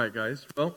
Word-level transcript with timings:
right, 0.00 0.14
guys. 0.14 0.46
Well, 0.56 0.76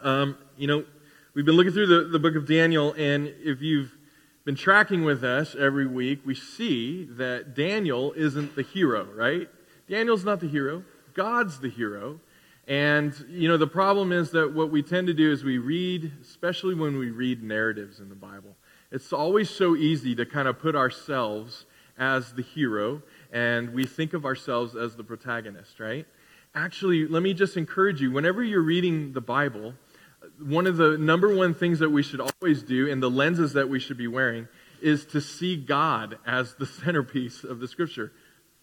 um, 0.00 0.36
you 0.58 0.66
know, 0.66 0.84
we've 1.32 1.46
been 1.46 1.56
looking 1.56 1.72
through 1.72 1.86
the, 1.86 2.08
the 2.10 2.18
book 2.18 2.36
of 2.36 2.46
Daniel, 2.46 2.92
and 2.92 3.32
if 3.42 3.62
you've 3.62 3.96
been 4.44 4.54
tracking 4.54 5.02
with 5.02 5.24
us 5.24 5.56
every 5.58 5.86
week, 5.86 6.20
we 6.26 6.34
see 6.34 7.04
that 7.12 7.54
Daniel 7.54 8.12
isn't 8.12 8.54
the 8.54 8.62
hero, 8.62 9.08
right? 9.14 9.48
Daniel's 9.88 10.26
not 10.26 10.40
the 10.40 10.48
hero. 10.48 10.84
God's 11.14 11.60
the 11.60 11.70
hero. 11.70 12.20
And, 12.68 13.14
you 13.30 13.48
know, 13.48 13.56
the 13.56 13.66
problem 13.66 14.12
is 14.12 14.30
that 14.32 14.52
what 14.52 14.70
we 14.70 14.82
tend 14.82 15.06
to 15.06 15.14
do 15.14 15.32
is 15.32 15.42
we 15.42 15.56
read, 15.56 16.12
especially 16.20 16.74
when 16.74 16.98
we 16.98 17.10
read 17.10 17.42
narratives 17.42 17.98
in 17.98 18.10
the 18.10 18.14
Bible, 18.14 18.56
it's 18.90 19.12
always 19.12 19.48
so 19.48 19.74
easy 19.74 20.14
to 20.16 20.26
kind 20.26 20.48
of 20.48 20.58
put 20.58 20.76
ourselves 20.76 21.64
as 21.96 22.32
the 22.32 22.42
hero 22.42 23.02
and 23.32 23.72
we 23.72 23.84
think 23.84 24.12
of 24.12 24.26
ourselves 24.26 24.76
as 24.76 24.96
the 24.96 25.04
protagonist, 25.04 25.80
right? 25.80 26.06
Actually, 26.54 27.06
let 27.06 27.22
me 27.22 27.34
just 27.34 27.56
encourage 27.56 28.00
you 28.00 28.10
whenever 28.10 28.42
you're 28.42 28.62
reading 28.62 29.12
the 29.12 29.20
Bible, 29.20 29.74
one 30.38 30.66
of 30.66 30.76
the 30.76 30.96
number 30.96 31.34
one 31.34 31.54
things 31.54 31.78
that 31.80 31.90
we 31.90 32.02
should 32.02 32.20
always 32.20 32.62
do, 32.62 32.90
and 32.90 33.02
the 33.02 33.10
lenses 33.10 33.52
that 33.54 33.68
we 33.68 33.78
should 33.78 33.98
be 33.98 34.06
wearing, 34.06 34.48
is 34.80 35.04
to 35.06 35.20
see 35.20 35.56
God 35.56 36.18
as 36.26 36.54
the 36.54 36.66
centerpiece 36.84 37.44
of 37.44 37.60
the 37.60 37.68
scripture. 37.68 38.12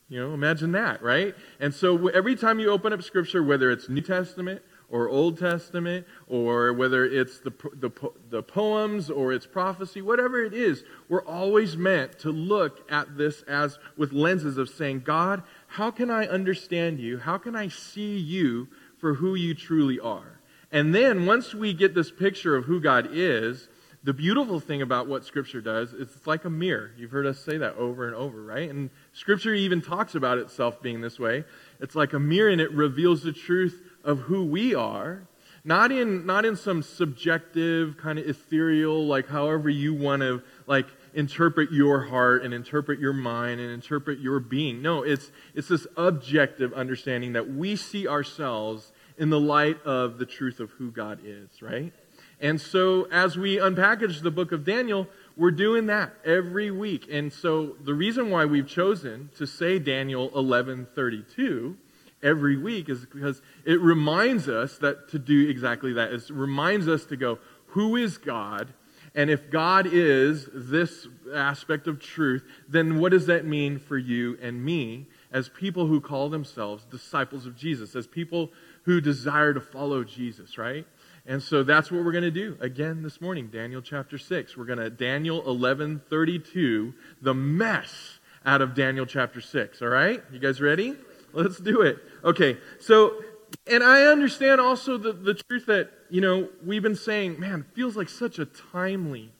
You 0.09 0.19
know, 0.19 0.33
imagine 0.33 0.73
that, 0.73 1.01
right? 1.01 1.33
And 1.59 1.73
so 1.73 2.09
every 2.09 2.35
time 2.35 2.59
you 2.59 2.69
open 2.69 2.91
up 2.91 3.01
scripture, 3.01 3.41
whether 3.41 3.71
it's 3.71 3.87
New 3.87 4.01
Testament 4.01 4.61
or 4.89 5.07
Old 5.07 5.39
Testament, 5.39 6.05
or 6.27 6.73
whether 6.73 7.05
it's 7.05 7.39
the, 7.39 7.51
the, 7.75 7.91
the 8.29 8.43
poems 8.43 9.09
or 9.09 9.31
it's 9.31 9.47
prophecy, 9.47 10.01
whatever 10.01 10.43
it 10.43 10.53
is, 10.53 10.83
we're 11.07 11.23
always 11.23 11.77
meant 11.77 12.19
to 12.19 12.29
look 12.29 12.91
at 12.91 13.17
this 13.17 13.41
as 13.43 13.79
with 13.95 14.11
lenses 14.11 14.57
of 14.57 14.67
saying, 14.67 15.03
God, 15.05 15.43
how 15.71 15.89
can 15.89 16.11
I 16.11 16.27
understand 16.27 16.99
you? 16.99 17.17
How 17.17 17.37
can 17.37 17.55
I 17.55 17.69
see 17.69 18.17
you 18.17 18.67
for 18.97 19.13
who 19.13 19.35
you 19.35 19.53
truly 19.53 20.01
are? 20.01 20.41
And 20.69 20.93
then 20.93 21.25
once 21.25 21.53
we 21.53 21.73
get 21.73 21.95
this 21.95 22.11
picture 22.11 22.57
of 22.57 22.65
who 22.65 22.81
God 22.81 23.07
is, 23.13 23.69
the 24.03 24.11
beautiful 24.11 24.59
thing 24.59 24.81
about 24.81 25.07
what 25.07 25.23
Scripture 25.23 25.61
does 25.61 25.93
is 25.93 26.13
it's 26.13 26.27
like 26.27 26.43
a 26.43 26.49
mirror. 26.49 26.91
You've 26.97 27.11
heard 27.11 27.25
us 27.25 27.39
say 27.39 27.57
that 27.57 27.75
over 27.75 28.05
and 28.05 28.13
over, 28.15 28.43
right? 28.43 28.69
And 28.69 28.89
Scripture 29.13 29.53
even 29.53 29.81
talks 29.81 30.13
about 30.13 30.39
itself 30.39 30.81
being 30.81 30.99
this 30.99 31.17
way. 31.17 31.45
It's 31.79 31.95
like 31.95 32.11
a 32.11 32.19
mirror 32.19 32.49
and 32.49 32.59
it 32.59 32.71
reveals 32.73 33.23
the 33.23 33.31
truth 33.31 33.81
of 34.03 34.19
who 34.19 34.43
we 34.43 34.75
are, 34.75 35.25
not 35.63 35.93
in 35.93 36.25
not 36.25 36.43
in 36.43 36.57
some 36.57 36.83
subjective 36.83 37.95
kind 37.97 38.19
of 38.19 38.27
ethereal 38.27 39.05
like 39.05 39.29
however 39.29 39.69
you 39.69 39.93
want 39.93 40.21
to 40.21 40.41
like 40.67 40.87
interpret 41.13 41.71
your 41.71 42.05
heart 42.05 42.43
and 42.43 42.53
interpret 42.53 42.99
your 42.99 43.13
mind 43.13 43.59
and 43.59 43.71
interpret 43.71 44.19
your 44.19 44.39
being. 44.39 44.81
No, 44.81 45.03
it's 45.03 45.31
it's 45.53 45.67
this 45.67 45.87
objective 45.97 46.73
understanding 46.73 47.33
that 47.33 47.49
we 47.49 47.75
see 47.75 48.07
ourselves 48.07 48.91
in 49.17 49.29
the 49.29 49.39
light 49.39 49.81
of 49.83 50.17
the 50.17 50.25
truth 50.25 50.59
of 50.59 50.71
who 50.71 50.91
God 50.91 51.19
is, 51.23 51.61
right? 51.61 51.93
And 52.39 52.59
so 52.59 53.07
as 53.11 53.37
we 53.37 53.57
unpackage 53.57 54.23
the 54.23 54.31
book 54.31 54.51
of 54.51 54.65
Daniel, 54.65 55.07
we're 55.37 55.51
doing 55.51 55.85
that 55.87 56.13
every 56.25 56.71
week. 56.71 57.07
And 57.09 57.31
so 57.31 57.75
the 57.83 57.93
reason 57.93 58.31
why 58.31 58.45
we've 58.45 58.67
chosen 58.67 59.29
to 59.37 59.45
say 59.45 59.77
Daniel 59.77 60.31
11:32 60.31 61.75
every 62.23 62.57
week 62.57 62.89
is 62.89 63.05
because 63.05 63.41
it 63.65 63.79
reminds 63.79 64.47
us 64.47 64.77
that 64.79 65.09
to 65.09 65.19
do 65.19 65.49
exactly 65.49 65.93
that. 65.93 66.11
It 66.11 66.29
reminds 66.29 66.87
us 66.87 67.05
to 67.05 67.15
go, 67.15 67.39
who 67.67 67.95
is 67.95 68.17
God? 68.17 68.73
And 69.13 69.29
if 69.29 69.49
God 69.49 69.87
is 69.91 70.47
this 70.53 71.07
aspect 71.33 71.87
of 71.87 71.99
truth, 71.99 72.43
then 72.67 72.99
what 72.99 73.11
does 73.11 73.25
that 73.25 73.45
mean 73.45 73.77
for 73.77 73.97
you 73.97 74.37
and 74.41 74.63
me 74.63 75.07
as 75.31 75.49
people 75.49 75.87
who 75.87 75.99
call 75.99 76.29
themselves 76.29 76.85
disciples 76.85 77.45
of 77.45 77.55
Jesus, 77.55 77.95
as 77.95 78.07
people 78.07 78.51
who 78.83 79.01
desire 79.01 79.53
to 79.53 79.61
follow 79.61 80.03
Jesus, 80.03 80.57
right? 80.57 80.85
And 81.25 81.43
so 81.43 81.63
that's 81.63 81.91
what 81.91 82.03
we're 82.03 82.13
going 82.13 82.23
to 82.23 82.31
do 82.31 82.57
again 82.61 83.03
this 83.03 83.21
morning, 83.21 83.47
Daniel 83.47 83.81
chapter 83.81 84.17
6. 84.17 84.57
We're 84.57 84.65
going 84.65 84.79
to 84.79 84.89
Daniel 84.89 85.41
11:32, 85.43 86.93
the 87.21 87.33
mess 87.33 88.19
out 88.45 88.61
of 88.61 88.73
Daniel 88.73 89.05
chapter 89.05 89.39
6, 89.39 89.81
all 89.81 89.89
right? 89.89 90.23
You 90.31 90.39
guys 90.39 90.61
ready? 90.61 90.95
Let's 91.33 91.59
do 91.59 91.81
it. 91.81 91.99
Okay, 92.23 92.57
so, 92.79 93.23
and 93.67 93.83
I 93.83 94.03
understand 94.03 94.61
also 94.61 94.97
the, 94.97 95.13
the 95.13 95.33
truth 95.33 95.65
that, 95.67 95.91
you 96.09 96.21
know, 96.21 96.49
we've 96.65 96.83
been 96.83 96.95
saying, 96.95 97.39
man, 97.39 97.61
it 97.61 97.75
feels 97.75 97.95
like 97.95 98.09
such 98.09 98.39
a 98.39 98.45
timely 98.45 99.31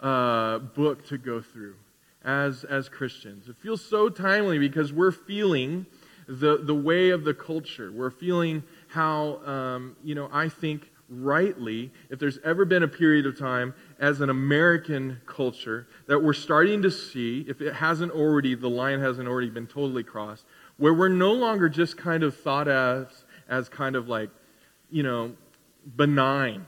uh, 0.00 0.58
book 0.58 1.06
to 1.06 1.18
go 1.18 1.40
through 1.40 1.76
as, 2.24 2.64
as 2.64 2.88
Christians. 2.88 3.48
It 3.48 3.56
feels 3.56 3.84
so 3.84 4.08
timely 4.08 4.58
because 4.58 4.92
we're 4.92 5.12
feeling 5.12 5.86
the, 6.28 6.58
the 6.58 6.74
way 6.74 7.10
of 7.10 7.24
the 7.24 7.34
culture. 7.34 7.90
We're 7.92 8.10
feeling 8.10 8.62
how, 8.88 9.44
um, 9.44 9.96
you 10.04 10.14
know, 10.14 10.28
I 10.32 10.48
think 10.48 10.90
rightly, 11.08 11.90
if 12.10 12.18
there's 12.18 12.38
ever 12.44 12.64
been 12.64 12.82
a 12.82 12.88
period 12.88 13.26
of 13.26 13.38
time 13.38 13.74
as 13.98 14.20
an 14.20 14.30
American 14.30 15.20
culture 15.26 15.86
that 16.06 16.18
we're 16.18 16.32
starting 16.32 16.80
to 16.82 16.90
see, 16.90 17.44
if 17.48 17.60
it 17.60 17.74
hasn't 17.74 18.12
already, 18.12 18.54
the 18.54 18.70
line 18.70 19.00
hasn't 19.00 19.28
already 19.28 19.50
been 19.50 19.66
totally 19.66 20.02
crossed, 20.02 20.44
where 20.78 20.94
we're 20.94 21.08
no 21.08 21.32
longer 21.32 21.68
just 21.68 21.96
kind 21.96 22.22
of 22.22 22.36
thought 22.36 22.66
as, 22.66 23.21
as 23.48 23.68
kind 23.68 23.96
of 23.96 24.08
like, 24.08 24.30
you 24.90 25.02
know, 25.02 25.32
benign 25.96 26.66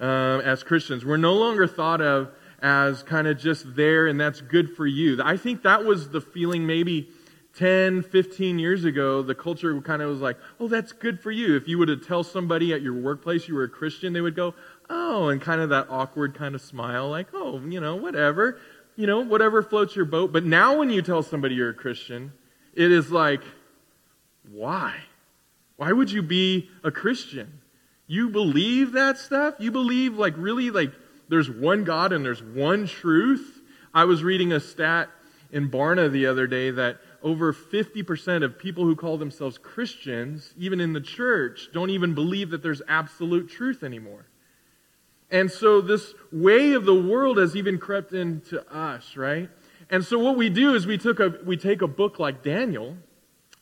uh, 0.00 0.40
as 0.44 0.62
Christians. 0.62 1.04
We're 1.04 1.16
no 1.16 1.34
longer 1.34 1.66
thought 1.66 2.00
of 2.00 2.30
as 2.62 3.02
kind 3.02 3.26
of 3.26 3.38
just 3.38 3.76
there 3.76 4.06
and 4.06 4.20
that's 4.20 4.40
good 4.40 4.74
for 4.76 4.86
you. 4.86 5.20
I 5.22 5.36
think 5.36 5.62
that 5.62 5.84
was 5.84 6.08
the 6.08 6.20
feeling 6.20 6.66
maybe 6.66 7.08
10, 7.56 8.02
15 8.02 8.58
years 8.58 8.84
ago. 8.84 9.22
The 9.22 9.34
culture 9.34 9.80
kind 9.80 10.02
of 10.02 10.08
was 10.08 10.20
like, 10.20 10.36
oh, 10.58 10.68
that's 10.68 10.92
good 10.92 11.20
for 11.20 11.30
you. 11.30 11.56
If 11.56 11.68
you 11.68 11.78
were 11.78 11.86
to 11.86 11.96
tell 11.96 12.24
somebody 12.24 12.72
at 12.72 12.82
your 12.82 12.94
workplace 12.94 13.48
you 13.48 13.54
were 13.54 13.64
a 13.64 13.68
Christian, 13.68 14.12
they 14.12 14.20
would 14.20 14.34
go, 14.34 14.54
oh, 14.90 15.28
and 15.28 15.40
kind 15.40 15.60
of 15.60 15.68
that 15.70 15.86
awkward 15.88 16.34
kind 16.34 16.54
of 16.54 16.60
smile, 16.60 17.08
like, 17.08 17.28
oh, 17.32 17.60
you 17.60 17.80
know, 17.80 17.96
whatever. 17.96 18.58
You 18.96 19.06
know, 19.06 19.20
whatever 19.20 19.62
floats 19.62 19.96
your 19.96 20.04
boat. 20.04 20.32
But 20.32 20.44
now 20.44 20.78
when 20.78 20.90
you 20.90 21.02
tell 21.02 21.22
somebody 21.22 21.56
you're 21.56 21.70
a 21.70 21.74
Christian, 21.74 22.32
it 22.74 22.92
is 22.92 23.10
like, 23.10 23.42
why? 24.50 24.96
Why 25.76 25.92
would 25.92 26.10
you 26.10 26.22
be 26.22 26.70
a 26.82 26.90
Christian? 26.90 27.60
You 28.06 28.30
believe 28.30 28.92
that 28.92 29.18
stuff? 29.18 29.54
You 29.58 29.70
believe, 29.70 30.16
like, 30.16 30.34
really, 30.36 30.70
like, 30.70 30.92
there's 31.28 31.50
one 31.50 31.84
God 31.84 32.12
and 32.12 32.24
there's 32.24 32.42
one 32.42 32.86
truth? 32.86 33.60
I 33.92 34.04
was 34.04 34.22
reading 34.22 34.52
a 34.52 34.60
stat 34.60 35.08
in 35.50 35.70
Barna 35.70 36.10
the 36.10 36.26
other 36.26 36.46
day 36.46 36.70
that 36.70 36.98
over 37.22 37.52
50% 37.52 38.44
of 38.44 38.58
people 38.58 38.84
who 38.84 38.94
call 38.94 39.16
themselves 39.16 39.56
Christians, 39.56 40.52
even 40.58 40.80
in 40.80 40.92
the 40.92 41.00
church, 41.00 41.70
don't 41.72 41.90
even 41.90 42.14
believe 42.14 42.50
that 42.50 42.62
there's 42.62 42.82
absolute 42.86 43.48
truth 43.48 43.82
anymore. 43.82 44.26
And 45.30 45.50
so 45.50 45.80
this 45.80 46.14
way 46.30 46.72
of 46.72 46.84
the 46.84 46.94
world 46.94 47.38
has 47.38 47.56
even 47.56 47.78
crept 47.78 48.12
into 48.12 48.64
us, 48.72 49.16
right? 49.16 49.48
And 49.90 50.04
so 50.04 50.18
what 50.18 50.36
we 50.36 50.50
do 50.50 50.74
is 50.74 50.86
we 50.86 50.98
took 50.98 51.18
a 51.18 51.38
we 51.44 51.56
take 51.56 51.82
a 51.82 51.86
book 51.86 52.18
like 52.18 52.42
Daniel 52.42 52.96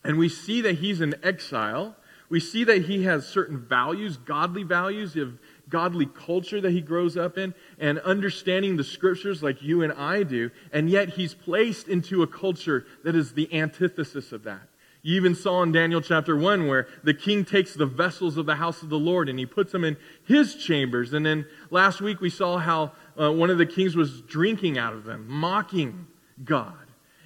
and 0.05 0.19
we 0.19 0.29
see 0.29 0.61
that 0.63 0.79
he's 0.79 1.01
in 1.01 1.15
exile. 1.23 1.97
We 2.33 2.41
see 2.41 2.65
that 2.65 2.87
he 2.87 3.05
has 3.05 3.29
certain 3.29 3.59
values, 3.59 4.17
godly 4.17 4.63
values 4.63 5.17
of 5.17 5.39
godly 5.69 6.07
culture 6.07 6.63
that 6.63 6.71
he 6.73 6.81
grows 6.81 7.15
up 7.15 7.37
in 7.37 7.53
and 7.79 7.99
understanding 7.99 8.79
the 8.79 8.85
scriptures 8.85 9.43
like 9.43 9.61
you 9.61 9.83
and 9.83 9.93
I 9.93 10.23
do, 10.23 10.51
and 10.73 10.89
yet 10.89 11.11
he's 11.11 11.35
placed 11.35 11.89
into 11.89 12.23
a 12.23 12.27
culture 12.27 12.87
that 13.05 13.15
is 13.15 13.35
the 13.35 13.53
antithesis 13.53 14.33
of 14.33 14.45
that. 14.45 14.63
You 15.03 15.17
even 15.17 15.35
saw 15.35 15.63
in 15.63 15.73
Daniel 15.73 16.01
chapter 16.01 16.35
1 16.35 16.69
where 16.69 16.89
the 17.05 17.13
king 17.13 17.45
takes 17.45 17.75
the 17.75 17.85
vessels 17.85 18.39
of 18.39 18.47
the 18.47 18.55
house 18.55 18.81
of 18.81 18.89
the 18.89 18.99
Lord 18.99 19.29
and 19.29 19.39
he 19.39 19.45
puts 19.45 19.71
them 19.71 19.85
in 19.85 19.99
his 20.25 20.55
chambers. 20.55 21.13
And 21.13 21.27
then 21.27 21.45
last 21.69 22.01
week 22.01 22.23
we 22.23 22.31
saw 22.31 22.57
how 22.57 22.93
uh, 23.21 23.31
one 23.31 23.51
of 23.51 23.59
the 23.59 23.67
kings 23.67 23.95
was 23.95 24.23
drinking 24.23 24.79
out 24.79 24.95
of 24.95 25.05
them, 25.05 25.27
mocking 25.29 26.07
God 26.43 26.73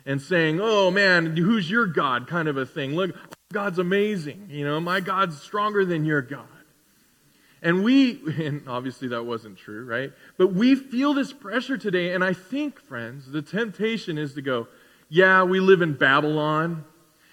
and 0.05 0.21
saying, 0.21 0.59
oh 0.61 0.91
man, 0.91 1.37
who's 1.37 1.71
your 1.71 1.87
God 1.87 2.27
kind 2.27 2.49
of 2.49 2.56
a 2.56 2.66
thing. 2.66 2.97
Look, 2.97 3.15
God's 3.53 3.79
amazing. 3.79 4.49
You 4.51 4.65
know, 4.65 4.81
my 4.81 5.01
God's 5.01 5.41
stronger 5.41 5.84
than 5.84 6.05
your 6.05 6.23
God. 6.23 6.47
And 7.63 7.84
we, 7.84 8.21
and 8.45 8.69
obviously 8.69 9.09
that 9.09 9.25
wasn't 9.25 9.59
true, 9.59 9.84
right? 9.84 10.13
But 10.37 10.48
we 10.48 10.75
feel 10.75 11.15
this 11.15 11.33
pressure 11.33 11.78
today. 11.78 12.13
And 12.13 12.25
I 12.25 12.33
think, 12.33 12.81
friends, 12.81 13.31
the 13.31 13.43
temptation 13.43 14.19
is 14.19 14.34
to 14.34 14.43
go, 14.43 14.69
yeah, 15.09 15.45
we 15.45 15.60
live 15.60 15.83
in 15.83 15.95
Babylon. 15.95 16.84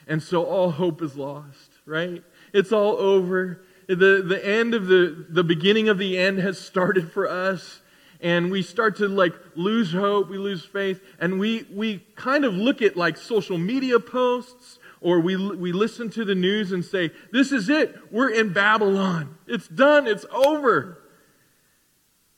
And 0.08 0.22
so 0.22 0.44
all 0.44 0.72
hope 0.72 1.02
is 1.02 1.16
lost, 1.16 1.72
right? 1.86 2.24
It's 2.54 2.72
all 2.72 2.98
over. 2.98 3.62
The, 3.88 4.24
the 4.26 4.40
end 4.44 4.74
of 4.74 4.88
the, 4.88 5.26
the 5.30 5.44
beginning 5.44 5.90
of 5.90 5.98
the 5.98 6.18
end 6.18 6.40
has 6.40 6.60
started 6.60 7.12
for 7.12 7.28
us 7.28 7.82
and 8.22 8.50
we 8.50 8.62
start 8.62 8.96
to 8.98 9.08
like 9.10 9.34
lose 9.56 9.92
hope, 9.92 10.30
we 10.30 10.38
lose 10.38 10.64
faith, 10.64 11.02
and 11.20 11.40
we, 11.40 11.68
we 11.70 12.00
kind 12.16 12.46
of 12.46 12.54
look 12.54 12.82
at 12.82 12.96
like 12.96 13.18
social 13.18 13.58
media 13.58 14.00
posts 14.00 14.80
or 15.04 15.20
we, 15.20 15.36
we 15.36 15.72
listen 15.72 16.10
to 16.12 16.26
the 16.26 16.36
news 16.36 16.72
and 16.72 16.84
say, 16.84 17.12
This 17.32 17.52
is 17.52 17.70
it. 17.70 17.96
We're 18.12 18.30
in 18.30 18.54
Babylon. 18.54 19.38
It's 19.48 19.68
done. 19.68 20.08
It's 20.08 20.26
over. 20.32 21.00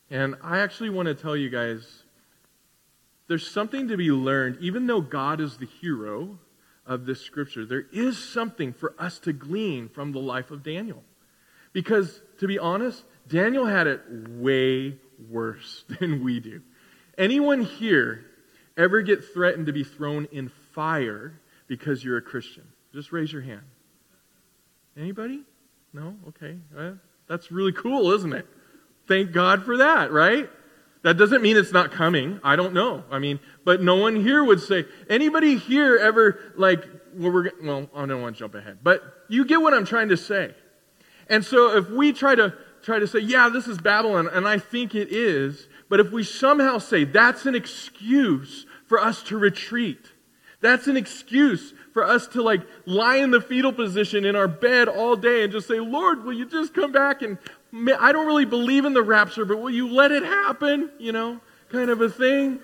And 0.10 0.36
I 0.44 0.60
actually 0.60 0.90
want 0.90 1.08
to 1.08 1.16
tell 1.16 1.36
you 1.36 1.50
guys 1.50 2.04
there's 3.28 3.50
something 3.50 3.88
to 3.88 3.98
be 3.98 4.12
learned, 4.12 4.58
even 4.62 4.86
though 4.88 5.02
God 5.02 5.42
is 5.42 5.58
the 5.58 5.66
hero 5.66 6.38
of 6.86 7.06
this 7.06 7.22
scripture, 7.22 7.66
there 7.66 7.86
is 7.92 8.18
something 8.18 8.72
for 8.72 8.94
us 9.00 9.18
to 9.20 9.34
glean 9.34 9.90
from 9.90 10.12
the 10.12 10.20
life 10.20 10.52
of 10.52 10.62
Daniel. 10.62 11.04
Because, 11.74 12.22
to 12.40 12.48
be 12.48 12.60
honest, 12.60 13.04
Daniel 13.28 13.66
had 13.66 13.88
it 13.88 14.02
way 14.30 14.98
worse 15.30 15.84
than 16.00 16.24
we 16.24 16.40
do. 16.40 16.62
Anyone 17.18 17.62
here 17.62 18.26
ever 18.78 19.02
get 19.02 19.24
threatened 19.34 19.66
to 19.66 19.74
be 19.74 19.84
thrown 19.84 20.28
in 20.32 20.50
fire 20.74 21.40
because 21.68 22.04
you're 22.04 22.18
a 22.18 22.22
Christian? 22.22 22.64
Just 22.94 23.12
raise 23.12 23.32
your 23.32 23.42
hand. 23.42 23.62
Anybody? 24.98 25.42
No? 25.94 26.16
Okay. 26.30 26.58
Well, 26.76 26.98
that's 27.28 27.52
really 27.52 27.72
cool, 27.72 28.12
isn't 28.12 28.34
it? 28.34 28.48
Thank 29.08 29.32
God 29.32 29.64
for 29.64 29.78
that, 29.78 30.12
right? 30.12 30.50
That 31.04 31.18
doesn't 31.18 31.42
mean 31.42 31.56
it's 31.56 31.72
not 31.72 31.92
coming. 31.92 32.40
I 32.44 32.56
don't 32.56 32.74
know. 32.74 33.04
I 33.12 33.20
mean, 33.20 33.40
but 33.64 33.82
no 33.82 33.96
one 33.96 34.16
here 34.16 34.44
would 34.44 34.60
say, 34.60 34.86
anybody 35.10 35.58
here 35.58 35.98
ever, 35.98 36.40
like, 36.56 36.84
well, 37.14 37.32
we're, 37.32 37.52
well, 37.64 37.90
I 37.96 38.06
don't 38.06 38.22
want 38.22 38.36
to 38.36 38.40
jump 38.40 38.56
ahead, 38.56 38.80
but 38.82 39.02
you 39.30 39.46
get 39.46 39.62
what 39.62 39.74
I'm 39.74 39.86
trying 39.86 40.10
to 40.10 40.18
say. 40.18 40.56
And 41.30 41.46
so 41.46 41.78
if 41.78 41.90
we 41.90 42.12
try 42.12 42.36
to, 42.36 42.56
try 42.82 43.00
to 43.00 43.08
say, 43.08 43.20
yeah, 43.20 43.50
this 43.50 43.68
is 43.68 43.78
Babylon, 43.78 44.28
and 44.28 44.48
I 44.48 44.58
think 44.58 44.96
it 44.96 45.12
is, 45.12 45.68
but 45.90 46.00
if 46.00 46.12
we 46.12 46.24
somehow 46.24 46.80
say 46.80 47.04
that's 47.04 47.46
an 47.46 47.56
excuse 47.56 48.66
for 48.88 49.00
us 49.00 49.22
to 49.24 49.38
retreat, 49.38 50.12
that's 50.66 50.88
an 50.88 50.98
excuse 50.98 51.74
for 51.94 52.04
us 52.04 52.28
to 52.28 52.42
like 52.42 52.62
lie 52.86 53.18
in 53.18 53.32
the 53.32 53.40
fetal 53.40 53.72
position 53.72 54.26
in 54.26 54.36
our 54.36 54.48
bed 54.48 54.88
all 54.88 55.16
day 55.16 55.44
and 55.44 55.52
just 55.52 55.68
say, 55.68 55.80
Lord, 55.80 56.26
will 56.26 56.34
you 56.34 56.46
just 56.46 56.74
come 56.74 56.92
back 56.92 57.22
and 57.22 57.38
I 58.00 58.12
don't 58.12 58.28
really 58.28 58.46
believe 58.46 58.86
in 58.86 58.94
the 58.94 59.04
rapture, 59.04 59.46
but 59.46 59.60
will 59.60 59.70
you 59.70 59.88
let 59.88 60.12
it 60.12 60.24
happen? 60.24 60.92
You 60.98 61.12
know, 61.12 61.40
kind 61.70 61.90
of 61.90 62.02
a 62.02 62.10
thing. 62.10 62.60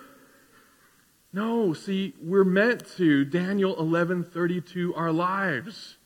No, 1.33 1.73
see, 1.73 2.13
we're 2.21 2.43
meant 2.43 2.85
to, 2.97 3.23
Daniel 3.23 3.75
11:32, 3.75 4.93
our 4.97 5.11
lives. 5.11 5.97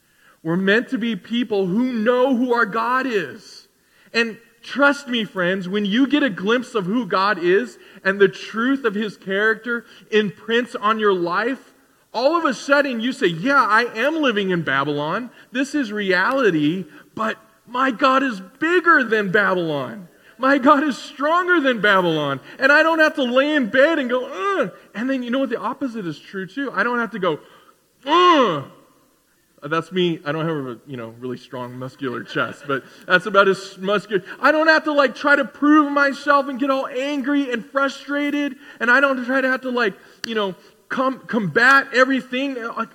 We're 0.44 0.56
meant 0.56 0.90
to 0.90 1.00
be 1.00 1.16
people 1.16 1.66
who 1.66 1.92
know 1.92 2.36
who 2.36 2.54
our 2.54 2.68
God 2.68 3.08
is. 3.08 3.68
And 4.14 4.38
trust 4.62 5.08
me, 5.08 5.24
friends, 5.24 5.68
when 5.68 5.86
you 5.86 6.06
get 6.06 6.22
a 6.22 6.30
glimpse 6.30 6.76
of 6.76 6.86
who 6.86 7.08
God 7.08 7.40
is 7.40 7.80
and 8.04 8.20
the 8.20 8.28
truth 8.28 8.86
of 8.86 8.94
his 8.94 9.18
character 9.18 9.86
imprints 10.12 10.76
on 10.76 11.00
your 11.00 11.14
life, 11.14 11.74
all 12.16 12.38
of 12.38 12.46
a 12.46 12.54
sudden 12.54 13.02
you 13.02 13.12
say, 13.12 13.28
Yeah, 13.28 13.62
I 13.62 13.84
am 13.94 14.16
living 14.16 14.50
in 14.50 14.64
Babylon. 14.64 15.30
This 15.52 15.76
is 15.76 15.92
reality, 15.92 16.86
but 17.14 17.38
my 17.68 17.92
God 17.92 18.24
is 18.24 18.40
bigger 18.40 19.04
than 19.04 19.32
Babylon. 19.32 20.08
My 20.38 20.58
God 20.58 20.84
is 20.84 20.98
stronger 20.98 21.62
than 21.62 21.82
Babylon. 21.82 22.40
And 22.60 22.72
I 22.72 22.84
don't 22.84 23.00
have 23.00 23.16
to 23.16 23.24
lay 23.24 23.54
in 23.54 23.70
bed 23.70 24.00
and 24.00 24.10
go, 24.10 24.26
Ugh. 24.62 24.72
And 24.96 25.10
then 25.10 25.22
you 25.22 25.30
know 25.30 25.40
what? 25.40 25.50
The 25.50 25.60
opposite 25.60 26.08
is 26.08 26.18
true 26.18 26.48
too. 26.48 26.72
I 26.74 26.84
don't 26.84 27.00
have 27.00 27.12
to 27.12 27.20
go, 27.20 27.40
Ugh. 28.06 28.72
That's 29.62 29.92
me. 29.92 30.20
I 30.24 30.32
don't 30.32 30.46
have 30.46 30.78
a 30.78 30.80
you 30.86 30.96
know 30.96 31.10
really 31.20 31.38
strong 31.38 31.78
muscular 31.78 32.24
chest, 32.24 32.66
but 32.68 32.84
that's 33.08 33.26
about 33.26 33.48
as 33.48 33.78
muscular. 33.80 34.24
I 34.40 34.52
don't 34.52 34.68
have 34.68 34.84
to 34.84 34.92
like 34.92 35.16
try 35.16 35.36
to 35.36 35.44
prove 35.44 35.92
myself 35.92 36.48
and 36.48 36.60
get 36.60 36.70
all 36.70 36.86
angry 36.86 37.52
and 37.52 37.66
frustrated, 37.66 38.58
and 38.80 38.92
I 38.92 39.00
don't 39.00 39.26
try 39.26 39.42
to 39.42 39.50
have 39.50 39.62
to 39.62 39.72
like 39.72 39.96
you 40.28 40.36
know 40.36 40.54
com- 40.96 41.20
combat 41.28 41.88
everything. 41.94 42.56
Like, 42.56 42.90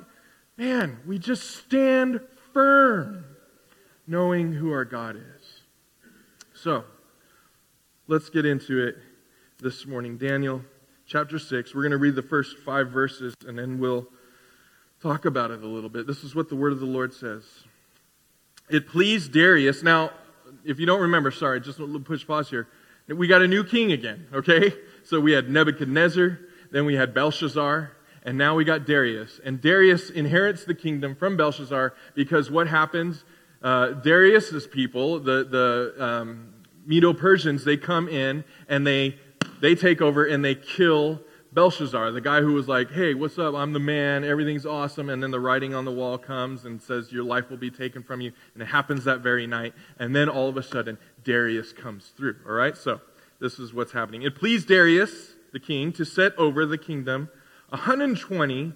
man, 0.56 0.99
we 1.06 1.19
just 1.19 1.56
stand 1.56 2.20
firm, 2.55 3.25
knowing 4.06 4.52
who 4.52 4.73
our 4.73 4.87
God 4.87 5.17
is. 5.17 5.62
So, 6.55 6.85
let's 8.08 8.31
get 8.31 8.47
into 8.47 8.87
it 8.87 8.97
this 9.61 9.87
morning. 9.87 10.17
Daniel 10.17 10.62
chapter 11.06 11.38
6. 11.38 11.75
We're 11.75 11.82
going 11.82 11.93
to 11.93 11.99
read 11.99 12.14
the 12.14 12.23
first 12.23 12.56
five 12.58 12.88
verses 12.88 13.35
and 13.47 13.58
then 13.58 13.79
we'll 13.79 14.06
talk 15.02 15.26
about 15.26 15.50
it 15.50 15.62
a 15.62 15.67
little 15.67 15.91
bit. 15.91 16.06
This 16.06 16.25
is 16.25 16.35
what 16.35 16.49
the 16.49 16.56
word 16.56 16.73
of 16.73 16.81
the 16.81 16.87
Lord 16.87 17.12
says. 17.12 17.44
It 18.70 18.88
pleased 18.88 19.32
Darius. 19.32 19.82
Now, 19.82 20.11
if 20.64 20.79
you 20.79 20.87
don't 20.87 21.00
remember, 21.00 21.31
sorry, 21.31 21.61
just 21.61 21.79
a 21.79 21.85
little 21.85 22.00
push 22.00 22.26
pause 22.26 22.49
here. 22.49 22.69
We 23.08 23.26
got 23.26 23.43
a 23.43 23.49
new 23.49 23.64
king 23.64 23.93
again, 23.93 24.26
okay? 24.32 24.73
So 25.02 25.19
we 25.20 25.32
had 25.32 25.50
Nebuchadnezzar, 25.50 26.38
then 26.71 26.85
we 26.85 26.95
had 26.95 27.15
Belshazzar, 27.15 27.93
and 28.23 28.37
now 28.37 28.55
we 28.55 28.65
got 28.65 28.87
Darius. 28.87 29.41
And 29.45 29.61
Darius 29.61 30.11
inherits 30.11 30.65
the 30.65 30.75
kingdom 30.75 31.15
from 31.15 31.37
Belshazzar 31.37 31.95
because 32.15 32.51
what 32.51 32.69
happens? 32.69 33.25
Uh, 33.63 33.89
Darius's 33.93 34.67
people, 34.67 35.21
the, 35.21 35.45
the 35.45 36.05
um, 36.05 36.53
Medo 36.87 37.13
Persians, 37.13 37.65
they 37.65 37.77
come 37.77 38.09
in 38.09 38.45
and 38.69 38.87
they, 38.87 39.19
they 39.61 39.75
take 39.75 40.01
over 40.01 40.25
and 40.25 40.45
they 40.45 40.55
kill 40.55 41.21
Belshazzar, 41.53 42.13
the 42.13 42.21
guy 42.21 42.43
who 42.43 42.53
was 42.53 42.69
like, 42.69 42.93
hey, 42.93 43.13
what's 43.13 43.37
up? 43.39 43.55
I'm 43.55 43.73
the 43.73 43.81
man. 43.81 44.23
Everything's 44.23 44.65
awesome. 44.65 45.11
And 45.11 45.21
then 45.21 45.33
the 45.33 45.41
writing 45.41 45.75
on 45.75 45.85
the 45.85 45.91
wall 45.91 46.17
comes 46.17 46.65
and 46.65 46.81
says, 46.81 47.11
your 47.11 47.25
life 47.25 47.51
will 47.51 47.57
be 47.57 47.71
taken 47.71 48.05
from 48.05 48.21
you. 48.21 48.33
And 48.55 48.63
it 48.63 48.67
happens 48.67 49.05
that 49.05 49.21
very 49.21 49.49
night. 49.49 49.75
And 49.99 50.15
then 50.15 50.29
all 50.29 50.49
of 50.49 50.57
a 50.57 50.63
sudden, 50.63 50.97
Darius 51.25 51.73
comes 51.73 52.13
through. 52.17 52.37
All 52.47 52.53
right? 52.53 52.77
So 52.77 53.01
this 53.41 53.59
is 53.59 53.75
what's 53.75 53.91
happening. 53.91 54.23
It 54.23 54.37
pleased 54.37 54.69
Darius, 54.69 55.35
the 55.52 55.61
king, 55.61 55.93
to 55.93 56.05
set 56.05 56.37
over 56.38 56.67
the 56.67 56.79
kingdom 56.79 57.29
120 57.70 58.73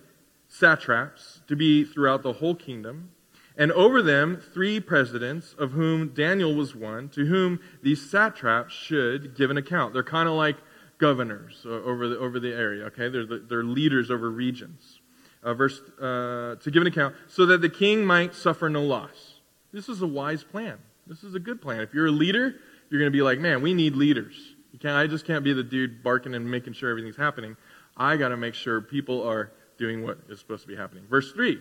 satraps 0.48 1.40
to 1.48 1.56
be 1.56 1.84
throughout 1.84 2.22
the 2.22 2.34
whole 2.34 2.54
kingdom 2.54 3.10
and 3.56 3.70
over 3.72 4.02
them 4.02 4.42
three 4.52 4.80
presidents, 4.80 5.54
of 5.58 5.72
whom 5.72 6.08
Daniel 6.08 6.54
was 6.54 6.74
one, 6.74 7.08
to 7.10 7.26
whom 7.26 7.60
these 7.82 8.10
satraps 8.10 8.74
should 8.74 9.36
give 9.36 9.50
an 9.50 9.56
account. 9.56 9.92
They're 9.94 10.02
kind 10.02 10.28
of 10.28 10.34
like 10.34 10.56
governors 10.98 11.64
over 11.64 12.08
the, 12.08 12.18
over 12.18 12.40
the 12.40 12.52
area, 12.52 12.84
okay? 12.86 13.08
They're, 13.08 13.26
the, 13.26 13.38
they're 13.48 13.62
leaders 13.62 14.10
over 14.10 14.28
regions. 14.28 15.00
Uh, 15.42 15.54
verse, 15.54 15.80
uh, 16.00 16.56
to 16.56 16.70
give 16.70 16.80
an 16.80 16.88
account, 16.88 17.14
so 17.28 17.46
that 17.46 17.60
the 17.60 17.68
king 17.68 18.04
might 18.04 18.34
suffer 18.34 18.68
no 18.68 18.82
loss. 18.82 19.34
This 19.72 19.88
is 19.88 20.00
a 20.02 20.06
wise 20.06 20.42
plan. 20.42 20.78
This 21.06 21.22
is 21.22 21.34
a 21.34 21.38
good 21.38 21.60
plan. 21.60 21.80
If 21.80 21.92
you're 21.92 22.06
a 22.06 22.10
leader, 22.10 22.54
you're 22.88 23.00
going 23.00 23.12
to 23.12 23.16
be 23.16 23.22
like, 23.22 23.38
man, 23.38 23.60
we 23.60 23.74
need 23.74 23.94
leaders. 23.94 24.53
You 24.74 24.80
can't, 24.80 24.96
I 24.96 25.06
just 25.06 25.24
can't 25.24 25.42
be 25.44 25.54
the 25.54 25.62
dude 25.62 26.02
barking 26.02 26.34
and 26.34 26.50
making 26.50 26.72
sure 26.74 26.90
everything's 26.90 27.16
happening. 27.16 27.56
I 27.96 28.16
got 28.16 28.28
to 28.28 28.36
make 28.36 28.54
sure 28.54 28.80
people 28.80 29.26
are 29.26 29.52
doing 29.78 30.02
what 30.02 30.18
is 30.28 30.40
supposed 30.40 30.62
to 30.62 30.68
be 30.68 30.76
happening. 30.76 31.04
Verse 31.08 31.32
3 31.32 31.60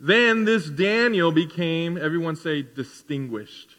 then 0.00 0.44
this 0.44 0.70
Daniel 0.70 1.32
became, 1.32 1.98
everyone 1.98 2.36
say, 2.36 2.62
distinguished. 2.62 3.74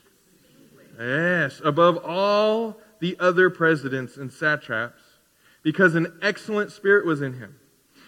Yes, 0.99 1.61
above 1.63 1.97
all 2.03 2.77
the 2.99 3.15
other 3.19 3.49
presidents 3.49 4.17
and 4.17 4.31
satraps, 4.31 5.01
because 5.63 5.95
an 5.95 6.19
excellent 6.21 6.71
spirit 6.71 7.05
was 7.05 7.21
in 7.21 7.39
him. 7.39 7.55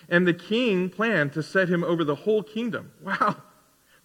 And 0.09 0.27
the 0.27 0.33
king 0.33 0.89
planned 0.89 1.31
to 1.33 1.43
set 1.43 1.69
him 1.69 1.85
over 1.85 2.03
the 2.03 2.15
whole 2.15 2.43
kingdom. 2.43 2.91
Wow. 3.01 3.37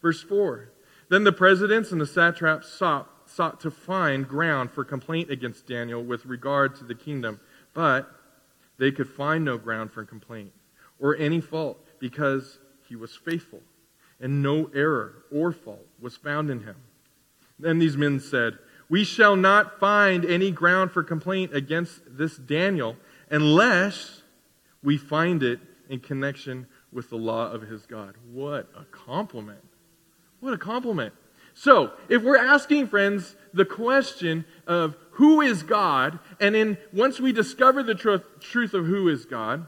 Verse 0.01 0.23
4. 0.23 0.71
Then 1.09 1.25
the 1.25 1.33
presidents 1.33 1.91
and 1.91 2.01
the 2.01 2.07
satraps 2.07 2.69
sought, 2.69 3.11
sought 3.37 3.61
to 3.61 3.71
find 3.71 4.27
ground 4.27 4.71
for 4.71 4.83
complaint 4.83 5.31
against 5.31 5.67
Daniel 5.67 6.03
with 6.03 6.25
regard 6.25 6.75
to 6.77 6.85
the 6.85 6.95
kingdom, 6.95 7.39
but 7.75 8.11
they 8.79 8.91
could 8.91 9.09
find 9.09 9.45
no 9.45 9.59
ground 9.59 9.93
for 9.93 10.05
complaint 10.05 10.53
or 10.99 11.15
any 11.17 11.41
fault 11.41 11.79
because 11.99 12.59
he 12.89 12.97
was 12.97 13.15
faithful 13.15 13.61
and 14.21 14.43
no 14.43 14.71
error 14.75 15.25
or 15.31 15.53
fault 15.53 15.87
was 16.01 16.17
found 16.17 16.51
in 16.51 16.63
him. 16.63 16.77
Then 17.59 17.79
these 17.79 17.97
men 17.97 18.21
said, 18.21 18.59
We 18.89 19.05
shall 19.05 19.37
not 19.37 19.79
find 19.79 20.25
any 20.25 20.51
ground 20.51 20.91
for 20.91 21.03
complaint 21.03 21.55
against 21.55 22.01
this 22.09 22.37
Daniel 22.37 22.97
unless 23.31 24.23
we 24.83 24.97
find 24.97 25.43
it 25.43 25.61
in 25.91 26.01
connection 26.01 26.67
with 26.91 27.11
the 27.11 27.17
law 27.17 27.51
of 27.51 27.63
his 27.63 27.85
God. 27.85 28.15
What 28.33 28.71
a 28.75 28.85
compliment! 28.87 29.65
What 30.41 30.55
a 30.55 30.59
compliment. 30.59 31.13
So, 31.59 31.93
if 32.11 32.23
we're 32.23 32.37
asking, 32.37 32.89
friends, 32.89 33.35
the 33.55 33.65
question 33.65 34.45
of 34.67 34.95
who 35.13 35.41
is 35.41 35.63
God, 35.63 36.19
and 36.39 36.55
then 36.55 36.77
once 36.93 37.19
we 37.19 37.33
discover 37.33 37.83
the 37.83 37.95
truth, 37.95 38.23
truth 38.41 38.75
of 38.75 38.85
who 38.85 39.09
is 39.09 39.25
God, 39.25 39.67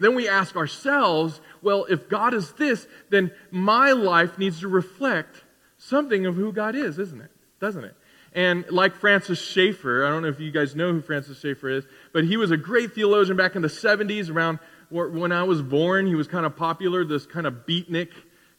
then 0.00 0.16
we 0.16 0.28
ask 0.28 0.56
ourselves, 0.56 1.40
well, 1.62 1.84
if 1.88 2.08
God 2.08 2.34
is 2.34 2.50
this, 2.54 2.88
then 3.08 3.30
my 3.52 3.92
life 3.92 4.36
needs 4.36 4.58
to 4.60 4.68
reflect 4.68 5.44
something 5.78 6.26
of 6.26 6.34
who 6.34 6.52
God 6.52 6.74
is, 6.74 6.98
isn't 6.98 7.20
it? 7.20 7.30
Doesn't 7.60 7.84
it? 7.84 7.94
And 8.32 8.64
like 8.68 8.96
Francis 8.96 9.40
Schaeffer, 9.40 10.04
I 10.04 10.08
don't 10.08 10.22
know 10.22 10.28
if 10.28 10.40
you 10.40 10.50
guys 10.50 10.74
know 10.74 10.92
who 10.92 11.02
Francis 11.02 11.38
Schaeffer 11.38 11.68
is, 11.68 11.84
but 12.12 12.24
he 12.24 12.36
was 12.36 12.50
a 12.50 12.56
great 12.56 12.94
theologian 12.94 13.36
back 13.36 13.54
in 13.54 13.62
the 13.62 13.68
70s, 13.68 14.28
around 14.28 14.58
when 14.90 15.30
I 15.30 15.44
was 15.44 15.62
born. 15.62 16.08
He 16.08 16.16
was 16.16 16.26
kind 16.26 16.44
of 16.44 16.56
popular, 16.56 17.04
this 17.04 17.26
kind 17.26 17.46
of 17.46 17.64
beatnik 17.64 18.10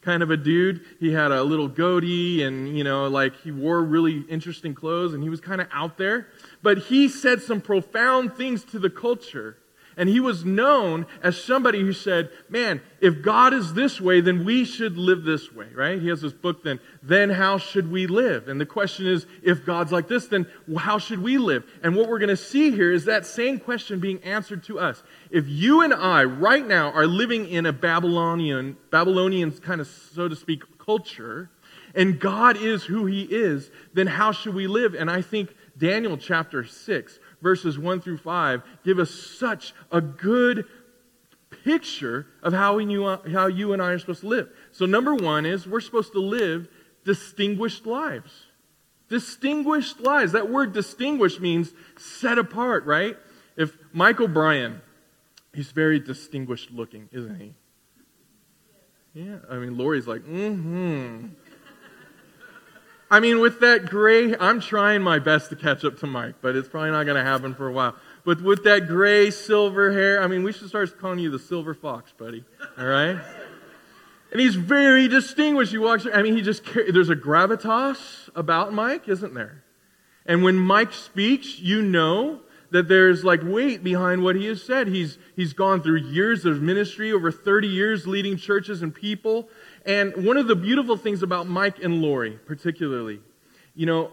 kind 0.04 0.22
of 0.22 0.30
a 0.30 0.38
dude. 0.38 0.82
He 1.00 1.12
had 1.12 1.32
a 1.32 1.44
little 1.44 1.68
goatee 1.68 2.44
and, 2.44 2.78
you 2.78 2.84
know, 2.84 3.08
like 3.08 3.36
he 3.42 3.52
wore 3.52 3.82
really 3.82 4.22
interesting 4.30 4.76
clothes 4.76 5.14
and 5.14 5.24
he 5.24 5.30
was 5.30 5.40
kind 5.40 5.62
of 5.62 5.68
out 5.72 5.98
there. 5.98 6.28
But 6.62 6.78
he 6.78 7.10
said 7.10 7.42
some 7.42 7.62
profound 7.62 8.36
things 8.36 8.64
to 8.66 8.80
the 8.80 8.90
culture 8.90 9.58
and 9.98 10.10
he 10.10 10.20
was 10.20 10.44
known 10.46 11.06
as 11.22 11.42
somebody 11.42 11.82
who 11.82 11.94
said, 11.94 12.30
man, 12.50 12.82
if 13.02 13.22
God 13.22 13.54
is 13.54 13.74
this 13.74 14.00
way, 14.00 14.22
then 14.22 14.46
we 14.46 14.66
should 14.66 14.98
live 14.98 15.24
this 15.24 15.52
way, 15.52 15.68
right? 15.74 16.02
He 16.02 16.08
has 16.10 16.22
this 16.22 16.34
book 16.34 16.64
then, 16.64 16.80
then 17.02 17.30
how 17.30 17.58
should 17.58 17.92
we 17.92 18.08
live? 18.08 18.48
And 18.48 18.60
the 18.60 18.66
question 18.66 19.08
is, 19.08 19.26
if 19.42 19.66
God's 19.66 19.92
like 19.92 20.08
this, 20.08 20.28
then 20.28 20.48
how 20.78 20.98
should 20.98 21.22
we 21.22 21.38
live? 21.38 21.64
And 21.84 21.96
what 21.96 22.10
we're 22.10 22.20
going 22.20 22.30
to 22.30 22.38
see 22.38 22.72
here 22.72 22.92
is 22.92 23.06
that 23.06 23.26
same 23.26 23.60
question 23.60 24.00
being 24.00 24.24
answered 24.24 24.64
to 24.66 24.80
us. 24.80 25.04
If 25.30 25.48
you 25.48 25.82
and 25.82 25.94
I 25.94 26.24
right 26.24 26.66
now 26.66 26.92
are 26.92 27.08
living 27.08 27.48
in 27.48 27.66
a 27.66 27.74
Babylonian, 27.74 28.78
Babylonian 28.92 29.52
kind 29.52 29.82
of, 29.82 29.88
so 29.88 30.28
to 30.28 30.36
speak, 30.36 30.64
culture, 30.78 31.50
and 31.96 32.20
God 32.20 32.58
is 32.58 32.84
who 32.84 33.06
he 33.06 33.24
is, 33.24 33.70
then 33.94 34.08
how 34.08 34.32
should 34.32 34.56
we 34.56 34.68
live? 34.68 34.96
And 34.96 35.10
I 35.10 35.22
think 35.22 35.56
Daniel 35.78 36.18
chapter 36.18 36.66
6, 36.66 37.20
verses 37.44 37.78
1 37.78 38.02
through 38.02 38.18
5, 38.18 38.64
give 38.84 38.98
us 38.98 39.12
such 39.12 39.74
a 39.92 40.02
good 40.02 40.66
picture 41.64 42.26
of 42.42 42.54
how, 42.54 42.78
we 42.78 42.86
knew, 42.86 43.06
how 43.32 43.48
you 43.48 43.74
and 43.74 43.82
I 43.82 43.92
are 43.92 44.00
supposed 44.00 44.22
to 44.22 44.28
live. 44.28 44.50
So, 44.72 44.86
number 44.86 45.14
one 45.14 45.46
is 45.46 45.68
we're 45.68 45.82
supposed 45.82 46.14
to 46.14 46.20
live 46.20 46.68
distinguished 47.04 47.86
lives. 47.86 48.46
Distinguished 49.10 50.00
lives. 50.00 50.32
That 50.32 50.50
word 50.50 50.74
distinguished 50.74 51.40
means 51.40 51.74
set 51.98 52.40
apart, 52.40 52.86
right? 52.86 53.18
If 53.56 53.78
Michael 53.92 54.28
Bryan, 54.28 54.82
he's 55.54 55.72
very 55.72 56.00
distinguished 56.00 56.72
looking, 56.72 57.10
isn't 57.12 57.40
he? 57.40 57.54
Yeah, 59.14 59.38
I 59.50 59.58
mean, 59.58 59.78
Lori's 59.78 60.08
like, 60.08 60.24
mm 60.24 60.62
hmm. 60.62 61.28
I 63.14 63.20
mean, 63.20 63.42
with 63.42 63.60
that 63.60 63.86
gray, 63.86 64.36
I'm 64.36 64.60
trying 64.60 65.04
my 65.04 65.20
best 65.20 65.52
to 65.52 65.56
catch 65.56 65.86
up 65.86 66.00
to 66.00 66.08
Mike, 66.08 66.34
but 66.42 66.56
it's 66.56 66.68
probably 66.68 66.90
not 66.90 67.04
going 67.04 67.16
to 67.16 67.24
happen 67.24 67.54
for 67.54 67.68
a 67.68 67.72
while. 67.72 67.96
But 68.26 68.42
with 68.42 68.64
that 68.64 68.88
gray 68.88 69.30
silver 69.30 69.92
hair, 69.92 70.20
I 70.20 70.26
mean, 70.26 70.42
we 70.42 70.52
should 70.52 70.68
start 70.68 70.98
calling 70.98 71.20
you 71.20 71.30
the 71.30 71.38
silver 71.38 71.76
fox, 71.76 72.12
buddy. 72.18 72.44
All 72.76 72.88
right? 72.88 73.20
And 74.32 74.42
he's 74.42 74.56
very 74.56 75.08
distinguished. 75.08 75.72
He 75.72 75.78
walks, 75.78 76.08
I 76.12 76.24
mean, 76.24 76.36
he 76.36 76.42
just, 76.42 76.64
there's 76.74 77.12
a 77.12 77.16
gravitas 77.16 78.32
about 78.36 78.74
Mike, 78.74 79.08
isn't 79.08 79.36
there? 79.36 79.64
And 80.26 80.42
when 80.42 80.58
Mike 80.58 80.92
speaks, 80.92 81.60
you 81.60 81.84
know 81.84 82.40
that 82.72 82.88
there's 82.88 83.24
like 83.24 83.42
weight 83.44 83.84
behind 83.84 84.24
what 84.24 84.36
he 84.36 84.48
has 84.48 84.64
said. 84.64 84.88
He's, 84.88 85.20
he's 85.36 85.54
gone 85.54 85.84
through 85.84 85.98
years 85.98 86.46
of 86.46 86.64
ministry, 86.64 87.12
over 87.12 87.32
30 87.32 87.68
years 87.68 88.08
leading 88.08 88.38
churches 88.38 88.82
and 88.82 88.94
people. 88.94 89.50
And 89.86 90.26
one 90.26 90.38
of 90.38 90.48
the 90.48 90.56
beautiful 90.56 90.98
things 90.98 91.24
about 91.24 91.48
Mike 91.48 91.84
and 91.84 92.02
Lori, 92.02 92.40
particularly, 92.46 93.20
you 93.76 93.86
know, 93.86 94.12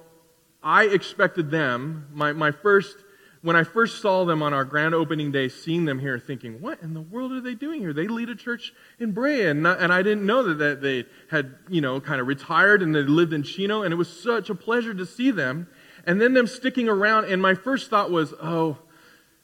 I 0.63 0.85
expected 0.85 1.51
them, 1.51 2.09
my, 2.13 2.33
my 2.33 2.51
first 2.51 2.97
when 3.43 3.57
I 3.57 3.65
first 3.65 4.03
saw 4.03 4.25
them 4.25 4.43
on 4.43 4.53
our 4.53 4.65
grand 4.65 4.95
opening 4.95 5.33
day, 5.33 5.49
seeing 5.49 5.87
them 5.87 5.99
here, 5.99 6.19
thinking, 6.19 6.61
what 6.61 6.83
in 6.83 6.93
the 6.93 7.01
world 7.01 7.33
are 7.33 7.41
they 7.41 7.55
doing 7.55 7.81
here? 7.81 7.95
They 7.95 8.07
lead 8.07 8.29
a 8.29 8.35
church 8.35 8.75
in 8.99 9.13
Brea. 9.13 9.47
And, 9.47 9.63
not, 9.63 9.81
and 9.81 9.93
I 9.93 10.03
didn't 10.03 10.27
know 10.27 10.43
that, 10.43 10.59
that 10.59 10.83
they 10.83 11.07
had, 11.31 11.55
you 11.69 11.81
know, 11.81 12.01
kind 12.01 12.21
of 12.21 12.27
retired 12.27 12.83
and 12.83 12.95
they 12.95 13.03
lived 13.03 13.33
in 13.33 13.43
Chino. 13.43 13.83
And 13.83 13.93
it 13.95 13.97
was 13.97 14.11
such 14.11 14.51
a 14.51 14.55
pleasure 14.55 14.93
to 14.93 15.07
see 15.07 15.31
them. 15.31 15.69
And 16.07 16.21
then 16.21 16.35
them 16.35 16.47
sticking 16.47 16.89
around. 16.89 17.27
And 17.27 17.41
my 17.41 17.55
first 17.55 17.89
thought 17.89 18.11
was, 18.11 18.35
oh, 18.43 18.79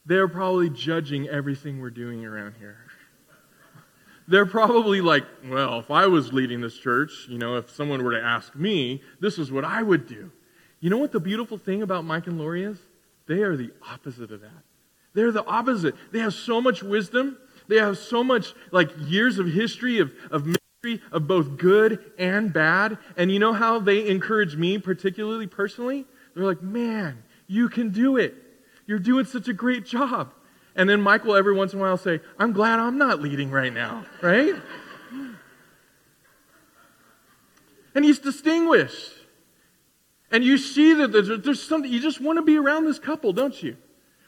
they're 0.04 0.28
probably 0.28 0.68
judging 0.68 1.28
everything 1.28 1.80
we're 1.80 1.90
doing 1.90 2.24
around 2.24 2.56
here. 2.58 2.85
They're 4.28 4.46
probably 4.46 5.00
like, 5.00 5.24
well, 5.48 5.78
if 5.78 5.90
I 5.90 6.06
was 6.06 6.32
leading 6.32 6.60
this 6.60 6.76
church, 6.76 7.26
you 7.28 7.38
know, 7.38 7.56
if 7.56 7.70
someone 7.70 8.02
were 8.02 8.12
to 8.12 8.22
ask 8.22 8.54
me, 8.56 9.02
this 9.20 9.38
is 9.38 9.52
what 9.52 9.64
I 9.64 9.82
would 9.82 10.06
do. 10.06 10.32
You 10.80 10.90
know 10.90 10.98
what 10.98 11.12
the 11.12 11.20
beautiful 11.20 11.58
thing 11.58 11.82
about 11.82 12.04
Mike 12.04 12.26
and 12.26 12.38
Lori 12.38 12.64
is? 12.64 12.78
They 13.26 13.42
are 13.42 13.56
the 13.56 13.72
opposite 13.88 14.30
of 14.30 14.40
that. 14.40 14.62
They're 15.14 15.32
the 15.32 15.46
opposite. 15.46 15.94
They 16.12 16.18
have 16.18 16.34
so 16.34 16.60
much 16.60 16.82
wisdom. 16.82 17.38
They 17.68 17.76
have 17.76 17.98
so 17.98 18.22
much, 18.22 18.54
like, 18.70 18.90
years 18.98 19.38
of 19.38 19.46
history 19.46 19.98
of, 19.98 20.12
of 20.30 20.44
ministry 20.44 21.06
of 21.10 21.26
both 21.26 21.56
good 21.56 22.12
and 22.18 22.52
bad. 22.52 22.98
And 23.16 23.32
you 23.32 23.38
know 23.38 23.52
how 23.52 23.80
they 23.80 24.08
encourage 24.08 24.56
me, 24.56 24.78
particularly 24.78 25.46
personally? 25.46 26.04
They're 26.34 26.44
like, 26.44 26.62
man, 26.62 27.22
you 27.46 27.68
can 27.68 27.90
do 27.90 28.16
it. 28.16 28.34
You're 28.86 28.98
doing 28.98 29.24
such 29.24 29.48
a 29.48 29.52
great 29.52 29.84
job. 29.84 30.32
And 30.76 30.88
then 30.88 31.00
Michael 31.00 31.34
every 31.34 31.54
once 31.54 31.72
in 31.72 31.78
a 31.78 31.82
while 31.82 31.96
say, 31.96 32.20
I'm 32.38 32.52
glad 32.52 32.78
I'm 32.78 32.98
not 32.98 33.20
leading 33.20 33.50
right 33.50 33.72
now, 33.72 34.04
right? 34.22 34.54
and 37.96 38.04
he's 38.04 38.18
distinguished. 38.18 39.12
And 40.30 40.44
you 40.44 40.58
see 40.58 40.92
that 40.92 41.12
there's, 41.12 41.28
there's 41.42 41.62
something, 41.62 41.90
you 41.90 41.98
just 41.98 42.20
want 42.20 42.36
to 42.36 42.42
be 42.42 42.58
around 42.58 42.84
this 42.84 42.98
couple, 42.98 43.32
don't 43.32 43.60
you? 43.62 43.76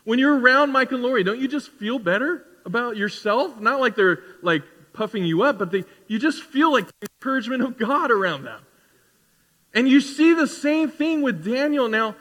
When 0.04 0.18
you're 0.18 0.38
around 0.38 0.72
Mike 0.72 0.90
and 0.90 1.02
Lori, 1.02 1.22
don't 1.22 1.38
you 1.38 1.48
just 1.48 1.70
feel 1.72 1.98
better 1.98 2.46
about 2.64 2.96
yourself? 2.96 3.60
Not 3.60 3.78
like 3.78 3.94
they're 3.94 4.20
like 4.42 4.62
puffing 4.94 5.24
you 5.24 5.42
up, 5.42 5.58
but 5.58 5.70
they, 5.70 5.84
you 6.06 6.18
just 6.18 6.42
feel 6.42 6.72
like 6.72 6.86
the 6.86 7.08
encouragement 7.20 7.62
of 7.62 7.76
God 7.76 8.10
around 8.10 8.44
them. 8.44 8.62
And 9.74 9.86
you 9.86 10.00
see 10.00 10.32
the 10.32 10.46
same 10.46 10.90
thing 10.90 11.20
with 11.20 11.44
Daniel. 11.44 11.88
Now, 11.88 12.16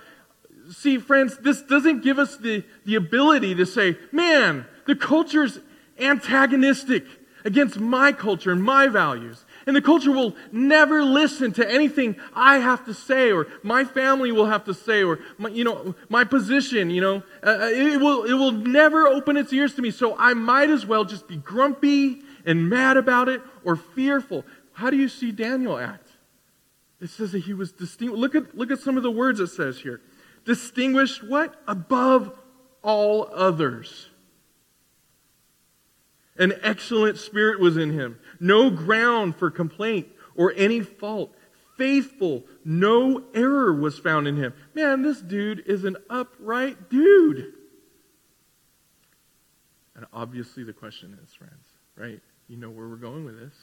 see, 0.71 0.97
friends, 0.97 1.37
this 1.37 1.61
doesn't 1.61 2.03
give 2.03 2.19
us 2.19 2.37
the, 2.37 2.63
the 2.85 2.95
ability 2.95 3.55
to 3.55 3.65
say, 3.65 3.97
man, 4.11 4.65
the 4.85 4.95
culture's 4.95 5.59
antagonistic 5.99 7.05
against 7.45 7.79
my 7.79 8.11
culture 8.11 8.51
and 8.51 8.61
my 8.61 8.87
values. 8.87 9.45
And 9.65 9.75
the 9.75 9.81
culture 9.81 10.11
will 10.11 10.35
never 10.51 11.03
listen 11.03 11.51
to 11.53 11.69
anything 11.69 12.15
I 12.33 12.57
have 12.57 12.85
to 12.85 12.93
say 12.93 13.31
or 13.31 13.47
my 13.63 13.83
family 13.83 14.31
will 14.31 14.45
have 14.45 14.63
to 14.65 14.73
say 14.73 15.03
or 15.03 15.19
my, 15.37 15.49
you 15.49 15.63
know, 15.63 15.95
my 16.09 16.23
position, 16.23 16.89
you 16.89 17.01
know. 17.01 17.23
Uh, 17.43 17.49
uh, 17.49 17.69
it, 17.71 17.99
will, 17.99 18.23
it 18.23 18.33
will 18.33 18.53
never 18.53 19.07
open 19.07 19.35
its 19.35 19.51
ears 19.51 19.75
to 19.75 19.81
me. 19.81 19.91
So 19.91 20.15
I 20.17 20.33
might 20.33 20.69
as 20.69 20.85
well 20.85 21.03
just 21.03 21.27
be 21.27 21.37
grumpy 21.37 22.21
and 22.45 22.69
mad 22.69 22.95
about 22.95 23.27
it 23.27 23.41
or 23.63 23.75
fearful. 23.75 24.45
How 24.73 24.89
do 24.89 24.97
you 24.97 25.09
see 25.09 25.31
Daniel 25.31 25.77
act? 25.77 26.07
It 26.99 27.09
says 27.09 27.31
that 27.33 27.39
he 27.39 27.53
was 27.53 27.71
distinct. 27.71 28.15
Look 28.15 28.35
at, 28.35 28.57
look 28.57 28.71
at 28.71 28.79
some 28.79 28.97
of 28.97 29.03
the 29.03 29.11
words 29.11 29.39
it 29.39 29.47
says 29.47 29.79
here. 29.79 30.01
Distinguished 30.47 31.27
what? 31.27 31.61
Above 31.67 32.31
all 32.81 33.29
others. 33.33 34.07
An 36.37 36.53
excellent 36.63 37.17
spirit 37.17 37.59
was 37.59 37.75
in 37.75 37.91
him 37.91 38.17
no 38.39 38.69
ground 38.69 39.35
for 39.35 39.51
complaint 39.51 40.07
or 40.35 40.53
any 40.55 40.79
fault. 40.79 41.35
Faithful, 41.77 42.45
no 42.63 43.23
error 43.35 43.73
was 43.73 43.99
found 43.99 44.27
in 44.27 44.37
him. 44.37 44.53
Man, 44.73 45.01
this 45.01 45.21
dude 45.21 45.63
is 45.67 45.83
an 45.83 45.97
upright 46.09 46.89
dude. 46.89 47.53
And 49.95 50.05
obviously, 50.13 50.63
the 50.63 50.73
question 50.73 51.17
is, 51.23 51.33
friends, 51.33 51.67
right? 51.95 52.21
You 52.47 52.57
know 52.57 52.69
where 52.69 52.87
we're 52.87 52.95
going 52.95 53.25
with 53.25 53.39
this. 53.39 53.53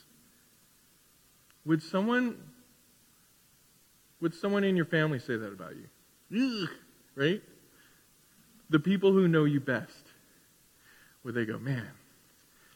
Would 1.65 1.83
someone, 1.83 2.37
would 4.21 4.35
someone 4.35 4.65
in 4.65 4.77
your 4.77 4.85
family 4.85 5.19
say 5.19 5.37
that 5.37 5.53
about 5.53 5.77
you? 5.77 5.89
Right? 6.31 7.43
The 8.71 8.81
people 8.81 9.13
who 9.13 9.29
know 9.29 9.45
you 9.45 9.61
best. 9.61 10.05
where 11.25 11.33
they 11.33 11.47
go, 11.47 11.59
man, 11.59 11.89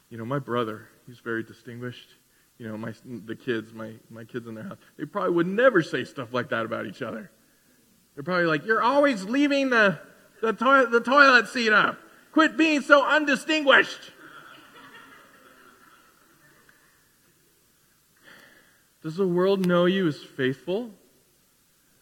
you 0.08 0.16
know, 0.16 0.24
my 0.24 0.38
brother, 0.38 0.88
he's 1.06 1.18
very 1.18 1.42
distinguished. 1.42 2.08
You 2.56 2.66
know, 2.66 2.76
my, 2.76 2.92
the 3.04 3.36
kids, 3.36 3.72
my, 3.72 3.92
my 4.10 4.24
kids 4.24 4.48
in 4.48 4.54
their 4.54 4.64
house, 4.64 4.78
they 4.96 5.04
probably 5.04 5.32
would 5.34 5.46
never 5.46 5.82
say 5.82 6.04
stuff 6.04 6.32
like 6.32 6.48
that 6.48 6.64
about 6.64 6.86
each 6.86 7.02
other. 7.02 7.30
They're 8.14 8.24
probably 8.24 8.46
like, 8.46 8.64
you're 8.64 8.82
always 8.82 9.24
leaving 9.24 9.70
the, 9.70 9.98
the, 10.40 10.52
toi- 10.52 10.86
the 10.86 11.00
toilet 11.00 11.48
seat 11.48 11.72
up. 11.72 11.98
Quit 12.32 12.56
being 12.56 12.80
so 12.80 13.06
undistinguished. 13.06 14.12
Does 19.02 19.16
the 19.16 19.28
world 19.28 19.66
know 19.66 19.84
you 19.84 20.08
as 20.08 20.22
faithful? 20.22 20.90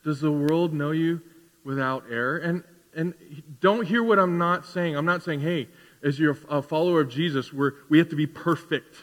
Does 0.04 0.20
the 0.20 0.32
world 0.32 0.72
know 0.72 0.92
you 0.92 1.20
without 1.66 2.04
error? 2.10 2.38
And, 2.38 2.64
and 2.94 3.12
don't 3.60 3.86
hear 3.86 4.02
what 4.02 4.18
I'm 4.18 4.38
not 4.38 4.64
saying. 4.64 4.96
I'm 4.96 5.04
not 5.04 5.22
saying, 5.22 5.40
hey, 5.40 5.68
as 6.02 6.18
you're 6.18 6.38
a 6.48 6.62
follower 6.62 7.00
of 7.00 7.10
Jesus, 7.10 7.52
we're, 7.52 7.72
we 7.88 7.98
have 7.98 8.08
to 8.10 8.16
be 8.16 8.26
perfect. 8.26 8.96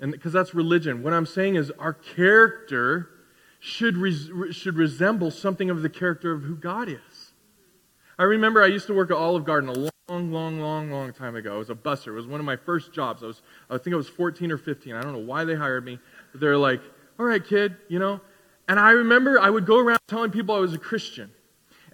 And 0.00 0.10
because 0.10 0.32
that's 0.32 0.54
religion. 0.54 1.02
What 1.02 1.12
I'm 1.12 1.26
saying 1.26 1.54
is 1.54 1.70
our 1.78 1.92
character 1.92 3.10
should, 3.60 3.96
res, 3.96 4.30
should 4.50 4.76
resemble 4.76 5.30
something 5.30 5.70
of 5.70 5.82
the 5.82 5.88
character 5.88 6.32
of 6.32 6.42
who 6.42 6.56
God 6.56 6.88
is. 6.88 7.32
I 8.18 8.24
remember 8.24 8.62
I 8.62 8.66
used 8.66 8.86
to 8.86 8.94
work 8.94 9.10
at 9.10 9.16
Olive 9.16 9.44
Garden 9.44 9.68
a 9.68 9.72
long, 10.08 10.32
long, 10.32 10.60
long, 10.60 10.90
long 10.90 11.12
time 11.12 11.36
ago. 11.36 11.54
I 11.54 11.58
was 11.58 11.68
a 11.68 11.74
busser. 11.74 12.08
It 12.08 12.12
was 12.12 12.26
one 12.26 12.40
of 12.40 12.46
my 12.46 12.56
first 12.56 12.92
jobs. 12.92 13.22
I 13.22 13.26
was, 13.26 13.42
I 13.68 13.76
think 13.76 13.92
I 13.92 13.96
was 13.96 14.08
14 14.08 14.50
or 14.50 14.58
15. 14.58 14.94
I 14.94 15.02
don't 15.02 15.12
know 15.12 15.18
why 15.18 15.44
they 15.44 15.54
hired 15.54 15.84
me. 15.84 15.98
But 16.32 16.40
they're 16.40 16.56
like, 16.56 16.80
all 17.18 17.26
right, 17.26 17.44
kid, 17.44 17.76
you 17.88 17.98
know. 17.98 18.20
And 18.68 18.80
I 18.80 18.90
remember 18.90 19.38
I 19.38 19.50
would 19.50 19.66
go 19.66 19.78
around 19.78 20.00
telling 20.08 20.30
people 20.30 20.54
I 20.54 20.58
was 20.58 20.72
a 20.72 20.78
Christian. 20.78 21.30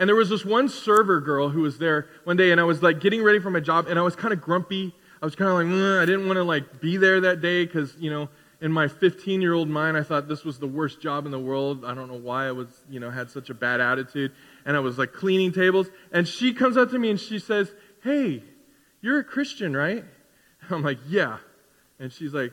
And 0.02 0.08
there 0.08 0.16
was 0.16 0.28
this 0.28 0.44
one 0.44 0.68
server 0.68 1.20
girl 1.20 1.48
who 1.48 1.60
was 1.60 1.78
there 1.78 2.08
one 2.24 2.36
day, 2.36 2.50
and 2.50 2.60
I 2.60 2.64
was 2.64 2.82
like 2.82 2.98
getting 2.98 3.22
ready 3.22 3.38
for 3.38 3.50
my 3.50 3.60
job, 3.60 3.86
and 3.86 4.00
I 4.00 4.02
was 4.02 4.16
kind 4.16 4.34
of 4.34 4.40
grumpy. 4.40 4.92
I 5.22 5.24
was 5.24 5.36
kind 5.36 5.48
of 5.48 5.54
like, 5.54 6.02
I 6.02 6.04
didn't 6.04 6.26
want 6.26 6.38
to 6.38 6.42
like 6.42 6.80
be 6.80 6.96
there 6.96 7.20
that 7.20 7.40
day 7.40 7.64
because, 7.64 7.94
you 8.00 8.10
know, 8.10 8.28
in 8.60 8.72
my 8.72 8.88
15 8.88 9.40
year 9.40 9.54
old 9.54 9.68
mind, 9.68 9.96
I 9.96 10.02
thought 10.02 10.26
this 10.26 10.42
was 10.42 10.58
the 10.58 10.66
worst 10.66 11.00
job 11.00 11.24
in 11.24 11.30
the 11.30 11.38
world. 11.38 11.84
I 11.84 11.94
don't 11.94 12.08
know 12.08 12.18
why 12.18 12.48
I 12.48 12.50
was, 12.50 12.66
you 12.90 12.98
know, 12.98 13.12
had 13.12 13.30
such 13.30 13.48
a 13.48 13.54
bad 13.54 13.80
attitude. 13.80 14.32
And 14.66 14.76
I 14.76 14.80
was 14.80 14.98
like 14.98 15.12
cleaning 15.12 15.52
tables. 15.52 15.86
And 16.10 16.26
she 16.26 16.52
comes 16.52 16.76
up 16.76 16.90
to 16.90 16.98
me 16.98 17.08
and 17.08 17.20
she 17.20 17.38
says, 17.38 17.70
Hey, 18.02 18.42
you're 19.02 19.20
a 19.20 19.24
Christian, 19.24 19.72
right? 19.76 20.04
I'm 20.68 20.82
like, 20.82 20.98
Yeah. 21.08 21.38
And 22.00 22.12
she's 22.12 22.34
like, 22.34 22.52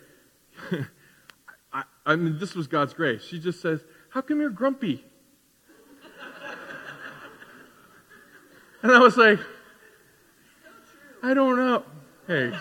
I, 1.74 1.82
I 2.06 2.16
mean, 2.16 2.38
this 2.38 2.54
was 2.54 2.68
God's 2.68 2.94
grace. 2.94 3.24
She 3.24 3.40
just 3.40 3.60
says, 3.60 3.84
How 4.12 4.22
come 4.22 4.40
you're 4.40 4.52
grumpy? 4.52 5.04
And 8.82 8.92
I 8.92 9.00
was 9.00 9.18
like, 9.18 9.40
I 11.22 11.34
don't 11.34 11.58
know. 11.58 11.84
Hey. 12.28 12.52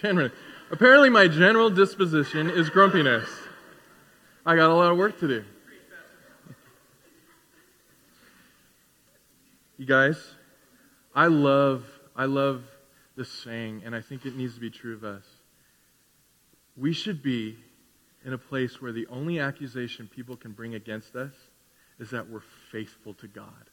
Generally. 0.00 0.30
Apparently, 0.70 1.10
my 1.10 1.26
general 1.28 1.70
disposition 1.70 2.50
is 2.50 2.70
grumpiness. 2.70 3.28
I 4.44 4.54
got 4.54 4.70
a 4.70 4.74
lot 4.74 4.92
of 4.92 4.98
work 4.98 5.18
to 5.20 5.28
do. 5.28 5.44
You 9.78 9.86
guys, 9.86 10.16
I 11.14 11.26
love, 11.26 11.84
I 12.14 12.24
love 12.24 12.64
this 13.16 13.30
saying, 13.30 13.82
and 13.84 13.94
I 13.94 14.00
think 14.00 14.24
it 14.24 14.36
needs 14.36 14.54
to 14.54 14.60
be 14.60 14.70
true 14.70 14.94
of 14.94 15.04
us. 15.04 15.24
We 16.76 16.92
should 16.92 17.22
be 17.22 17.58
in 18.26 18.32
a 18.32 18.38
place 18.38 18.82
where 18.82 18.90
the 18.90 19.06
only 19.06 19.38
accusation 19.38 20.10
people 20.12 20.36
can 20.36 20.50
bring 20.50 20.74
against 20.74 21.14
us 21.14 21.32
is 22.00 22.10
that 22.10 22.28
we're 22.28 22.42
faithful 22.72 23.14
to 23.14 23.28
God. 23.28 23.70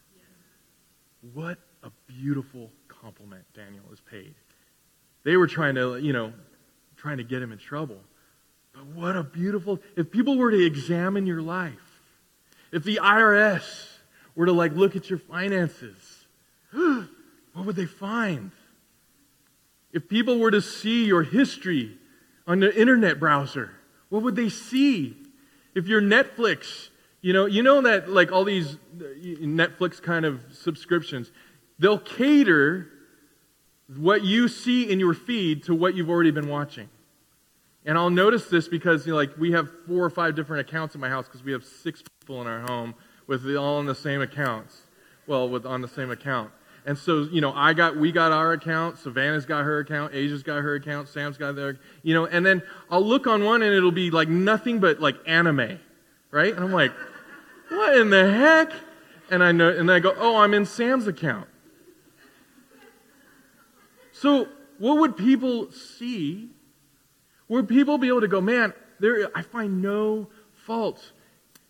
What 1.32 1.58
a 1.82 1.90
beautiful 2.06 2.70
compliment 2.86 3.44
Daniel 3.52 3.84
is 3.92 4.00
paid. 4.00 4.34
They 5.24 5.36
were 5.36 5.48
trying 5.48 5.74
to, 5.74 5.98
you 5.98 6.12
know, 6.12 6.32
trying 6.96 7.18
to 7.18 7.24
get 7.24 7.42
him 7.42 7.50
in 7.50 7.58
trouble. 7.58 7.98
But 8.72 8.86
what 8.86 9.16
a 9.16 9.24
beautiful, 9.24 9.80
if 9.96 10.12
people 10.12 10.38
were 10.38 10.52
to 10.52 10.64
examine 10.64 11.26
your 11.26 11.42
life, 11.42 12.00
if 12.70 12.84
the 12.84 13.00
IRS 13.02 13.88
were 14.36 14.46
to 14.46 14.52
like 14.52 14.72
look 14.72 14.94
at 14.94 15.10
your 15.10 15.18
finances, 15.18 16.26
what 16.72 17.66
would 17.66 17.76
they 17.76 17.86
find? 17.86 18.52
If 19.92 20.08
people 20.08 20.38
were 20.38 20.52
to 20.52 20.62
see 20.62 21.06
your 21.06 21.24
history 21.24 21.98
on 22.46 22.60
the 22.60 22.80
internet 22.80 23.18
browser, 23.18 23.72
what 24.08 24.22
would 24.22 24.36
they 24.36 24.48
see? 24.48 25.16
If 25.74 25.86
you're 25.86 26.02
Netflix, 26.02 26.90
you 27.20 27.32
know, 27.32 27.46
you 27.46 27.62
know 27.62 27.80
that 27.82 28.08
like 28.08 28.32
all 28.32 28.44
these 28.44 28.74
uh, 28.74 29.04
Netflix 29.22 30.00
kind 30.00 30.24
of 30.24 30.40
subscriptions, 30.52 31.32
they'll 31.78 31.98
cater 31.98 32.88
what 33.96 34.22
you 34.22 34.48
see 34.48 34.90
in 34.90 35.00
your 35.00 35.14
feed 35.14 35.64
to 35.64 35.74
what 35.74 35.94
you've 35.94 36.10
already 36.10 36.30
been 36.30 36.48
watching. 36.48 36.88
And 37.84 37.98
I'll 37.98 38.10
notice 38.10 38.46
this 38.46 38.66
because 38.68 39.06
you 39.06 39.12
know, 39.12 39.16
like 39.16 39.36
we 39.36 39.52
have 39.52 39.68
four 39.86 40.04
or 40.04 40.10
five 40.10 40.34
different 40.34 40.68
accounts 40.68 40.94
in 40.94 41.00
my 41.00 41.08
house 41.08 41.26
because 41.26 41.42
we 41.42 41.52
have 41.52 41.64
six 41.64 42.02
people 42.20 42.40
in 42.40 42.46
our 42.46 42.60
home 42.60 42.94
with 43.26 43.44
all 43.56 43.76
on 43.76 43.86
the 43.86 43.94
same 43.94 44.22
accounts. 44.22 44.82
Well, 45.26 45.48
with 45.48 45.66
on 45.66 45.80
the 45.80 45.88
same 45.88 46.10
account. 46.10 46.50
And 46.86 46.98
so, 46.98 47.22
you 47.22 47.40
know, 47.40 47.52
I 47.54 47.72
got, 47.72 47.96
we 47.96 48.12
got 48.12 48.30
our 48.30 48.52
account, 48.52 48.98
Savannah's 48.98 49.46
got 49.46 49.64
her 49.64 49.78
account, 49.78 50.14
Asia's 50.14 50.42
got 50.42 50.62
her 50.62 50.74
account, 50.74 51.08
Sam's 51.08 51.38
got 51.38 51.56
their, 51.56 51.78
you 52.02 52.12
know, 52.12 52.26
and 52.26 52.44
then 52.44 52.62
I'll 52.90 53.04
look 53.04 53.26
on 53.26 53.42
one 53.42 53.62
and 53.62 53.74
it'll 53.74 53.90
be 53.90 54.10
like 54.10 54.28
nothing 54.28 54.80
but 54.80 55.00
like 55.00 55.16
anime, 55.26 55.78
right? 56.30 56.54
And 56.54 56.62
I'm 56.62 56.72
like, 56.72 56.92
what 57.70 57.96
in 57.96 58.10
the 58.10 58.30
heck? 58.30 58.72
And 59.30 59.42
I 59.42 59.52
know, 59.52 59.70
and 59.70 59.90
I 59.90 59.98
go, 59.98 60.14
oh, 60.18 60.36
I'm 60.36 60.52
in 60.52 60.66
Sam's 60.66 61.06
account. 61.06 61.48
So, 64.12 64.48
what 64.78 64.98
would 64.98 65.16
people 65.16 65.70
see 65.72 66.50
would 67.48 67.68
people 67.68 67.98
be 67.98 68.08
able 68.08 68.22
to 68.22 68.28
go, 68.28 68.40
man, 68.40 68.72
there, 69.00 69.28
I 69.34 69.42
find 69.42 69.82
no 69.82 70.28
fault 70.52 71.12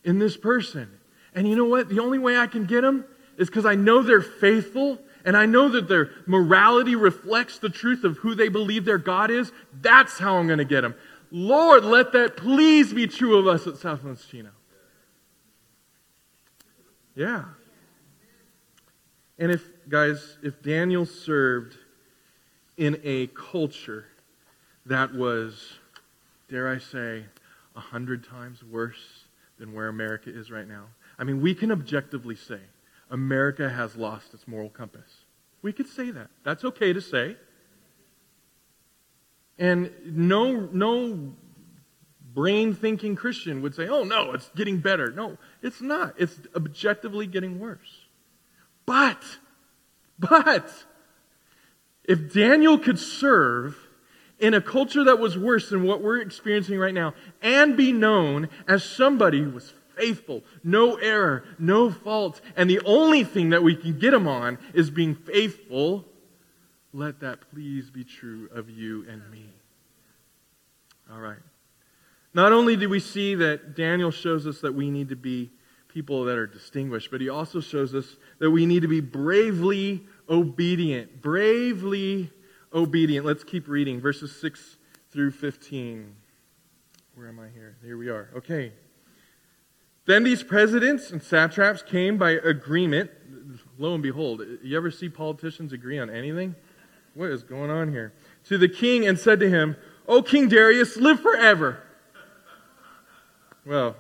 in 0.05 0.19
this 0.19 0.37
person. 0.37 0.89
And 1.35 1.49
you 1.49 1.57
know 1.57 1.65
what? 1.65 1.89
The 1.89 2.01
only 2.01 2.19
way 2.19 2.37
I 2.37 2.47
can 2.47 2.65
get 2.65 2.83
them 2.83 3.05
is 3.37 3.49
because 3.49 3.67
I 3.67 3.75
know 3.75 4.03
they're 4.03 4.21
faithful 4.21 4.99
and 5.25 5.37
I 5.37 5.47
know 5.47 5.69
that 5.71 5.89
their 5.89 6.11
morality 6.27 6.95
reflects 6.95 7.59
the 7.59 7.71
truth 7.71 8.05
of 8.05 8.19
who 8.19 8.35
they 8.35 8.49
believe 8.49 8.85
their 8.85 8.99
God 8.99 9.31
is. 9.31 9.53
That's 9.81 10.19
how 10.19 10.37
I'm 10.37 10.47
going 10.47 10.59
to 10.59 10.65
get 10.65 10.83
them. 10.83 10.95
Lord, 11.31 11.85
let 11.85 12.13
that 12.13 12.37
please 12.37 12.93
be 12.93 13.07
true 13.07 13.39
of 13.39 13.47
us 13.47 13.67
at 13.67 13.79
Southlands 13.79 14.25
Chino. 14.27 14.51
Yeah. 17.15 17.45
And 19.39 19.51
if, 19.51 19.65
guys, 19.89 20.37
if 20.43 20.63
Daniel 20.63 21.07
served 21.07 21.77
in 22.77 23.01
a 23.03 23.29
culture 23.29 24.07
that 24.87 25.15
was, 25.15 25.79
dare 26.49 26.69
I 26.69 26.79
say, 26.79 27.25
a 27.75 27.81
hundred 27.81 28.25
times 28.29 28.63
worse 28.63 29.25
than 29.59 29.73
where 29.73 29.89
America 29.89 30.31
is 30.31 30.51
right 30.51 30.69
now. 30.69 30.85
I 31.19 31.25
mean, 31.25 31.41
we 31.41 31.55
can 31.55 31.73
objectively 31.73 32.37
say 32.37 32.61
America 33.11 33.69
has 33.69 33.97
lost 33.97 34.35
its 34.35 34.47
moral 34.49 34.71
compass. 34.71 35.25
We 35.63 35.73
could 35.73 35.89
say 35.89 36.11
that. 36.11 36.29
That's 36.43 36.65
okay 36.65 36.93
to 36.93 37.01
say. 37.01 37.37
And 39.59 39.91
no, 40.05 40.69
no 40.73 41.33
brain 42.35 42.75
thinking 42.75 43.15
Christian 43.15 43.63
would 43.63 43.75
say, 43.75 43.89
oh 43.89 44.03
no, 44.03 44.33
it's 44.33 44.51
getting 44.57 44.79
better. 44.79 45.11
No, 45.11 45.39
it's 45.63 45.81
not. 45.81 46.15
It's 46.19 46.39
objectively 46.55 47.27
getting 47.27 47.61
worse. 47.61 48.07
But, 48.87 49.23
but, 50.19 50.71
if 52.05 52.33
Daniel 52.35 52.79
could 52.79 52.99
serve 52.99 53.77
in 54.39 54.53
a 54.53 54.61
culture 54.61 55.05
that 55.05 55.19
was 55.19 55.39
worse 55.39 55.71
than 55.71 55.85
what 55.85 56.03
we're 56.03 56.21
experiencing 56.21 56.79
right 56.79 56.93
now 56.93 57.15
and 57.41 57.77
be 57.77 57.93
known 57.93 58.49
as 58.69 58.85
somebody 58.85 59.41
who 59.41 59.51
was 59.51 59.73
faithful, 59.97 60.43
no 60.63 60.97
error, 60.97 61.45
no 61.59 61.91
fault, 61.91 62.41
and 62.57 62.69
the 62.69 62.81
only 62.85 63.25
thing 63.25 63.51
that 63.51 63.63
we 63.63 63.77
can 63.77 63.99
get 63.99 64.11
them 64.11 64.29
on 64.29 64.59
is 64.73 64.91
being 64.91 65.15
faithful, 65.15 66.05
let 66.93 67.21
that 67.21 67.51
please 67.53 67.91
be 67.91 68.05
true 68.05 68.49
of 68.53 68.71
you 68.71 69.05
and 69.09 69.29
me. 69.31 69.47
All 71.13 71.21
right. 71.21 71.39
Not 72.33 72.53
only 72.53 72.77
do 72.77 72.89
we 72.89 73.01
see 73.01 73.35
that 73.37 73.77
Daniel 73.77 74.11
shows 74.11 74.47
us 74.47 74.61
that 74.61 74.75
we 74.75 74.91
need 74.91 75.09
to 75.11 75.17
be 75.17 75.51
people 75.89 76.25
that 76.25 76.37
are 76.37 76.47
distinguished, 76.49 77.11
but 77.11 77.21
he 77.21 77.29
also 77.29 77.61
shows 77.61 77.95
us 77.95 78.17
that 78.41 78.51
we 78.51 78.67
need 78.67 78.83
to 78.83 78.89
be 78.89 79.01
bravely 79.01 80.05
obedient. 80.29 81.23
Bravely 81.23 82.33
obedient. 82.73 83.25
Let's 83.25 83.45
keep 83.45 83.69
reading 83.69 84.01
verses 84.01 84.35
6 84.41 84.77
through 85.11 85.31
15. 85.31 86.17
Where 87.15 87.29
am 87.29 87.39
I 87.39 87.49
here? 87.49 87.77
Here 87.85 87.97
we 87.97 88.09
are. 88.09 88.31
Okay. 88.37 88.73
Then 90.07 90.25
these 90.25 90.43
presidents 90.43 91.11
and 91.11 91.23
satraps 91.23 91.83
came 91.83 92.19
by 92.19 92.33
agreement. 92.33 93.11
Lo 93.79 93.95
and 93.95 94.03
behold, 94.03 94.43
you 94.63 94.77
ever 94.77 94.91
see 94.91 95.09
politicians 95.09 95.73
agree 95.73 95.99
on 95.99 96.11
anything? 96.11 96.55
What 97.15 97.31
is 97.31 97.43
going 97.43 97.71
on 97.71 97.91
here? 97.91 98.13
To 98.45 98.59
the 98.59 98.69
king 98.69 99.07
and 99.07 99.19
said 99.19 99.41
to 99.41 99.49
him, 99.49 99.77
O 100.07 100.23
King 100.23 100.49
Darius, 100.49 100.97
live 100.97 101.21
forever. 101.21 101.83
Well, 103.65 103.97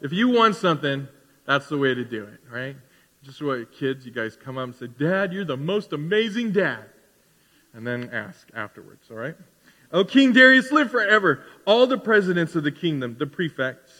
if 0.00 0.12
you 0.12 0.28
want 0.28 0.54
something, 0.56 1.08
that's 1.46 1.68
the 1.68 1.78
way 1.78 1.94
to 1.94 2.04
do 2.04 2.24
it, 2.24 2.40
right? 2.50 2.76
Just 3.22 3.42
what 3.42 3.72
kids, 3.72 4.06
you 4.06 4.12
guys 4.12 4.36
come 4.36 4.56
up 4.56 4.64
and 4.64 4.74
say, 4.74 4.86
Dad, 4.86 5.32
you're 5.32 5.44
the 5.44 5.56
most 5.56 5.92
amazing 5.92 6.52
dad 6.52 6.84
and 7.74 7.86
then 7.86 8.08
ask 8.12 8.48
afterwards, 8.54 9.08
all 9.10 9.16
right? 9.16 9.34
Oh, 9.92 10.04
King 10.04 10.32
Darius, 10.32 10.70
live 10.70 10.90
forever. 10.90 11.44
All 11.66 11.86
the 11.86 11.98
presidents 11.98 12.54
of 12.54 12.62
the 12.62 12.70
kingdom, 12.70 13.16
the 13.18 13.26
prefects, 13.26 13.99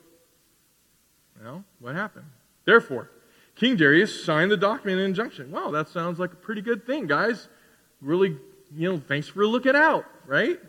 Well, 1.43 1.63
what 1.79 1.95
happened? 1.95 2.25
Therefore, 2.65 3.09
King 3.55 3.75
Darius 3.75 4.23
signed 4.23 4.51
the 4.51 4.57
document 4.57 4.99
and 4.99 5.07
injunction. 5.07 5.51
Wow, 5.51 5.71
that 5.71 5.89
sounds 5.89 6.19
like 6.19 6.33
a 6.33 6.37
pretty 6.37 6.61
good 6.61 6.85
thing, 6.85 7.07
guys. 7.07 7.47
Really, 7.99 8.37
you 8.75 8.91
know, 8.91 9.01
thanks 9.07 9.27
for 9.27 9.45
looking 9.45 9.75
out, 9.75 10.05
right? 10.25 10.59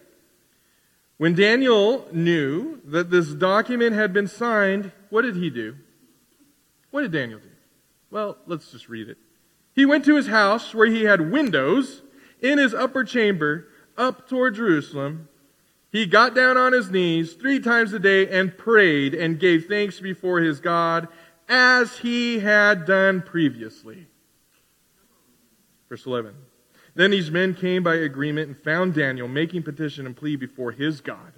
When 1.19 1.35
Daniel 1.35 2.09
knew 2.13 2.81
that 2.87 3.11
this 3.11 3.29
document 3.29 3.95
had 3.95 4.13
been 4.13 4.27
signed, 4.27 4.93
what 5.11 5.23
did 5.23 5.37
he 5.37 5.51
do? 5.51 5.77
What 6.91 7.03
did 7.03 7.13
Daniel 7.13 7.39
do? 7.39 7.49
Well, 8.11 8.39
let's 8.47 8.73
just 8.73 8.89
read 8.89 9.09
it. 9.09 9.19
He 9.75 9.87
went 9.87 10.05
to 10.07 10.17
his 10.17 10.27
house 10.27 10.75
where 10.75 10.87
he 10.87 11.05
had 11.05 11.31
windows 11.31 12.03
in 12.41 12.59
his 12.59 12.75
upper 12.75 13.05
chamber 13.05 13.69
up 13.97 14.29
toward 14.29 14.57
Jerusalem, 14.57 15.29
he 15.93 16.07
got 16.07 16.35
down 16.35 16.57
on 16.57 16.73
his 16.73 16.91
knees 16.91 17.35
three 17.35 17.61
times 17.61 17.93
a 17.93 17.99
day 17.99 18.27
and 18.27 18.57
prayed 18.57 19.15
and 19.15 19.39
gave 19.39 19.67
thanks 19.67 20.01
before 20.01 20.41
his 20.41 20.59
God 20.59 21.07
as 21.49 21.99
he 21.99 22.39
had 22.39 22.87
done 22.87 23.21
previously. 23.21 24.07
Verse 25.91 26.07
11. 26.07 26.35
Then 26.95 27.11
these 27.11 27.31
men 27.31 27.55
came 27.55 27.83
by 27.83 27.97
agreement 27.97 28.49
and 28.49 28.59
found 28.59 28.95
Daniel 28.95 29.29
making 29.29 29.65
petition 29.65 30.07
and 30.07 30.17
plea 30.17 30.37
before 30.37 30.73
his 30.73 31.03
God. 31.03 31.35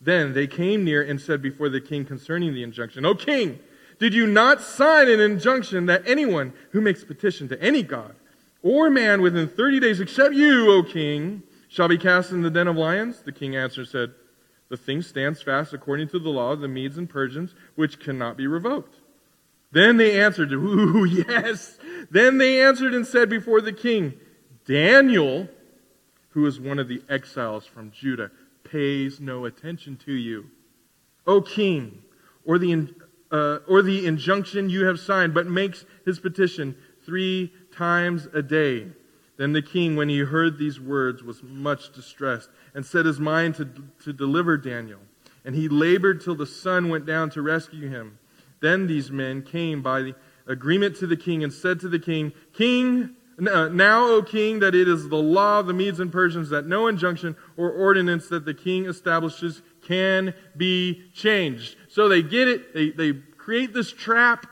Then 0.00 0.34
they 0.34 0.46
came 0.46 0.84
near 0.84 1.02
and 1.02 1.18
said 1.18 1.40
before 1.40 1.70
the 1.70 1.80
king 1.80 2.04
concerning 2.04 2.52
the 2.52 2.62
injunction, 2.62 3.06
O 3.06 3.14
king, 3.14 3.58
did 3.98 4.12
you 4.12 4.26
not 4.26 4.60
sign 4.60 5.08
an 5.08 5.20
injunction 5.20 5.86
that 5.86 6.06
anyone 6.06 6.52
who 6.72 6.82
makes 6.82 7.04
petition 7.04 7.48
to 7.48 7.60
any 7.60 7.82
God 7.82 8.14
or 8.62 8.90
man 8.90 9.22
within 9.22 9.48
30 9.48 9.80
days, 9.80 10.00
except 10.00 10.34
you, 10.34 10.70
O 10.70 10.82
king, 10.82 11.42
shall 11.68 11.88
be 11.88 11.98
cast 11.98 12.32
in 12.32 12.42
the 12.42 12.50
den 12.50 12.66
of 12.66 12.76
lions? 12.76 13.22
The 13.22 13.32
king 13.32 13.54
answered, 13.54 13.88
said, 13.88 14.14
The 14.68 14.76
thing 14.76 15.02
stands 15.02 15.42
fast 15.42 15.72
according 15.72 16.08
to 16.08 16.18
the 16.18 16.30
law 16.30 16.52
of 16.52 16.60
the 16.60 16.68
Medes 16.68 16.98
and 16.98 17.08
Persians, 17.08 17.54
which 17.76 18.00
cannot 18.00 18.36
be 18.36 18.46
revoked. 18.46 18.96
Then 19.70 19.98
they 19.98 20.18
answered, 20.20 20.52
Ooh, 20.52 21.04
yes. 21.04 21.78
Then 22.10 22.38
they 22.38 22.62
answered 22.62 22.94
and 22.94 23.06
said 23.06 23.28
before 23.28 23.60
the 23.60 23.72
king, 23.72 24.14
Daniel, 24.66 25.48
who 26.30 26.46
is 26.46 26.58
one 26.58 26.78
of 26.78 26.88
the 26.88 27.02
exiles 27.08 27.66
from 27.66 27.90
Judah, 27.90 28.30
pays 28.64 29.20
no 29.20 29.44
attention 29.44 29.96
to 30.04 30.12
you. 30.12 30.50
O 31.26 31.40
king, 31.40 32.02
or 32.44 32.58
the, 32.58 32.88
uh, 33.30 33.58
or 33.68 33.82
the 33.82 34.06
injunction 34.06 34.70
you 34.70 34.86
have 34.86 34.98
signed, 34.98 35.34
but 35.34 35.46
makes 35.46 35.84
his 36.04 36.18
petition 36.18 36.76
three 37.04 37.52
times 37.74 38.26
a 38.32 38.42
day. 38.42 38.88
Then 39.38 39.52
the 39.52 39.62
king, 39.62 39.94
when 39.96 40.08
he 40.08 40.18
heard 40.18 40.58
these 40.58 40.80
words, 40.80 41.22
was 41.22 41.42
much 41.42 41.92
distressed 41.92 42.50
and 42.74 42.84
set 42.84 43.06
his 43.06 43.20
mind 43.20 43.54
to, 43.54 43.68
to 44.04 44.12
deliver 44.12 44.56
Daniel. 44.56 44.98
And 45.44 45.54
he 45.54 45.68
labored 45.68 46.20
till 46.20 46.34
the 46.34 46.44
sun 46.44 46.88
went 46.88 47.06
down 47.06 47.30
to 47.30 47.40
rescue 47.40 47.88
him. 47.88 48.18
Then 48.60 48.88
these 48.88 49.10
men 49.10 49.42
came 49.42 49.80
by 49.80 50.02
the 50.02 50.14
agreement 50.48 50.96
to 50.96 51.06
the 51.06 51.16
king 51.16 51.44
and 51.44 51.52
said 51.52 51.78
to 51.80 51.88
the 51.88 52.00
king, 52.00 52.32
King, 52.52 53.14
uh, 53.38 53.68
now, 53.68 54.08
O 54.08 54.22
king, 54.22 54.58
that 54.58 54.74
it 54.74 54.88
is 54.88 55.08
the 55.08 55.16
law 55.16 55.60
of 55.60 55.68
the 55.68 55.72
Medes 55.72 56.00
and 56.00 56.10
Persians 56.10 56.50
that 56.50 56.66
no 56.66 56.88
injunction 56.88 57.36
or 57.56 57.70
ordinance 57.70 58.28
that 58.28 58.44
the 58.44 58.54
king 58.54 58.86
establishes 58.86 59.62
can 59.86 60.34
be 60.56 61.04
changed. 61.14 61.76
So 61.88 62.08
they 62.08 62.22
get 62.22 62.48
it, 62.48 62.74
they, 62.74 62.90
they 62.90 63.12
create 63.12 63.72
this 63.72 63.92
trap, 63.92 64.46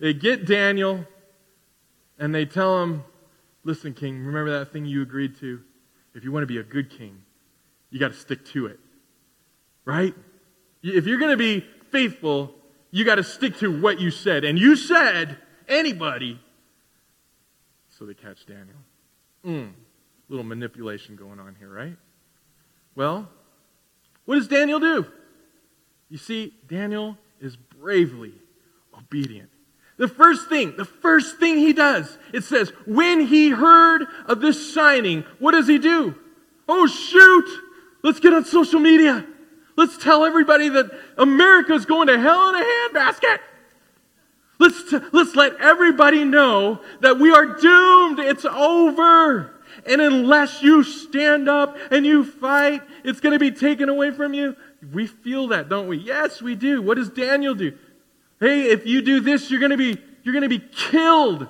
they 0.00 0.12
get 0.12 0.44
Daniel, 0.44 1.06
and 2.18 2.34
they 2.34 2.44
tell 2.44 2.82
him, 2.82 3.04
Listen, 3.64 3.94
king, 3.94 4.24
remember 4.24 4.58
that 4.58 4.72
thing 4.72 4.84
you 4.84 5.02
agreed 5.02 5.36
to? 5.40 5.60
If 6.14 6.22
you 6.22 6.30
want 6.30 6.42
to 6.42 6.46
be 6.46 6.58
a 6.58 6.62
good 6.62 6.90
king, 6.90 7.22
you 7.90 7.98
got 7.98 8.12
to 8.12 8.18
stick 8.18 8.44
to 8.46 8.66
it. 8.66 8.78
Right? 9.84 10.14
If 10.82 11.06
you're 11.06 11.18
going 11.18 11.30
to 11.30 11.36
be 11.36 11.64
faithful, 11.90 12.54
you 12.90 13.04
got 13.04 13.16
to 13.16 13.24
stick 13.24 13.58
to 13.58 13.80
what 13.80 14.00
you 14.00 14.10
said. 14.10 14.44
And 14.44 14.58
you 14.58 14.76
said, 14.76 15.38
anybody. 15.66 16.40
So 17.88 18.04
they 18.04 18.14
catch 18.14 18.46
Daniel. 18.46 18.76
Mm, 19.44 19.72
little 20.28 20.44
manipulation 20.44 21.16
going 21.16 21.40
on 21.40 21.56
here, 21.58 21.68
right? 21.68 21.96
Well, 22.94 23.28
what 24.24 24.36
does 24.36 24.48
Daniel 24.48 24.80
do? 24.80 25.06
You 26.08 26.18
see, 26.18 26.54
Daniel 26.68 27.18
is 27.40 27.56
bravely 27.56 28.34
obedient. 28.96 29.50
The 29.96 30.08
first 30.08 30.48
thing, 30.48 30.74
the 30.76 30.84
first 30.84 31.38
thing 31.38 31.58
he 31.58 31.72
does, 31.72 32.18
it 32.32 32.42
says, 32.44 32.72
when 32.86 33.20
he 33.20 33.50
heard 33.50 34.06
of 34.26 34.40
this 34.40 34.74
signing, 34.74 35.24
what 35.38 35.52
does 35.52 35.68
he 35.68 35.78
do? 35.78 36.16
Oh, 36.68 36.86
shoot! 36.86 37.48
Let's 38.02 38.20
get 38.20 38.32
on 38.32 38.44
social 38.44 38.80
media. 38.80 39.24
Let's 39.76 39.96
tell 39.96 40.24
everybody 40.24 40.68
that 40.68 40.90
America's 41.16 41.86
going 41.86 42.08
to 42.08 42.18
hell 42.18 42.50
in 42.50 42.56
a 42.56 42.64
handbasket. 42.64 43.38
Let's, 44.58 44.90
t- 44.90 44.98
let's 45.12 45.34
let 45.34 45.56
everybody 45.56 46.24
know 46.24 46.80
that 47.00 47.18
we 47.18 47.30
are 47.32 47.58
doomed. 47.58 48.18
It's 48.20 48.44
over. 48.44 49.54
And 49.86 50.00
unless 50.00 50.62
you 50.62 50.84
stand 50.84 51.48
up 51.48 51.76
and 51.90 52.06
you 52.06 52.24
fight, 52.24 52.82
it's 53.04 53.20
going 53.20 53.32
to 53.32 53.38
be 53.38 53.50
taken 53.50 53.88
away 53.88 54.12
from 54.12 54.32
you. 54.32 54.56
We 54.92 55.06
feel 55.06 55.48
that, 55.48 55.68
don't 55.68 55.88
we? 55.88 55.98
Yes, 55.98 56.40
we 56.40 56.54
do. 56.54 56.82
What 56.82 56.96
does 56.96 57.10
Daniel 57.10 57.54
do? 57.54 57.76
Hey, 58.40 58.70
if 58.70 58.86
you 58.86 59.02
do 59.02 59.20
this, 59.20 59.50
you're 59.50 59.60
going 59.60 59.70
to 59.70 59.76
be 59.76 59.98
you're 60.22 60.32
going 60.32 60.42
to 60.42 60.48
be 60.48 60.58
killed. 60.58 61.48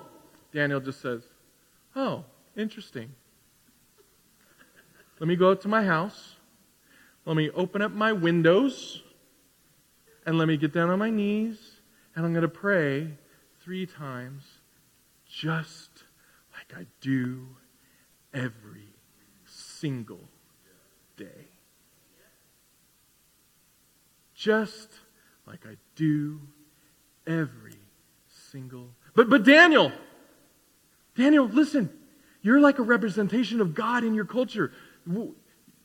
Daniel 0.52 0.80
just 0.80 1.00
says, 1.00 1.22
"Oh, 1.94 2.24
interesting. 2.56 3.14
Let 5.20 5.28
me 5.28 5.36
go 5.36 5.50
out 5.50 5.60
to 5.62 5.68
my 5.68 5.84
house. 5.84 6.36
Let 7.24 7.36
me 7.36 7.50
open 7.50 7.80
up 7.80 7.92
my 7.92 8.12
windows 8.12 9.02
and 10.26 10.36
let 10.38 10.48
me 10.48 10.56
get 10.56 10.72
down 10.72 10.90
on 10.90 10.98
my 10.98 11.10
knees 11.10 11.80
and 12.14 12.26
I'm 12.26 12.32
going 12.32 12.42
to 12.42 12.48
pray 12.48 13.08
3 13.62 13.86
times 13.86 14.44
just 15.26 16.04
like 16.52 16.78
I 16.78 16.86
do 17.00 17.46
every 18.32 18.94
single 19.46 20.28
day. 21.16 21.48
Just 24.34 24.90
like 25.46 25.64
I 25.66 25.76
do 25.96 26.40
every 27.26 27.78
single. 28.50 28.88
But 29.14 29.28
but 29.28 29.44
Daniel, 29.44 29.92
Daniel, 31.16 31.46
listen. 31.46 31.90
You're 32.42 32.60
like 32.60 32.78
a 32.78 32.82
representation 32.82 33.62
of 33.62 33.74
God 33.74 34.04
in 34.04 34.12
your 34.12 34.26
culture. 34.26 34.70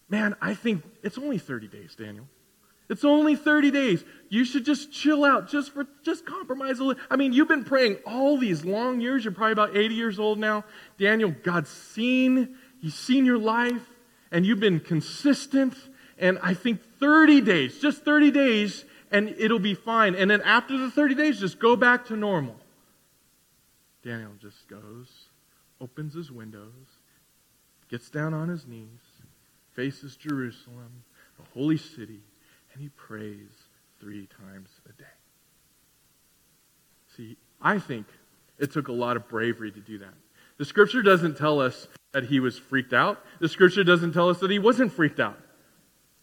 Man, 0.10 0.36
I 0.42 0.54
think 0.54 0.84
it's 1.04 1.18
only 1.18 1.38
30 1.38 1.70
days, 1.70 1.96
Daniel. 1.96 2.28
It's 2.90 3.06
only 3.06 3.36
30 3.36 3.72
days. 3.72 4.04
You 4.28 4.44
should 4.44 4.66
just 4.66 4.92
chill 4.92 5.24
out, 5.24 5.48
just 5.48 5.72
for 5.72 5.88
just 6.04 6.26
compromise 6.26 6.80
a 6.80 6.84
little. 6.84 7.02
I 7.10 7.16
mean, 7.16 7.32
you've 7.32 7.48
been 7.48 7.64
praying 7.64 7.98
all 8.06 8.38
these 8.38 8.66
long 8.66 9.00
years. 9.00 9.24
You're 9.24 9.34
probably 9.34 9.54
about 9.54 9.78
80 9.78 9.96
years 9.96 10.20
old 10.20 10.40
now. 10.40 10.66
Daniel, 10.98 11.34
God's 11.44 11.70
seen, 11.70 12.58
He's 12.82 12.96
seen 12.96 13.26
your 13.26 13.38
life, 13.38 13.88
and 14.32 14.46
you've 14.46 14.60
been 14.60 14.80
consistent. 14.80 15.76
And 16.18 16.40
I 16.42 16.56
think 16.56 16.82
30 17.00 17.42
days, 17.42 17.80
just 17.80 18.04
30 18.04 18.32
days, 18.32 18.84
and 19.12 19.30
it'll 19.38 19.60
be 19.60 19.74
fine. 19.74 20.16
And 20.16 20.30
then 20.30 20.42
after 20.42 20.78
the 20.78 20.92
30 20.92 21.16
days, 21.16 21.40
just 21.40 21.60
go 21.60 21.76
back 21.76 22.06
to 22.06 22.16
normal. 22.16 22.56
Daniel 24.04 24.32
just 24.42 24.68
goes, 24.68 25.08
opens 25.82 26.14
his 26.14 26.32
windows, 26.32 26.72
gets 27.90 28.10
down 28.10 28.34
on 28.34 28.48
his 28.50 28.66
knees, 28.66 28.88
faces 29.74 30.16
Jerusalem, 30.16 31.04
the 31.38 31.60
holy 31.60 31.78
city, 31.78 32.22
and 32.74 32.82
he 32.82 32.90
prays 32.90 33.50
three 34.00 34.28
times 34.28 34.70
a 34.88 34.94
day. 34.94 35.06
See, 37.18 37.38
I 37.62 37.80
think 37.80 38.06
it 38.58 38.72
took 38.72 38.88
a 38.88 38.94
lot 38.94 39.18
of 39.18 39.28
bravery 39.28 39.72
to 39.72 39.80
do 39.80 39.98
that. 40.00 40.14
The 40.58 40.66
scripture 40.66 41.02
doesn't 41.02 41.38
tell 41.38 41.60
us 41.60 41.88
that 42.12 42.26
he 42.26 42.40
was 42.40 42.58
freaked 42.58 42.94
out. 42.94 43.24
The 43.40 43.50
scripture 43.50 43.84
doesn't 43.84 44.14
tell 44.14 44.30
us 44.30 44.40
that 44.40 44.52
he 44.52 44.60
wasn't 44.60 44.94
freaked 44.94 45.20
out. 45.20 45.40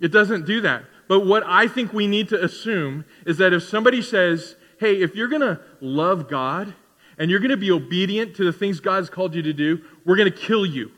It 0.01 0.13
doesn't 0.13 0.47
do 0.47 0.61
that. 0.63 0.85
But 1.09 1.21
what 1.21 1.45
I 1.47 1.69
think 1.69 1.93
we 1.93 2.07
need 2.07 2.29
to 2.31 2.43
assume 2.43 3.05
is 3.27 3.39
that 3.39 3.53
if 3.53 3.63
somebody 3.63 4.03
says, 4.03 4.57
hey, 4.79 5.01
if 5.01 5.15
you're 5.15 5.29
going 5.29 5.43
to 5.43 5.61
love 5.81 6.29
God 6.29 6.75
and 7.19 7.31
you're 7.31 7.41
going 7.41 7.51
to 7.51 7.57
be 7.57 7.71
obedient 7.71 8.35
to 8.37 8.45
the 8.45 8.53
things 8.53 8.81
God's 8.81 9.09
called 9.09 9.35
you 9.35 9.43
to 9.43 9.53
do, 9.53 9.83
we're 10.05 10.17
going 10.17 10.31
to 10.31 10.37
kill 10.37 10.67
you. 10.67 10.91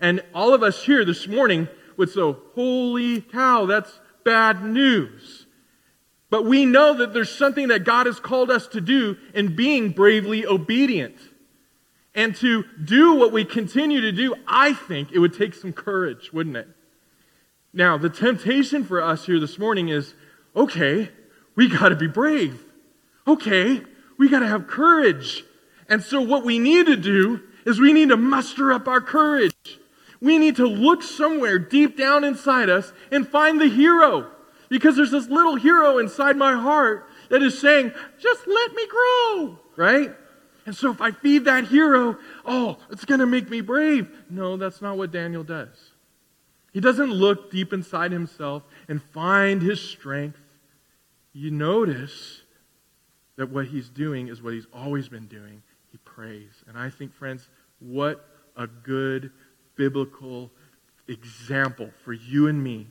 And 0.00 0.22
all 0.34 0.54
of 0.54 0.62
us 0.62 0.84
here 0.84 1.04
this 1.04 1.28
morning 1.28 1.68
would 1.96 2.10
say, 2.10 2.34
holy 2.54 3.20
cow, 3.20 3.66
that's 3.66 4.00
bad 4.24 4.64
news. 4.64 5.46
But 6.30 6.44
we 6.44 6.64
know 6.64 6.94
that 6.94 7.12
there's 7.12 7.30
something 7.30 7.68
that 7.68 7.84
God 7.84 8.06
has 8.06 8.20
called 8.20 8.50
us 8.50 8.66
to 8.68 8.80
do 8.80 9.16
in 9.34 9.56
being 9.56 9.90
bravely 9.90 10.46
obedient. 10.46 11.16
And 12.14 12.34
to 12.36 12.64
do 12.84 13.14
what 13.14 13.32
we 13.32 13.44
continue 13.44 14.00
to 14.00 14.12
do, 14.12 14.34
I 14.46 14.72
think 14.72 15.12
it 15.12 15.18
would 15.18 15.34
take 15.34 15.54
some 15.54 15.72
courage, 15.72 16.32
wouldn't 16.32 16.56
it? 16.56 16.68
Now, 17.72 17.96
the 17.96 18.10
temptation 18.10 18.84
for 18.84 19.00
us 19.00 19.26
here 19.26 19.38
this 19.38 19.58
morning 19.58 19.88
is 19.88 20.14
okay, 20.56 21.10
we 21.54 21.68
got 21.68 21.90
to 21.90 21.96
be 21.96 22.08
brave. 22.08 22.64
Okay, 23.26 23.82
we 24.18 24.28
got 24.28 24.40
to 24.40 24.48
have 24.48 24.66
courage. 24.66 25.44
And 25.88 26.02
so, 26.02 26.20
what 26.20 26.44
we 26.44 26.58
need 26.58 26.86
to 26.86 26.96
do 26.96 27.42
is 27.64 27.78
we 27.78 27.92
need 27.92 28.08
to 28.08 28.16
muster 28.16 28.72
up 28.72 28.88
our 28.88 29.00
courage. 29.00 29.78
We 30.20 30.38
need 30.38 30.56
to 30.56 30.66
look 30.66 31.02
somewhere 31.02 31.58
deep 31.58 31.96
down 31.96 32.24
inside 32.24 32.68
us 32.68 32.92
and 33.10 33.26
find 33.26 33.60
the 33.60 33.68
hero. 33.68 34.30
Because 34.68 34.96
there's 34.96 35.10
this 35.10 35.28
little 35.28 35.56
hero 35.56 35.98
inside 35.98 36.36
my 36.36 36.54
heart 36.54 37.08
that 37.28 37.42
is 37.42 37.58
saying, 37.58 37.92
just 38.20 38.46
let 38.46 38.74
me 38.74 38.86
grow, 38.86 39.58
right? 39.76 40.14
And 40.66 40.76
so 40.76 40.90
if 40.90 41.00
I 41.00 41.10
feed 41.10 41.46
that 41.46 41.64
hero, 41.64 42.18
oh, 42.44 42.78
it's 42.90 43.04
going 43.04 43.20
to 43.20 43.26
make 43.26 43.48
me 43.48 43.60
brave. 43.60 44.08
No, 44.28 44.56
that's 44.56 44.80
not 44.80 44.96
what 44.96 45.10
Daniel 45.10 45.42
does. 45.42 45.89
He 46.72 46.80
doesn't 46.80 47.10
look 47.10 47.50
deep 47.50 47.72
inside 47.72 48.12
himself 48.12 48.62
and 48.88 49.02
find 49.02 49.60
his 49.60 49.80
strength. 49.80 50.40
You 51.32 51.50
notice 51.50 52.42
that 53.36 53.50
what 53.50 53.66
he's 53.66 53.88
doing 53.88 54.28
is 54.28 54.42
what 54.42 54.54
he's 54.54 54.66
always 54.72 55.08
been 55.08 55.26
doing. 55.26 55.62
He 55.90 55.98
prays. 55.98 56.64
And 56.68 56.78
I 56.78 56.90
think, 56.90 57.14
friends, 57.14 57.48
what 57.80 58.24
a 58.56 58.66
good 58.66 59.32
biblical 59.76 60.50
example 61.08 61.90
for 62.04 62.12
you 62.12 62.46
and 62.46 62.62
me 62.62 62.86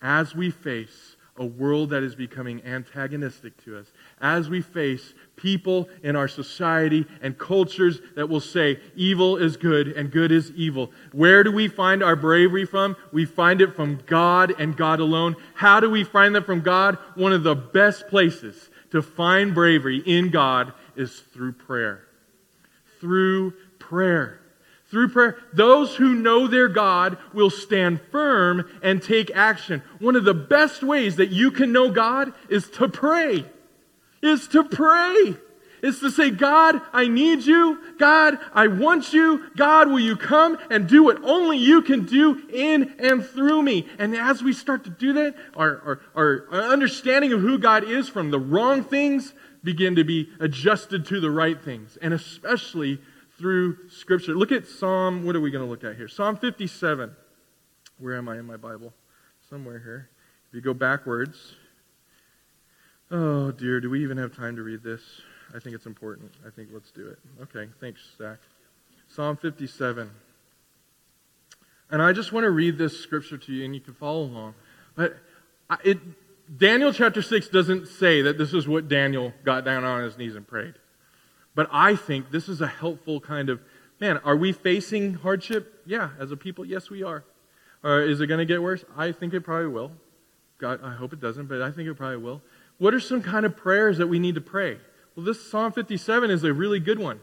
as 0.00 0.34
we 0.34 0.50
face 0.50 1.16
a 1.36 1.44
world 1.44 1.90
that 1.90 2.02
is 2.02 2.14
becoming 2.14 2.62
antagonistic 2.64 3.56
to 3.64 3.78
us, 3.78 3.92
as 4.20 4.50
we 4.50 4.60
face 4.60 5.14
people 5.36 5.88
in 6.02 6.16
our 6.16 6.28
society 6.28 7.06
and 7.22 7.38
cultures 7.38 8.00
that 8.14 8.28
will 8.28 8.40
say 8.40 8.78
evil 8.94 9.36
is 9.36 9.56
good 9.56 9.88
and 9.88 10.10
good 10.10 10.30
is 10.32 10.50
evil. 10.52 10.90
Where 11.12 11.42
do 11.42 11.50
we 11.50 11.68
find 11.68 12.02
our 12.02 12.16
bravery 12.16 12.66
from? 12.66 12.96
We 13.12 13.24
find 13.24 13.60
it 13.60 13.74
from 13.74 14.00
God 14.06 14.54
and 14.58 14.76
God 14.76 15.00
alone. 15.00 15.36
How 15.54 15.80
do 15.80 15.88
we 15.88 16.04
find 16.04 16.34
that 16.34 16.46
from 16.46 16.60
God? 16.60 16.98
One 17.14 17.32
of 17.32 17.42
the 17.42 17.56
best 17.56 18.08
places 18.08 18.68
to 18.90 19.00
find 19.00 19.54
bravery 19.54 19.98
in 19.98 20.30
God 20.30 20.72
is 20.96 21.20
through 21.32 21.52
prayer. 21.52 22.04
Through 23.00 23.54
prayer. 23.78 24.39
Through 24.90 25.10
prayer, 25.10 25.38
those 25.52 25.94
who 25.94 26.16
know 26.16 26.48
their 26.48 26.66
God 26.68 27.16
will 27.32 27.50
stand 27.50 28.00
firm 28.10 28.68
and 28.82 29.00
take 29.00 29.30
action. 29.30 29.82
One 30.00 30.16
of 30.16 30.24
the 30.24 30.34
best 30.34 30.82
ways 30.82 31.16
that 31.16 31.30
you 31.30 31.52
can 31.52 31.70
know 31.72 31.90
God 31.90 32.32
is 32.48 32.68
to 32.70 32.88
pray. 32.88 33.46
Is 34.20 34.48
to 34.48 34.64
pray. 34.64 35.36
Is 35.82 36.00
to 36.00 36.10
say, 36.10 36.30
God, 36.30 36.82
I 36.92 37.06
need 37.06 37.44
you. 37.44 37.78
God, 37.98 38.38
I 38.52 38.66
want 38.66 39.12
you. 39.12 39.48
God, 39.56 39.88
will 39.88 40.00
you 40.00 40.16
come 40.16 40.58
and 40.70 40.88
do 40.88 41.04
what 41.04 41.22
only 41.22 41.56
you 41.56 41.82
can 41.82 42.04
do 42.04 42.42
in 42.52 42.96
and 42.98 43.24
through 43.24 43.62
me? 43.62 43.86
And 43.98 44.14
as 44.14 44.42
we 44.42 44.52
start 44.52 44.84
to 44.84 44.90
do 44.90 45.12
that, 45.14 45.36
our, 45.54 46.00
our, 46.14 46.46
our 46.52 46.62
understanding 46.64 47.32
of 47.32 47.40
who 47.40 47.58
God 47.58 47.84
is 47.84 48.08
from 48.08 48.30
the 48.30 48.40
wrong 48.40 48.82
things 48.82 49.32
begin 49.62 49.96
to 49.96 50.04
be 50.04 50.28
adjusted 50.40 51.06
to 51.06 51.20
the 51.20 51.30
right 51.30 51.60
things. 51.62 51.96
And 52.02 52.12
especially 52.12 53.00
through 53.40 53.88
Scripture. 53.88 54.34
Look 54.34 54.52
at 54.52 54.66
Psalm, 54.66 55.24
what 55.24 55.34
are 55.34 55.40
we 55.40 55.50
going 55.50 55.64
to 55.64 55.70
look 55.70 55.82
at 55.82 55.96
here? 55.96 56.08
Psalm 56.08 56.36
57. 56.36 57.16
Where 57.98 58.16
am 58.16 58.28
I 58.28 58.38
in 58.38 58.44
my 58.44 58.58
Bible? 58.58 58.92
Somewhere 59.48 59.78
here. 59.78 60.10
If 60.48 60.54
you 60.54 60.60
go 60.60 60.74
backwards. 60.74 61.54
Oh, 63.10 63.50
dear, 63.50 63.80
do 63.80 63.88
we 63.88 64.02
even 64.02 64.18
have 64.18 64.36
time 64.36 64.56
to 64.56 64.62
read 64.62 64.82
this? 64.82 65.00
I 65.54 65.58
think 65.58 65.74
it's 65.74 65.86
important. 65.86 66.32
I 66.46 66.50
think 66.50 66.68
let's 66.72 66.90
do 66.90 67.08
it. 67.08 67.18
Okay, 67.42 67.70
thanks, 67.80 68.00
Zach. 68.18 68.38
Psalm 69.08 69.36
57. 69.36 70.10
And 71.90 72.02
I 72.02 72.12
just 72.12 72.32
want 72.32 72.44
to 72.44 72.50
read 72.50 72.76
this 72.78 73.00
scripture 73.00 73.38
to 73.38 73.52
you, 73.52 73.64
and 73.64 73.74
you 73.74 73.80
can 73.80 73.94
follow 73.94 74.22
along. 74.22 74.54
But 74.94 75.16
it, 75.82 75.98
Daniel 76.58 76.92
chapter 76.92 77.22
6 77.22 77.48
doesn't 77.48 77.88
say 77.88 78.22
that 78.22 78.36
this 78.36 78.52
is 78.52 78.68
what 78.68 78.86
Daniel 78.86 79.32
got 79.44 79.64
down 79.64 79.82
on 79.84 80.04
his 80.04 80.18
knees 80.18 80.36
and 80.36 80.46
prayed. 80.46 80.74
But 81.54 81.68
I 81.72 81.96
think 81.96 82.30
this 82.30 82.48
is 82.48 82.60
a 82.60 82.66
helpful 82.66 83.20
kind 83.20 83.48
of 83.48 83.60
man, 84.00 84.18
are 84.24 84.36
we 84.36 84.52
facing 84.52 85.14
hardship? 85.14 85.82
Yeah, 85.86 86.10
as 86.18 86.32
a 86.32 86.36
people, 86.36 86.64
yes, 86.64 86.90
we 86.90 87.02
are. 87.02 87.22
Or 87.84 88.00
is 88.00 88.20
it 88.20 88.26
going 88.26 88.38
to 88.38 88.46
get 88.46 88.62
worse? 88.62 88.84
I 88.96 89.12
think 89.12 89.34
it 89.34 89.42
probably 89.42 89.68
will. 89.68 89.92
God, 90.58 90.80
I 90.82 90.94
hope 90.94 91.12
it 91.12 91.20
doesn't, 91.20 91.46
but 91.46 91.62
I 91.62 91.70
think 91.70 91.88
it 91.88 91.94
probably 91.94 92.18
will. 92.18 92.42
What 92.78 92.94
are 92.94 93.00
some 93.00 93.22
kind 93.22 93.46
of 93.46 93.56
prayers 93.56 93.98
that 93.98 94.06
we 94.06 94.18
need 94.18 94.34
to 94.34 94.40
pray? 94.40 94.78
Well, 95.14 95.24
this 95.24 95.50
Psalm 95.50 95.72
57 95.72 96.30
is 96.30 96.44
a 96.44 96.52
really 96.52 96.80
good 96.80 96.98
one. 96.98 97.20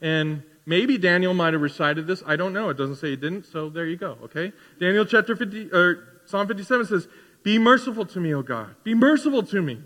And 0.00 0.42
maybe 0.66 0.98
Daniel 0.98 1.34
might 1.34 1.52
have 1.52 1.62
recited 1.62 2.06
this. 2.06 2.22
I 2.26 2.36
don't 2.36 2.52
know. 2.52 2.68
It 2.70 2.76
doesn't 2.76 2.96
say 2.96 3.10
he 3.10 3.16
didn't, 3.16 3.46
so 3.46 3.68
there 3.68 3.86
you 3.86 3.96
go, 3.96 4.18
okay? 4.24 4.52
Daniel 4.80 5.04
chapter 5.04 5.36
50 5.36 5.72
or 5.72 6.20
Psalm 6.24 6.46
57 6.46 6.86
says, 6.86 7.08
"Be 7.42 7.58
merciful 7.58 8.06
to 8.06 8.20
me, 8.20 8.32
O 8.32 8.42
God. 8.42 8.76
Be 8.84 8.94
merciful 8.94 9.42
to 9.44 9.60
me. 9.60 9.82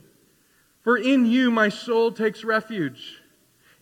For 0.83 0.97
in 0.97 1.27
you 1.27 1.51
my 1.51 1.69
soul 1.69 2.13
takes 2.13 2.45
refuge." 2.45 3.23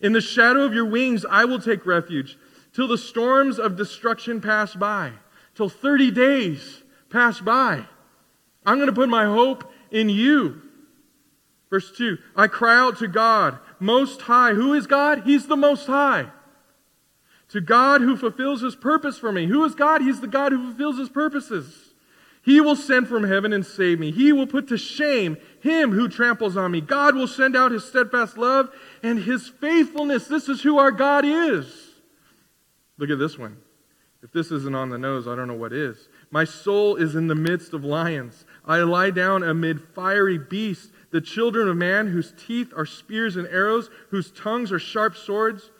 In 0.05 0.13
the 0.13 0.21
shadow 0.21 0.61
of 0.61 0.75
your 0.75 0.85
wings, 0.85 1.25
I 1.27 1.45
will 1.45 1.57
take 1.57 1.83
refuge 1.83 2.37
till 2.73 2.87
the 2.87 2.95
storms 2.95 3.57
of 3.57 3.75
destruction 3.75 4.39
pass 4.39 4.75
by, 4.75 5.13
till 5.55 5.67
30 5.67 6.11
days 6.11 6.83
pass 7.09 7.41
by. 7.41 7.83
I'm 8.63 8.77
going 8.77 8.85
to 8.85 8.93
put 8.93 9.09
my 9.09 9.25
hope 9.25 9.73
in 9.89 10.09
you. 10.09 10.61
Verse 11.71 11.91
2 11.97 12.19
I 12.35 12.45
cry 12.45 12.77
out 12.77 12.99
to 12.99 13.07
God, 13.07 13.57
Most 13.79 14.21
High. 14.21 14.53
Who 14.53 14.75
is 14.75 14.85
God? 14.85 15.23
He's 15.25 15.47
the 15.47 15.55
Most 15.55 15.87
High. 15.87 16.27
To 17.49 17.59
God 17.59 18.01
who 18.01 18.15
fulfills 18.15 18.61
his 18.61 18.75
purpose 18.75 19.17
for 19.17 19.31
me. 19.31 19.47
Who 19.47 19.63
is 19.63 19.73
God? 19.73 20.01
He's 20.01 20.21
the 20.21 20.27
God 20.27 20.51
who 20.51 20.67
fulfills 20.67 20.99
his 20.99 21.09
purposes. 21.09 21.84
He 22.45 22.61
will 22.61 22.75
send 22.75 23.07
from 23.07 23.23
heaven 23.23 23.51
and 23.53 23.65
save 23.65 23.99
me. 23.99 24.11
He 24.11 24.31
will 24.31 24.45
put 24.45 24.67
to 24.67 24.77
shame 24.77 25.37
him 25.61 25.91
who 25.91 26.07
tramples 26.07 26.55
on 26.55 26.71
me. 26.71 26.79
God 26.79 27.15
will 27.15 27.27
send 27.27 27.55
out 27.55 27.71
his 27.71 27.83
steadfast 27.83 28.37
love 28.37 28.69
and 29.01 29.17
his 29.17 29.47
faithfulness. 29.47 30.27
This 30.27 30.47
is 30.47 30.61
who 30.61 30.77
our 30.77 30.91
God 30.91 31.25
is. 31.25 31.65
Look 32.99 33.09
at 33.09 33.17
this 33.17 33.39
one. 33.39 33.57
If 34.21 34.31
this 34.31 34.51
isn't 34.51 34.75
on 34.75 34.89
the 34.89 34.97
nose, 34.99 35.27
I 35.27 35.35
don't 35.35 35.47
know 35.47 35.55
what 35.55 35.73
is. 35.73 36.07
My 36.29 36.43
soul 36.43 36.97
is 36.97 37.15
in 37.15 37.27
the 37.27 37.35
midst 37.35 37.73
of 37.73 37.83
lions. 37.83 38.45
I 38.63 38.77
lie 38.77 39.09
down 39.09 39.41
amid 39.41 39.81
fiery 39.81 40.37
beasts, 40.37 40.91
the 41.09 41.21
children 41.21 41.67
of 41.67 41.77
man, 41.77 42.07
whose 42.07 42.31
teeth 42.37 42.71
are 42.75 42.85
spears 42.85 43.37
and 43.37 43.47
arrows, 43.47 43.89
whose 44.11 44.31
tongues 44.31 44.71
are 44.71 44.79
sharp 44.79 45.15
swords. 45.15 45.71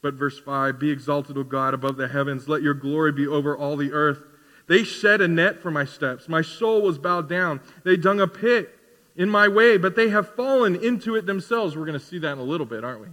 But 0.00 0.14
verse 0.14 0.38
5 0.38 0.78
Be 0.78 0.90
exalted, 0.90 1.36
O 1.36 1.44
God, 1.44 1.74
above 1.74 1.96
the 1.98 2.08
heavens. 2.08 2.48
Let 2.48 2.62
your 2.62 2.74
glory 2.74 3.12
be 3.12 3.26
over 3.26 3.54
all 3.56 3.76
the 3.76 3.92
earth. 3.92 4.22
They 4.68 4.84
set 4.84 5.20
a 5.20 5.28
net 5.28 5.60
for 5.60 5.70
my 5.70 5.84
steps. 5.84 6.28
My 6.28 6.42
soul 6.42 6.82
was 6.82 6.98
bowed 6.98 7.28
down. 7.28 7.60
They 7.84 7.96
dug 7.96 8.20
a 8.20 8.28
pit 8.28 8.74
in 9.16 9.28
my 9.28 9.48
way, 9.48 9.78
but 9.78 9.96
they 9.96 10.10
have 10.10 10.34
fallen 10.34 10.76
into 10.76 11.16
it 11.16 11.26
themselves. 11.26 11.76
We're 11.76 11.86
going 11.86 11.98
to 11.98 12.04
see 12.04 12.18
that 12.18 12.32
in 12.32 12.38
a 12.38 12.42
little 12.42 12.66
bit, 12.66 12.84
aren't 12.84 13.00
we? 13.00 13.08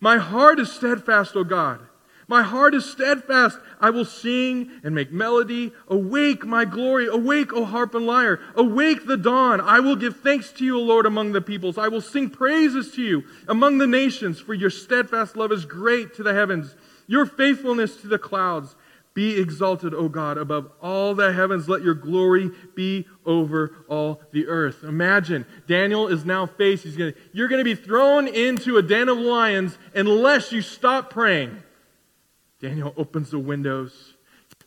My 0.00 0.18
heart 0.18 0.58
is 0.58 0.72
steadfast, 0.72 1.36
O 1.36 1.44
God. 1.44 1.80
My 2.28 2.42
heart 2.42 2.74
is 2.74 2.90
steadfast. 2.90 3.58
I 3.80 3.90
will 3.90 4.04
sing 4.04 4.70
and 4.84 4.94
make 4.94 5.12
melody. 5.12 5.72
Awake, 5.88 6.46
my 6.46 6.64
glory. 6.64 7.06
Awake, 7.06 7.52
O 7.52 7.64
harp 7.64 7.94
and 7.94 8.06
lyre. 8.06 8.40
Awake 8.54 9.06
the 9.06 9.16
dawn. 9.16 9.60
I 9.60 9.80
will 9.80 9.96
give 9.96 10.20
thanks 10.20 10.50
to 10.52 10.64
you, 10.64 10.78
O 10.78 10.82
Lord, 10.82 11.04
among 11.04 11.32
the 11.32 11.40
peoples. 11.40 11.76
I 11.76 11.88
will 11.88 12.00
sing 12.00 12.30
praises 12.30 12.92
to 12.92 13.02
you 13.02 13.24
among 13.48 13.78
the 13.78 13.86
nations, 13.86 14.40
for 14.40 14.54
your 14.54 14.70
steadfast 14.70 15.36
love 15.36 15.52
is 15.52 15.64
great 15.64 16.14
to 16.14 16.22
the 16.22 16.32
heavens, 16.32 16.74
your 17.06 17.26
faithfulness 17.26 17.96
to 17.96 18.06
the 18.06 18.18
clouds. 18.18 18.76
Be 19.14 19.38
exalted, 19.38 19.92
O 19.92 20.08
God, 20.08 20.38
above 20.38 20.70
all 20.80 21.14
the 21.14 21.32
heavens. 21.32 21.68
Let 21.68 21.82
your 21.82 21.94
glory 21.94 22.50
be 22.74 23.06
over 23.26 23.84
all 23.88 24.22
the 24.32 24.46
earth. 24.46 24.84
Imagine, 24.84 25.44
Daniel 25.66 26.08
is 26.08 26.24
now 26.24 26.46
faced. 26.46 26.84
He's 26.84 26.96
gonna, 26.96 27.12
you're 27.32 27.48
going 27.48 27.60
to 27.60 27.64
be 27.64 27.74
thrown 27.74 28.26
into 28.26 28.78
a 28.78 28.82
den 28.82 29.10
of 29.10 29.18
lions 29.18 29.76
unless 29.94 30.50
you 30.50 30.62
stop 30.62 31.10
praying. 31.10 31.62
Daniel 32.58 32.94
opens 32.96 33.30
the 33.30 33.38
windows, 33.38 34.14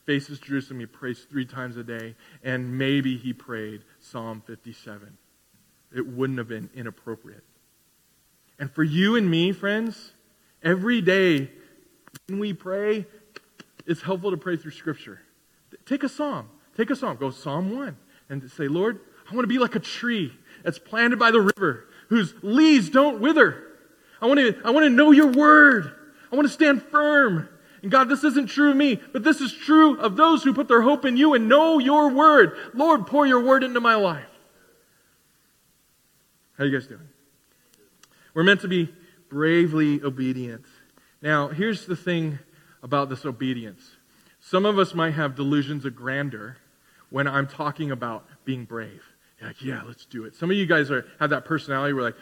faces 0.05 0.39
Jerusalem. 0.39 0.81
He 0.81 0.85
prays 0.85 1.25
three 1.29 1.45
times 1.45 1.75
a 1.77 1.83
day, 1.83 2.15
and 2.43 2.77
maybe 2.77 3.17
he 3.17 3.33
prayed 3.33 3.81
Psalm 3.99 4.43
57. 4.45 5.17
It 5.95 6.05
wouldn't 6.05 6.37
have 6.37 6.49
been 6.49 6.69
inappropriate. 6.75 7.43
And 8.59 8.71
for 8.71 8.83
you 8.83 9.15
and 9.15 9.29
me, 9.29 9.53
friends, 9.53 10.13
every 10.61 11.01
day 11.01 11.49
when 12.27 12.39
we 12.39 12.53
pray, 12.53 13.05
it's 13.85 14.01
helpful 14.01 14.31
to 14.31 14.37
pray 14.37 14.57
through 14.57 14.71
Scripture. 14.71 15.19
Take 15.85 16.03
a 16.03 16.09
psalm. 16.09 16.49
Take 16.77 16.89
a 16.89 16.95
psalm. 16.95 17.17
Go 17.17 17.29
Psalm 17.29 17.75
1 17.75 17.95
and 18.29 18.51
say, 18.51 18.67
Lord, 18.67 18.99
I 19.29 19.35
want 19.35 19.43
to 19.43 19.47
be 19.47 19.59
like 19.59 19.75
a 19.75 19.79
tree 19.79 20.31
that's 20.63 20.79
planted 20.79 21.19
by 21.19 21.31
the 21.31 21.41
river, 21.41 21.85
whose 22.09 22.33
leaves 22.41 22.89
don't 22.89 23.19
wither. 23.19 23.63
I 24.21 24.27
want 24.27 24.39
to, 24.39 24.55
I 24.63 24.71
want 24.71 24.85
to 24.85 24.89
know 24.89 25.11
your 25.11 25.27
word. 25.27 25.93
I 26.31 26.35
want 26.35 26.47
to 26.47 26.53
stand 26.53 26.83
firm. 26.83 27.49
And 27.81 27.91
God, 27.91 28.09
this 28.09 28.23
isn't 28.23 28.47
true 28.47 28.71
of 28.71 28.77
me, 28.77 28.99
but 29.13 29.23
this 29.23 29.41
is 29.41 29.53
true 29.53 29.99
of 29.99 30.15
those 30.15 30.43
who 30.43 30.53
put 30.53 30.67
their 30.67 30.81
hope 30.81 31.05
in 31.05 31.17
you 31.17 31.33
and 31.33 31.47
know 31.47 31.77
your 31.79 32.09
word. 32.09 32.57
Lord, 32.73 33.05
pour 33.05 33.27
your 33.27 33.41
word 33.41 33.63
into 33.63 33.79
my 33.79 33.95
life. 33.95 34.25
How 36.57 36.63
are 36.63 36.67
you 36.67 36.77
guys 36.77 36.87
doing? 36.87 37.07
We're 38.33 38.43
meant 38.43 38.61
to 38.61 38.67
be 38.67 38.93
bravely 39.29 40.01
obedient. 40.01 40.65
Now, 41.21 41.49
here's 41.49 41.85
the 41.85 41.95
thing 41.95 42.39
about 42.85 43.09
this 43.09 43.25
obedience. 43.25 43.97
Some 44.39 44.63
of 44.65 44.77
us 44.77 44.93
might 44.93 45.15
have 45.15 45.35
delusions 45.35 45.83
of 45.85 45.95
grandeur 45.95 46.57
when 47.09 47.27
I'm 47.27 47.47
talking 47.47 47.89
about 47.89 48.25
being 48.45 48.63
brave. 48.63 49.03
You're 49.39 49.49
like, 49.49 49.61
yeah, 49.61 49.81
let's 49.85 50.05
do 50.05 50.23
it. 50.25 50.35
Some 50.35 50.51
of 50.51 50.55
you 50.55 50.67
guys 50.67 50.91
are, 50.91 51.05
have 51.19 51.31
that 51.31 51.45
personality 51.45 51.93
where 51.93 52.03
we're 52.03 52.09
like, 52.09 52.17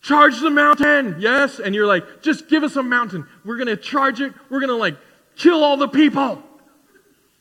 charge 0.00 0.40
the 0.40 0.50
mountain, 0.50 1.16
yes? 1.18 1.60
And 1.60 1.74
you're 1.74 1.86
like, 1.86 2.22
just 2.22 2.48
give 2.48 2.62
us 2.64 2.74
a 2.76 2.82
mountain. 2.82 3.26
We're 3.44 3.58
going 3.58 3.68
to 3.68 3.76
charge 3.76 4.22
it. 4.22 4.32
We're 4.48 4.60
going 4.60 4.70
to 4.70 4.76
like 4.76 4.96
kill 5.36 5.62
all 5.62 5.76
the 5.76 5.88
people. 5.88 6.42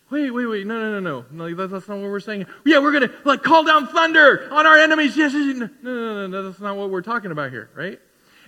Wait, 0.10 0.30
wait, 0.30 0.46
wait. 0.46 0.68
No, 0.68 0.78
no, 0.78 1.00
no, 1.00 1.26
no. 1.32 1.48
No, 1.50 1.68
that's 1.68 1.88
not 1.88 2.00
what 2.00 2.12
we're 2.12 2.20
saying. 2.20 2.48
Yeah, 2.66 2.80
we're 2.80 2.92
going 2.92 3.08
to 3.08 3.16
like 3.24 3.44
call 3.44 3.64
down 3.64 3.88
thunder 3.88 4.50
on 4.52 4.68
our 4.68 4.78
enemies. 4.78 5.16
Yes, 5.16 5.32
yes, 5.34 5.56
yes. 5.58 5.70
No, 5.82 5.96
no, 5.96 6.14
no, 6.16 6.28
no. 6.28 6.44
That's 6.50 6.60
not 6.60 6.76
what 6.76 6.90
we're 6.90 7.02
talking 7.02 7.32
about 7.32 7.50
here, 7.50 7.70
right? 7.74 7.98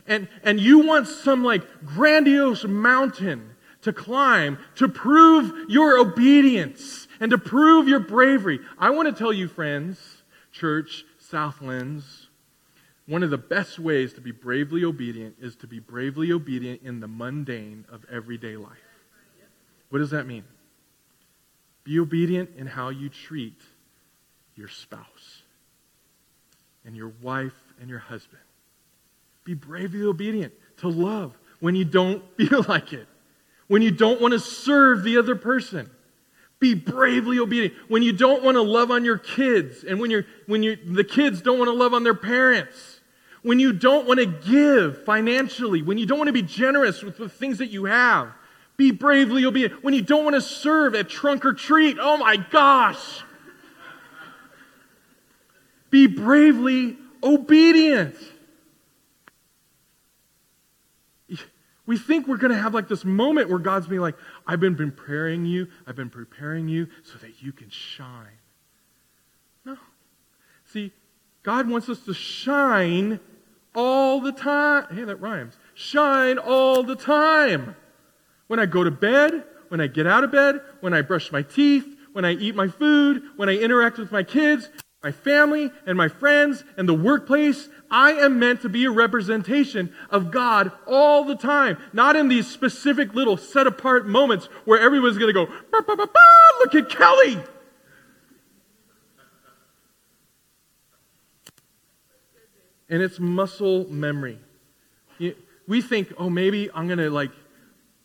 And, 0.06 0.28
and 0.44 0.60
you 0.60 0.80
want 0.80 1.08
some 1.08 1.46
like 1.46 1.64
grandiose 1.86 2.66
mountain 2.66 3.53
to 3.84 3.94
climb 3.94 4.58
to 4.76 4.88
prove 4.88 5.70
your 5.70 5.98
obedience 5.98 7.08
and 7.20 7.32
to 7.32 7.38
prove 7.38 7.88
your 7.88 8.00
bravery. 8.00 8.60
I 8.78 8.90
want 8.90 9.08
to 9.08 9.14
tell 9.14 9.32
you, 9.32 9.48
friends, 9.48 10.24
church, 10.52 11.06
Southlands, 11.20 12.28
one 13.06 13.24
of 13.24 13.30
the 13.30 13.38
best 13.38 13.80
ways 13.80 14.14
to 14.14 14.22
be 14.22 14.32
bravely 14.32 14.84
obedient 14.84 15.36
is 15.40 15.56
to 15.58 15.68
be 15.68 15.80
bravely 15.80 16.32
obedient 16.32 16.82
in 16.84 17.00
the 17.00 17.08
mundane 17.08 17.86
of 17.92 18.06
everyday 18.10 18.56
life. 18.56 18.78
What 19.90 20.00
does 20.00 20.12
that 20.12 20.26
mean? 20.26 20.46
Be 21.84 22.00
obedient 22.00 22.52
in 22.58 22.66
how 22.66 22.90
you 22.90 23.10
treat 23.10 23.62
your 24.56 24.70
spouse 24.70 25.44
and 26.86 26.96
your 26.96 27.12
wife 27.22 27.74
and 27.80 27.90
your 27.90 28.00
husband. 28.00 28.42
Be 29.44 29.54
bravely 29.54 30.04
obedient 30.04 30.54
to 30.78 30.88
love 30.88 31.38
when 31.60 31.76
you 31.76 31.84
don't 31.84 32.24
feel 32.38 32.66
like 32.70 32.94
it 32.94 33.08
when 33.74 33.82
you 33.82 33.90
don't 33.90 34.22
want 34.22 34.34
to 34.34 34.40
serve 34.40 35.02
the 35.02 35.18
other 35.18 35.36
person. 35.36 35.90
Be 36.60 36.76
bravely 36.76 37.40
obedient. 37.40 37.74
When 37.88 38.04
you 38.04 38.14
don't 38.14 38.44
want 38.44 38.54
to 38.54 38.62
love 38.62 38.92
on 38.92 39.04
your 39.04 39.18
kids, 39.18 39.84
and 39.84 40.00
when, 40.00 40.12
you're, 40.12 40.28
when 40.46 40.62
you're, 40.62 40.76
the 40.76 41.04
kids 41.04 41.42
don't 41.42 41.58
want 41.58 41.70
to 41.70 41.74
love 41.74 41.92
on 41.92 42.04
their 42.04 42.14
parents. 42.14 43.00
When 43.42 43.60
you 43.60 43.74
don't 43.74 44.06
want 44.06 44.20
to 44.20 44.28
give 44.28 45.04
financially. 45.06 45.82
When 45.82 45.98
you 45.98 46.06
don't 46.06 46.20
want 46.20 46.28
to 46.28 46.34
be 46.34 46.44
generous 46.44 47.02
with 47.02 47.18
the 47.18 47.28
things 47.28 47.58
that 47.58 47.72
you 47.72 47.86
have. 47.86 48.32
Be 48.78 48.92
bravely 48.92 49.44
obedient. 49.44 49.84
When 49.84 49.96
you 49.96 50.04
don't 50.04 50.24
want 50.24 50.36
to 50.36 50.42
serve 50.42 50.94
at 50.94 51.10
trunk 51.10 51.44
or 51.44 51.54
treat, 51.54 51.98
oh 52.00 52.18
my 52.18 52.38
gosh. 52.38 53.24
Be 55.90 56.06
bravely 56.06 56.96
obedient. 57.24 58.18
We 61.86 61.98
think 61.98 62.28
we're 62.28 62.38
going 62.38 62.52
to 62.52 62.58
have 62.58 62.74
like 62.74 62.88
this 62.88 63.04
moment 63.04 63.50
where 63.50 63.60
God's 63.60 63.88
being 63.88 64.02
like, 64.02 64.16
I've 64.48 64.60
been 64.60 64.76
preparing 64.76 65.46
you, 65.46 65.68
I've 65.86 65.96
been 65.96 66.10
preparing 66.10 66.68
you 66.68 66.88
so 67.04 67.18
that 67.20 67.42
you 67.42 67.52
can 67.52 67.70
shine. 67.70 68.40
No. 69.66 69.78
See, 70.66 70.94
God 71.44 71.70
wants 71.70 71.90
us 71.90 72.00
to 72.06 72.14
shine 72.14 73.20
all 73.76 74.22
the 74.22 74.32
time. 74.32 74.96
Hey, 74.96 75.04
that 75.04 75.18
rhymes. 75.18 75.58
Shine 75.74 76.38
all 76.38 76.84
the 76.84 76.96
time. 76.96 77.76
When 78.48 78.60
I 78.60 78.66
go 78.66 78.84
to 78.84 78.92
bed, 78.92 79.44
when 79.68 79.82
I 79.82 79.88
get 79.88 80.08
out 80.08 80.24
of 80.24 80.32
bed, 80.32 80.62
when 80.80 80.94
I 80.94 81.02
brush 81.02 81.32
my 81.32 81.42
teeth, 81.42 81.88
when 82.14 82.24
I 82.24 82.34
eat 82.34 82.56
my 82.56 82.68
food, 82.68 83.24
when 83.36 83.50
I 83.50 83.58
interact 83.58 83.98
with 83.98 84.12
my 84.12 84.24
kids, 84.24 84.70
my 85.04 85.12
family, 85.12 85.70
and 85.86 85.98
my 85.98 86.08
friends, 86.08 86.64
and 86.78 86.88
the 86.88 86.94
workplace, 86.94 87.68
I 87.92 88.14
am 88.14 88.40
meant 88.40 88.62
to 88.62 88.70
be 88.70 88.86
a 88.86 88.92
representation 88.92 89.94
of 90.10 90.32
God 90.32 90.72
all 90.88 91.26
the 91.26 91.36
time, 91.36 91.78
not 91.92 92.16
in 92.16 92.30
these 92.30 92.48
specific 92.48 93.14
little 93.14 93.36
set 93.36 93.68
apart 93.68 94.08
moments 94.08 94.46
where 94.64 94.80
everyone's 94.80 95.18
going 95.18 95.28
to 95.28 95.34
go, 95.34 95.52
bah, 95.72 95.82
bah, 95.86 95.96
bah, 95.98 96.08
look 96.60 96.74
at 96.74 96.90
Kelly. 96.90 97.38
And 102.90 103.02
it's 103.02 103.20
muscle 103.20 103.90
memory. 103.90 104.40
We 105.68 105.82
think, 105.82 106.14
oh, 106.18 106.30
maybe 106.30 106.70
I'm 106.74 106.88
going 106.88 107.00
to 107.00 107.10
like, 107.10 107.32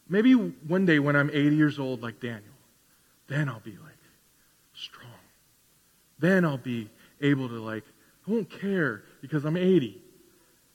maybe 0.08 0.32
one 0.32 0.86
day 0.86 0.98
when 0.98 1.14
I'm 1.14 1.30
80 1.30 1.56
years 1.56 1.78
old, 1.78 2.02
like 2.02 2.20
Daniel, 2.20 2.42
then 3.28 3.48
I'll 3.48 3.60
be 3.60 3.72
like. 3.72 3.87
Then 6.18 6.44
I'll 6.44 6.58
be 6.58 6.90
able 7.20 7.48
to 7.48 7.60
like 7.60 7.84
I 8.26 8.30
won't 8.30 8.50
care 8.50 9.04
because 9.20 9.44
I'm 9.44 9.56
80. 9.56 10.02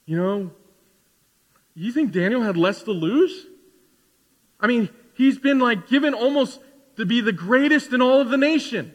You 0.06 0.17
know? 0.17 0.51
You 1.75 1.91
think 1.91 2.12
Daniel 2.12 2.41
had 2.41 2.58
less 2.58 2.84
to 2.84 2.91
lose? 2.91 3.45
I 4.60 4.67
mean, 4.67 4.89
he's 5.13 5.38
been 5.38 5.60
like 5.60 5.88
given 5.88 6.13
almost 6.13 6.60
to 6.97 7.06
be 7.06 7.21
the 7.21 7.32
greatest 7.32 7.93
in 7.93 8.01
all 8.01 8.21
of 8.21 8.29
the 8.29 8.38
nation. 8.38 8.93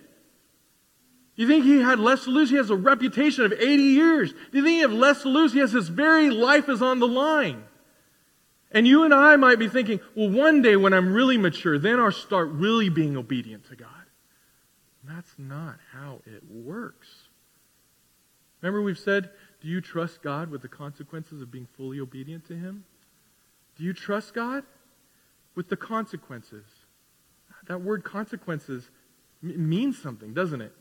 You 1.37 1.46
think 1.46 1.64
he 1.64 1.80
had 1.80 2.00
less 2.00 2.24
to 2.24 2.30
lose? 2.30 2.50
He 2.50 2.56
has 2.56 2.70
a 2.70 2.76
reputation 2.76 3.44
of 3.44 3.52
80 3.52 3.64
years. 3.64 4.32
Do 4.32 4.58
you 4.58 4.64
think 4.64 4.74
he 4.74 4.80
has 4.80 4.90
less 4.90 5.22
to 5.22 5.28
lose? 5.28 5.52
He 5.52 5.61
has 5.61 5.72
his 5.72 5.88
very 5.88 6.30
life 6.30 6.68
is 6.68 6.82
on 6.82 6.98
the 6.98 7.06
line. 7.06 7.62
And 8.72 8.87
you 8.87 9.04
and 9.04 9.14
I 9.14 9.37
might 9.37 9.58
be 9.58 9.68
thinking, 9.68 10.00
well, 10.16 10.30
one 10.30 10.62
day 10.62 10.76
when 10.76 10.92
I'm 10.92 11.12
really 11.12 11.38
mature, 11.38 11.78
then 11.78 12.00
I'll 12.00 12.11
start 12.11 12.48
really 12.48 12.88
being 12.88 13.16
obedient 13.16 13.68
to 13.68 13.76
God. 13.76 13.97
That's 15.04 15.34
not 15.38 15.78
how 15.92 16.20
it 16.26 16.42
works. 16.50 17.08
Remember, 18.61 18.82
we've 18.82 18.98
said, 18.98 19.30
do 19.61 19.68
you 19.68 19.80
trust 19.80 20.22
God 20.22 20.50
with 20.50 20.62
the 20.62 20.68
consequences 20.68 21.40
of 21.40 21.50
being 21.50 21.68
fully 21.76 22.00
obedient 22.00 22.46
to 22.48 22.54
Him? 22.54 22.84
Do 23.76 23.84
you 23.84 23.92
trust 23.92 24.34
God 24.34 24.64
with 25.54 25.68
the 25.68 25.76
consequences? 25.76 26.64
That 27.68 27.82
word 27.82 28.02
consequences 28.02 28.90
means 29.42 29.98
something, 29.98 30.34
doesn't 30.34 30.61
it? 30.61 30.72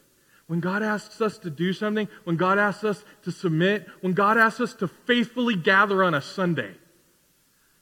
When 0.47 0.62
God 0.62 0.82
asks 0.82 1.21
us 1.21 1.38
to 1.39 1.49
do 1.49 1.73
something, 1.73 2.08
when 2.23 2.38
God 2.38 2.58
asks 2.58 2.84
us 2.84 3.03
to 3.23 3.32
submit, 3.32 3.86
when 4.01 4.13
God 4.13 4.38
asks 4.38 4.62
us 4.62 4.73
to 4.75 4.88
faithfully 4.88 5.56
gather 5.56 6.03
on 6.03 6.13
a 6.13 6.21
Sunday, 6.21 6.75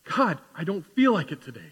God, 0.04 0.40
I 0.56 0.64
don't 0.64 0.86
feel 0.96 1.14
like 1.14 1.32
it 1.32 1.42
today. 1.42 1.72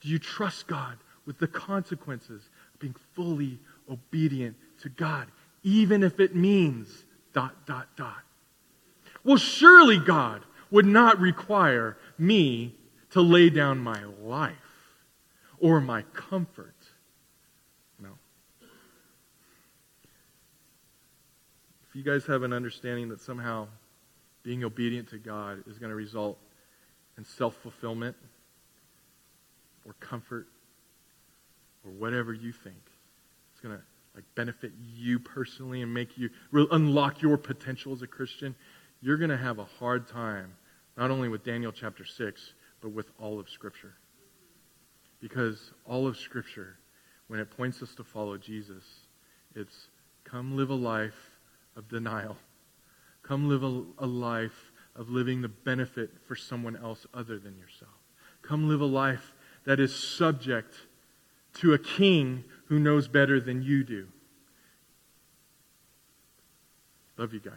Do 0.00 0.08
you 0.08 0.18
trust 0.18 0.66
God 0.66 0.98
with 1.24 1.38
the 1.38 1.46
consequences 1.46 2.42
being 2.82 2.94
fully 3.14 3.58
obedient 3.88 4.54
to 4.82 4.90
God? 4.90 5.28
even 5.62 6.02
if 6.02 6.20
it 6.20 6.34
means 6.34 7.04
dot, 7.32 7.66
dot, 7.66 7.88
dot. 7.96 8.22
Well, 9.24 9.36
surely 9.36 9.98
God 9.98 10.42
would 10.70 10.86
not 10.86 11.20
require 11.20 11.96
me 12.18 12.74
to 13.10 13.20
lay 13.20 13.50
down 13.50 13.78
my 13.78 14.04
life 14.22 14.56
or 15.60 15.80
my 15.80 16.02
comfort. 16.14 16.74
No. 18.00 18.10
If 21.88 21.94
you 21.94 22.02
guys 22.02 22.26
have 22.26 22.42
an 22.42 22.52
understanding 22.52 23.08
that 23.10 23.20
somehow 23.20 23.68
being 24.42 24.64
obedient 24.64 25.08
to 25.10 25.18
God 25.18 25.62
is 25.68 25.78
going 25.78 25.90
to 25.90 25.96
result 25.96 26.38
in 27.16 27.24
self 27.24 27.54
fulfillment 27.56 28.16
or 29.86 29.92
comfort 30.00 30.48
or 31.84 31.90
whatever 31.92 32.32
you 32.32 32.52
think, 32.52 32.82
it's 33.52 33.60
going 33.60 33.76
to 33.76 33.82
like 34.14 34.24
benefit 34.34 34.72
you 34.94 35.18
personally 35.18 35.82
and 35.82 35.92
make 35.92 36.18
you 36.18 36.30
unlock 36.70 37.22
your 37.22 37.36
potential 37.36 37.92
as 37.92 38.02
a 38.02 38.06
Christian, 38.06 38.54
you're 39.00 39.16
going 39.16 39.30
to 39.30 39.36
have 39.36 39.58
a 39.58 39.64
hard 39.64 40.06
time, 40.06 40.52
not 40.96 41.10
only 41.10 41.28
with 41.28 41.44
Daniel 41.44 41.72
chapter 41.72 42.04
6, 42.04 42.54
but 42.80 42.90
with 42.90 43.10
all 43.18 43.40
of 43.40 43.48
Scripture. 43.48 43.94
Because 45.20 45.72
all 45.86 46.06
of 46.06 46.16
Scripture, 46.16 46.76
when 47.28 47.40
it 47.40 47.50
points 47.50 47.82
us 47.82 47.94
to 47.94 48.04
follow 48.04 48.36
Jesus, 48.36 48.84
it's 49.54 49.88
come 50.24 50.56
live 50.56 50.70
a 50.70 50.74
life 50.74 51.30
of 51.76 51.88
denial. 51.88 52.36
Come 53.22 53.48
live 53.48 53.62
a, 53.62 53.84
a 53.98 54.06
life 54.06 54.72
of 54.94 55.08
living 55.08 55.40
the 55.40 55.48
benefit 55.48 56.10
for 56.26 56.34
someone 56.36 56.76
else 56.76 57.06
other 57.14 57.38
than 57.38 57.56
yourself. 57.56 57.90
Come 58.42 58.68
live 58.68 58.80
a 58.80 58.86
life 58.86 59.32
that 59.64 59.80
is 59.80 59.94
subject 59.94 60.74
to 61.54 61.74
a 61.74 61.78
king 61.78 62.44
who 62.66 62.78
knows 62.78 63.08
better 63.08 63.40
than 63.40 63.62
you 63.62 63.84
do. 63.84 64.08
Love 67.18 67.34
you 67.34 67.40
guys. 67.40 67.54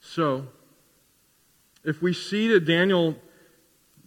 So, 0.00 0.46
if 1.84 2.00
we 2.00 2.12
see 2.12 2.48
that 2.48 2.64
Daniel, 2.64 3.16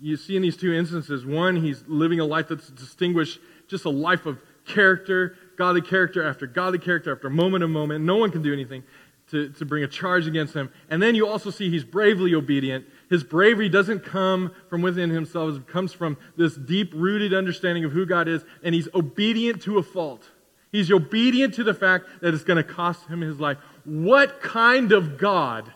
you 0.01 0.17
see 0.17 0.35
in 0.35 0.41
these 0.41 0.57
two 0.57 0.73
instances, 0.73 1.25
one, 1.25 1.57
he's 1.57 1.83
living 1.87 2.19
a 2.19 2.25
life 2.25 2.47
that's 2.47 2.69
distinguished, 2.69 3.39
just 3.67 3.85
a 3.85 3.89
life 3.89 4.25
of 4.25 4.39
character, 4.65 5.35
godly 5.57 5.81
character 5.81 6.27
after 6.27 6.47
godly 6.47 6.79
character 6.79 7.13
after 7.13 7.29
moment 7.29 7.61
to 7.61 7.67
moment. 7.67 8.03
No 8.03 8.15
one 8.17 8.31
can 8.31 8.41
do 8.41 8.53
anything 8.53 8.83
to, 9.31 9.49
to 9.49 9.65
bring 9.65 9.83
a 9.83 9.87
charge 9.87 10.27
against 10.27 10.53
him. 10.53 10.71
And 10.89 11.01
then 11.01 11.15
you 11.15 11.27
also 11.27 11.49
see 11.49 11.69
he's 11.69 11.83
bravely 11.83 12.33
obedient. 12.33 12.85
His 13.09 13.23
bravery 13.23 13.69
doesn't 13.69 14.03
come 14.03 14.51
from 14.69 14.81
within 14.81 15.09
himself, 15.09 15.55
it 15.55 15.67
comes 15.67 15.93
from 15.93 16.17
this 16.35 16.55
deep 16.55 16.91
rooted 16.93 17.33
understanding 17.33 17.85
of 17.85 17.91
who 17.91 18.05
God 18.05 18.27
is, 18.27 18.43
and 18.63 18.75
he's 18.75 18.89
obedient 18.93 19.61
to 19.63 19.77
a 19.77 19.83
fault. 19.83 20.29
He's 20.71 20.91
obedient 20.91 21.53
to 21.55 21.63
the 21.63 21.73
fact 21.73 22.05
that 22.21 22.33
it's 22.33 22.43
going 22.43 22.57
to 22.57 22.63
cost 22.63 23.07
him 23.07 23.21
his 23.21 23.39
life. 23.39 23.57
What 23.85 24.41
kind 24.41 24.91
of 24.91 25.17
God 25.17 25.71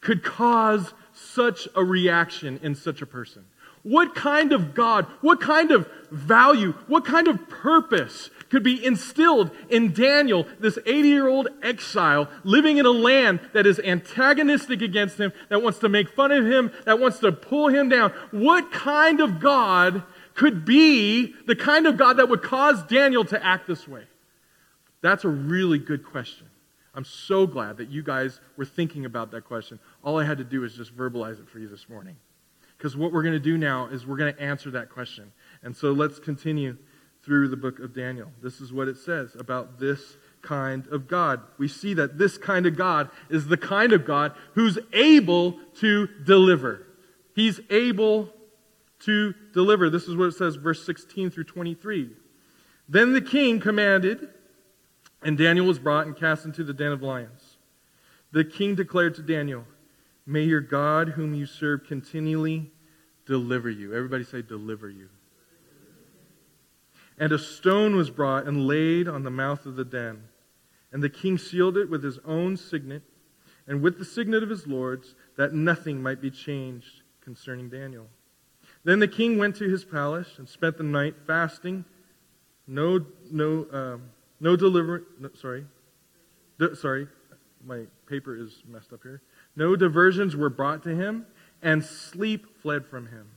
could 0.00 0.22
cause 0.22 0.92
such 1.14 1.66
a 1.74 1.82
reaction 1.82 2.60
in 2.62 2.74
such 2.74 3.00
a 3.00 3.06
person? 3.06 3.46
What 3.82 4.14
kind 4.14 4.52
of 4.52 4.74
God, 4.74 5.06
what 5.22 5.40
kind 5.40 5.70
of 5.70 5.88
value, 6.10 6.72
what 6.86 7.06
kind 7.06 7.28
of 7.28 7.48
purpose 7.48 8.28
could 8.50 8.62
be 8.62 8.84
instilled 8.84 9.50
in 9.68 9.92
Daniel, 9.92 10.46
this 10.58 10.78
80 10.84 11.08
year 11.08 11.28
old 11.28 11.48
exile 11.62 12.28
living 12.44 12.76
in 12.76 12.86
a 12.86 12.90
land 12.90 13.40
that 13.52 13.66
is 13.66 13.78
antagonistic 13.80 14.82
against 14.82 15.18
him, 15.18 15.32
that 15.48 15.62
wants 15.62 15.78
to 15.78 15.88
make 15.88 16.10
fun 16.10 16.32
of 16.32 16.44
him, 16.44 16.70
that 16.84 16.98
wants 16.98 17.20
to 17.20 17.32
pull 17.32 17.68
him 17.68 17.88
down? 17.88 18.10
What 18.32 18.72
kind 18.72 19.20
of 19.20 19.40
God 19.40 20.02
could 20.34 20.64
be 20.64 21.34
the 21.46 21.56
kind 21.56 21.86
of 21.86 21.96
God 21.96 22.14
that 22.14 22.28
would 22.28 22.42
cause 22.42 22.82
Daniel 22.84 23.24
to 23.26 23.44
act 23.44 23.66
this 23.66 23.86
way? 23.86 24.04
That's 25.00 25.24
a 25.24 25.28
really 25.28 25.78
good 25.78 26.04
question. 26.04 26.48
I'm 26.92 27.04
so 27.04 27.46
glad 27.46 27.76
that 27.76 27.88
you 27.88 28.02
guys 28.02 28.40
were 28.56 28.64
thinking 28.64 29.04
about 29.04 29.30
that 29.30 29.44
question. 29.44 29.78
All 30.02 30.18
I 30.18 30.24
had 30.24 30.38
to 30.38 30.44
do 30.44 30.64
is 30.64 30.74
just 30.74 30.94
verbalize 30.96 31.40
it 31.40 31.48
for 31.48 31.60
you 31.60 31.68
this 31.68 31.88
morning. 31.88 32.16
Because 32.76 32.96
what 32.96 33.12
we're 33.12 33.22
going 33.22 33.34
to 33.34 33.38
do 33.38 33.56
now 33.56 33.86
is 33.86 34.06
we're 34.06 34.16
going 34.16 34.34
to 34.34 34.40
answer 34.40 34.70
that 34.72 34.90
question. 34.90 35.32
And 35.62 35.76
so 35.76 35.92
let's 35.92 36.18
continue 36.18 36.76
through 37.24 37.48
the 37.48 37.56
book 37.56 37.78
of 37.78 37.94
Daniel. 37.94 38.30
This 38.42 38.60
is 38.60 38.72
what 38.72 38.88
it 38.88 38.96
says 38.96 39.36
about 39.38 39.78
this 39.78 40.16
kind 40.42 40.86
of 40.88 41.06
God. 41.06 41.40
We 41.58 41.68
see 41.68 41.94
that 41.94 42.18
this 42.18 42.38
kind 42.38 42.66
of 42.66 42.76
God 42.76 43.10
is 43.28 43.46
the 43.46 43.56
kind 43.56 43.92
of 43.92 44.06
God 44.06 44.32
who's 44.54 44.78
able 44.92 45.58
to 45.76 46.08
deliver. 46.24 46.86
He's 47.34 47.60
able 47.68 48.30
to 49.00 49.34
deliver. 49.52 49.90
This 49.90 50.04
is 50.04 50.16
what 50.16 50.28
it 50.28 50.34
says, 50.34 50.56
verse 50.56 50.84
16 50.84 51.30
through 51.30 51.44
23. 51.44 52.10
Then 52.88 53.12
the 53.12 53.20
king 53.20 53.60
commanded, 53.60 54.28
and 55.22 55.36
Daniel 55.38 55.66
was 55.66 55.78
brought 55.78 56.06
and 56.06 56.16
cast 56.16 56.44
into 56.44 56.64
the 56.64 56.74
den 56.74 56.92
of 56.92 57.02
lions. 57.02 57.56
The 58.32 58.44
king 58.44 58.74
declared 58.74 59.14
to 59.16 59.22
Daniel, 59.22 59.64
May 60.26 60.42
your 60.42 60.60
God, 60.60 61.10
whom 61.10 61.34
you 61.34 61.46
serve, 61.46 61.84
continually 61.86 62.70
deliver 63.26 63.70
you. 63.70 63.94
Everybody 63.94 64.24
say, 64.24 64.42
deliver 64.42 64.88
you. 64.88 65.08
And 67.20 67.30
a 67.30 67.38
stone 67.38 67.94
was 67.94 68.10
brought 68.10 68.48
and 68.48 68.66
laid 68.66 69.06
on 69.06 69.22
the 69.22 69.30
mouth 69.30 69.66
of 69.66 69.76
the 69.76 69.84
den. 69.84 70.24
And 70.90 71.02
the 71.02 71.08
king 71.08 71.38
sealed 71.38 71.76
it 71.76 71.88
with 71.88 72.02
his 72.02 72.18
own 72.24 72.56
signet 72.56 73.02
and 73.68 73.82
with 73.82 73.98
the 73.98 74.04
signet 74.04 74.42
of 74.42 74.50
his 74.50 74.66
lords, 74.66 75.14
that 75.36 75.52
nothing 75.52 76.02
might 76.02 76.20
be 76.20 76.30
changed 76.30 77.02
concerning 77.20 77.68
Daniel. 77.68 78.08
Then 78.82 78.98
the 78.98 79.06
king 79.06 79.38
went 79.38 79.54
to 79.56 79.68
his 79.68 79.84
palace 79.84 80.38
and 80.38 80.48
spent 80.48 80.76
the 80.76 80.82
night 80.82 81.14
fasting. 81.24 81.84
No, 82.66 83.06
no, 83.30 83.66
um, 83.72 84.02
no 84.40 84.56
deliver. 84.56 85.04
No, 85.20 85.30
sorry, 85.34 85.66
sorry, 86.74 87.06
my 87.64 87.82
paper 88.06 88.36
is 88.36 88.62
messed 88.66 88.92
up 88.92 89.04
here. 89.04 89.22
No 89.54 89.76
diversions 89.76 90.34
were 90.34 90.50
brought 90.50 90.82
to 90.84 90.94
him, 90.94 91.26
and 91.62 91.84
sleep 91.84 92.60
fled 92.62 92.86
from 92.86 93.06
him. 93.06 93.28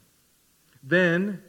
Then, 0.81 1.43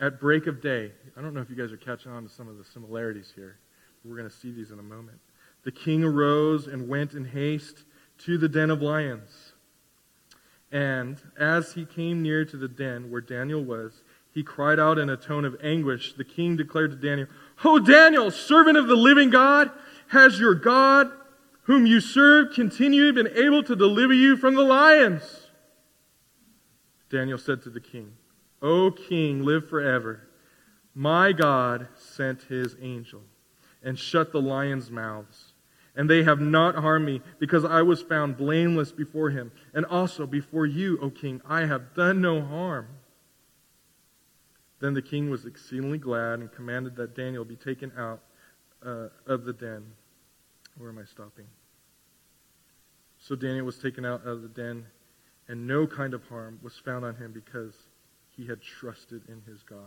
at 0.00 0.18
break 0.18 0.46
of 0.46 0.62
day, 0.62 0.92
I 1.16 1.20
don't 1.20 1.34
know 1.34 1.40
if 1.40 1.50
you 1.50 1.56
guys 1.56 1.72
are 1.72 1.76
catching 1.76 2.10
on 2.10 2.22
to 2.22 2.28
some 2.28 2.48
of 2.48 2.56
the 2.56 2.64
similarities 2.64 3.32
here. 3.34 3.58
We're 4.04 4.16
going 4.16 4.28
to 4.28 4.34
see 4.34 4.50
these 4.50 4.70
in 4.70 4.78
a 4.78 4.82
moment. 4.82 5.18
The 5.62 5.72
king 5.72 6.02
arose 6.02 6.66
and 6.66 6.88
went 6.88 7.12
in 7.12 7.26
haste 7.26 7.84
to 8.20 8.38
the 8.38 8.48
den 8.48 8.70
of 8.70 8.80
lions. 8.80 9.52
And 10.72 11.20
as 11.38 11.74
he 11.74 11.84
came 11.84 12.22
near 12.22 12.44
to 12.46 12.56
the 12.56 12.68
den 12.68 13.10
where 13.10 13.20
Daniel 13.20 13.62
was, 13.62 14.02
he 14.32 14.42
cried 14.42 14.78
out 14.78 14.98
in 14.98 15.10
a 15.10 15.16
tone 15.16 15.44
of 15.44 15.56
anguish. 15.62 16.14
The 16.14 16.24
king 16.24 16.56
declared 16.56 16.92
to 16.92 16.96
Daniel, 16.96 17.26
O 17.64 17.78
Daniel, 17.78 18.30
servant 18.30 18.78
of 18.78 18.86
the 18.86 18.96
living 18.96 19.28
God, 19.28 19.70
has 20.08 20.38
your 20.38 20.54
God, 20.54 21.10
whom 21.64 21.84
you 21.84 22.00
serve, 22.00 22.54
continued 22.54 23.16
been 23.16 23.28
able 23.36 23.62
to 23.64 23.76
deliver 23.76 24.14
you 24.14 24.36
from 24.36 24.54
the 24.54 24.62
lions? 24.62 25.48
Daniel 27.10 27.38
said 27.38 27.62
to 27.62 27.70
the 27.70 27.80
king, 27.80 28.12
O 28.62 28.90
king, 28.90 29.42
live 29.42 29.68
forever. 29.68 30.28
My 30.94 31.32
God 31.32 31.88
sent 31.96 32.42
his 32.42 32.76
angel 32.80 33.22
and 33.82 33.98
shut 33.98 34.32
the 34.32 34.42
lions' 34.42 34.90
mouths 34.90 35.52
and 35.96 36.08
they 36.08 36.22
have 36.22 36.40
not 36.40 36.76
harmed 36.76 37.04
me, 37.04 37.20
because 37.38 37.64
I 37.64 37.82
was 37.82 38.02
found 38.02 38.36
blameless 38.36 38.92
before 38.92 39.30
him, 39.30 39.52
and 39.74 39.84
also 39.84 40.26
before 40.26 40.66
you, 40.66 40.98
O 41.00 41.10
king. 41.10 41.40
I 41.46 41.66
have 41.66 41.94
done 41.94 42.20
no 42.20 42.40
harm. 42.40 42.88
Then 44.80 44.94
the 44.94 45.02
king 45.02 45.28
was 45.28 45.44
exceedingly 45.44 45.98
glad 45.98 46.38
and 46.38 46.50
commanded 46.50 46.96
that 46.96 47.14
Daniel 47.14 47.44
be 47.44 47.56
taken 47.56 47.92
out 47.98 48.22
uh, 48.84 49.08
of 49.26 49.44
the 49.44 49.52
den. 49.52 49.84
Where 50.78 50.88
am 50.88 50.98
I 50.98 51.04
stopping? 51.04 51.44
So 53.18 53.34
Daniel 53.34 53.66
was 53.66 53.76
taken 53.76 54.06
out 54.06 54.24
of 54.24 54.40
the 54.40 54.48
den, 54.48 54.86
and 55.48 55.66
no 55.66 55.86
kind 55.86 56.14
of 56.14 56.24
harm 56.28 56.60
was 56.62 56.78
found 56.78 57.04
on 57.04 57.16
him 57.16 57.32
because 57.32 57.74
he 58.40 58.46
had 58.46 58.62
trusted 58.62 59.22
in 59.28 59.42
his 59.46 59.62
God. 59.62 59.78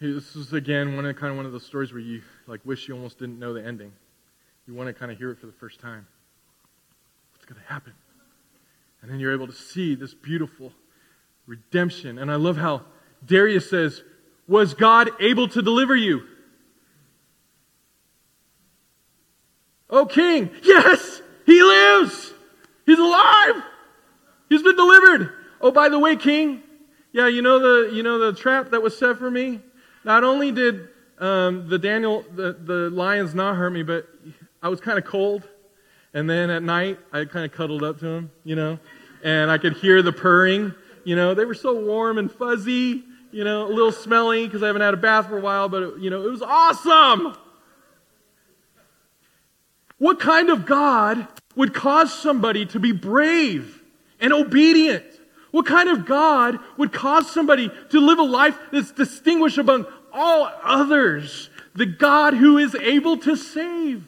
This 0.00 0.36
is 0.36 0.52
again 0.52 0.94
one 0.94 1.04
of 1.04 1.16
kind 1.16 1.30
of 1.30 1.36
one 1.36 1.46
of 1.46 1.52
those 1.52 1.66
stories 1.66 1.92
where 1.92 2.00
you 2.00 2.22
like 2.46 2.60
wish 2.64 2.86
you 2.86 2.94
almost 2.94 3.18
didn't 3.18 3.38
know 3.40 3.52
the 3.52 3.64
ending. 3.64 3.92
You 4.68 4.74
want 4.74 4.88
to 4.88 4.92
kind 4.92 5.10
of 5.10 5.18
hear 5.18 5.30
it 5.30 5.38
for 5.38 5.46
the 5.46 5.52
first 5.52 5.80
time. 5.80 6.06
What's 7.32 7.44
going 7.44 7.60
to 7.60 7.72
happen? 7.72 7.92
And 9.00 9.10
then 9.10 9.18
you're 9.18 9.32
able 9.32 9.48
to 9.48 9.52
see 9.52 9.96
this 9.96 10.14
beautiful 10.14 10.72
redemption. 11.46 12.18
And 12.18 12.30
I 12.30 12.36
love 12.36 12.56
how 12.56 12.82
Darius 13.24 13.68
says, 13.68 14.02
"Was 14.46 14.74
God 14.74 15.10
able 15.20 15.48
to 15.48 15.60
deliver 15.60 15.96
you?" 15.96 16.22
Oh 19.90 20.06
king, 20.06 20.50
yes, 20.62 21.20
he 21.46 21.62
lives. 21.62 22.32
He's 22.86 22.98
alive. 22.98 23.62
He's 24.52 24.62
been 24.62 24.76
delivered. 24.76 25.32
Oh, 25.62 25.70
by 25.70 25.88
the 25.88 25.98
way, 25.98 26.14
king, 26.14 26.62
yeah, 27.10 27.26
you 27.26 27.40
know 27.40 27.58
the 27.58 27.94
you 27.94 28.02
know 28.02 28.18
the 28.18 28.38
trap 28.38 28.70
that 28.72 28.82
was 28.82 28.94
set 28.94 29.16
for 29.16 29.30
me? 29.30 29.60
Not 30.04 30.24
only 30.24 30.52
did 30.52 30.88
um, 31.18 31.70
the 31.70 31.78
Daniel, 31.78 32.22
the, 32.34 32.52
the 32.52 32.90
lions 32.90 33.34
not 33.34 33.56
hurt 33.56 33.70
me, 33.70 33.82
but 33.82 34.06
I 34.62 34.68
was 34.68 34.78
kind 34.78 34.98
of 34.98 35.06
cold. 35.06 35.48
And 36.12 36.28
then 36.28 36.50
at 36.50 36.62
night, 36.62 36.98
I 37.14 37.24
kind 37.24 37.46
of 37.46 37.52
cuddled 37.52 37.82
up 37.82 37.98
to 38.00 38.06
him, 38.06 38.30
you 38.44 38.54
know, 38.54 38.78
and 39.24 39.50
I 39.50 39.56
could 39.56 39.72
hear 39.72 40.02
the 40.02 40.12
purring. 40.12 40.74
You 41.04 41.16
know, 41.16 41.32
they 41.32 41.46
were 41.46 41.54
so 41.54 41.72
warm 41.72 42.18
and 42.18 42.30
fuzzy, 42.30 43.04
you 43.30 43.44
know, 43.44 43.66
a 43.66 43.72
little 43.72 43.90
smelly 43.90 44.44
because 44.46 44.62
I 44.62 44.66
haven't 44.66 44.82
had 44.82 44.92
a 44.92 44.98
bath 44.98 45.28
for 45.28 45.38
a 45.38 45.40
while, 45.40 45.70
but, 45.70 45.82
it, 45.82 45.98
you 46.00 46.10
know, 46.10 46.26
it 46.26 46.30
was 46.30 46.42
awesome. 46.42 47.38
What 49.96 50.20
kind 50.20 50.50
of 50.50 50.66
God 50.66 51.26
would 51.56 51.72
cause 51.72 52.12
somebody 52.12 52.66
to 52.66 52.78
be 52.78 52.92
brave 52.92 53.81
and 54.22 54.32
obedient 54.32 55.04
what 55.52 55.66
kind 55.66 55.88
of 55.88 56.06
God 56.06 56.58
would 56.76 56.92
cause 56.92 57.30
somebody 57.30 57.70
to 57.90 58.00
live 58.00 58.18
a 58.18 58.24
life 58.24 58.58
that's 58.72 58.90
distinguished 58.90 59.58
among 59.58 59.86
all 60.12 60.50
others? 60.64 61.50
The 61.74 61.86
God 61.86 62.34
who 62.34 62.58
is 62.58 62.74
able 62.74 63.18
to 63.18 63.36
save. 63.36 64.04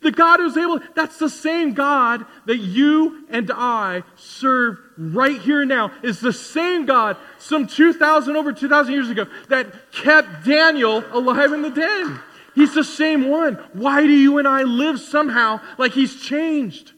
The 0.00 0.12
God 0.12 0.38
who's 0.38 0.56
able, 0.56 0.80
that's 0.94 1.18
the 1.18 1.28
same 1.28 1.74
God 1.74 2.24
that 2.46 2.58
you 2.58 3.26
and 3.28 3.50
I 3.52 4.04
serve 4.14 4.78
right 4.96 5.40
here 5.40 5.62
and 5.62 5.68
now. 5.68 5.90
Is 6.04 6.20
the 6.20 6.32
same 6.32 6.86
God 6.86 7.16
some 7.38 7.66
2,000, 7.66 8.36
over 8.36 8.52
2,000 8.52 8.92
years 8.92 9.10
ago 9.10 9.26
that 9.48 9.90
kept 9.90 10.44
Daniel 10.44 11.02
alive 11.10 11.52
in 11.52 11.62
the 11.62 11.70
den. 11.70 12.20
He's 12.54 12.74
the 12.74 12.84
same 12.84 13.28
one. 13.28 13.54
Why 13.72 14.02
do 14.02 14.12
you 14.12 14.38
and 14.38 14.46
I 14.46 14.62
live 14.62 15.00
somehow 15.00 15.60
like 15.78 15.92
he's 15.92 16.22
changed? 16.22 16.92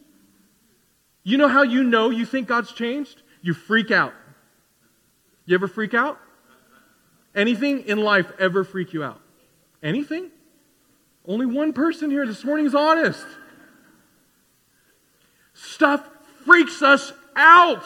You 1.29 1.37
know 1.37 1.49
how 1.49 1.63
you 1.63 1.85
know 1.85 2.09
you 2.09 2.25
think 2.25 2.49
God's 2.49 2.73
changed? 2.73 3.23
you 3.43 3.55
freak 3.55 3.91
out. 3.91 4.15
You 5.47 5.55
ever 5.55 5.69
freak 5.69 5.95
out? 5.95 6.19
Anything 7.35 7.81
in 7.87 7.99
life 7.99 8.33
ever 8.39 8.65
freak 8.65 8.93
you 8.93 9.05
out? 9.05 9.21
Anything? 9.83 10.31
Only 11.27 11.47
one 11.47 11.73
person 11.73 12.11
here 12.11 12.27
this 12.27 12.45
morning 12.45 12.67
is 12.67 12.75
honest. 12.75 13.27
Stuff 15.55 16.09
freaks 16.47 16.83
us 16.83 17.13
out 17.37 17.85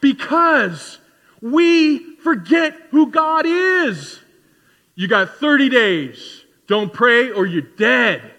because 0.00 0.98
we 1.40 2.16
forget 2.16 2.74
who 2.90 3.10
God 3.10 3.44
is. 3.46 4.18
You 4.94 5.08
got 5.08 5.36
30 5.36 5.68
days. 5.68 6.44
Don't 6.66 6.90
pray 6.92 7.30
or 7.30 7.44
you're 7.44 7.62
dead. 7.62 8.32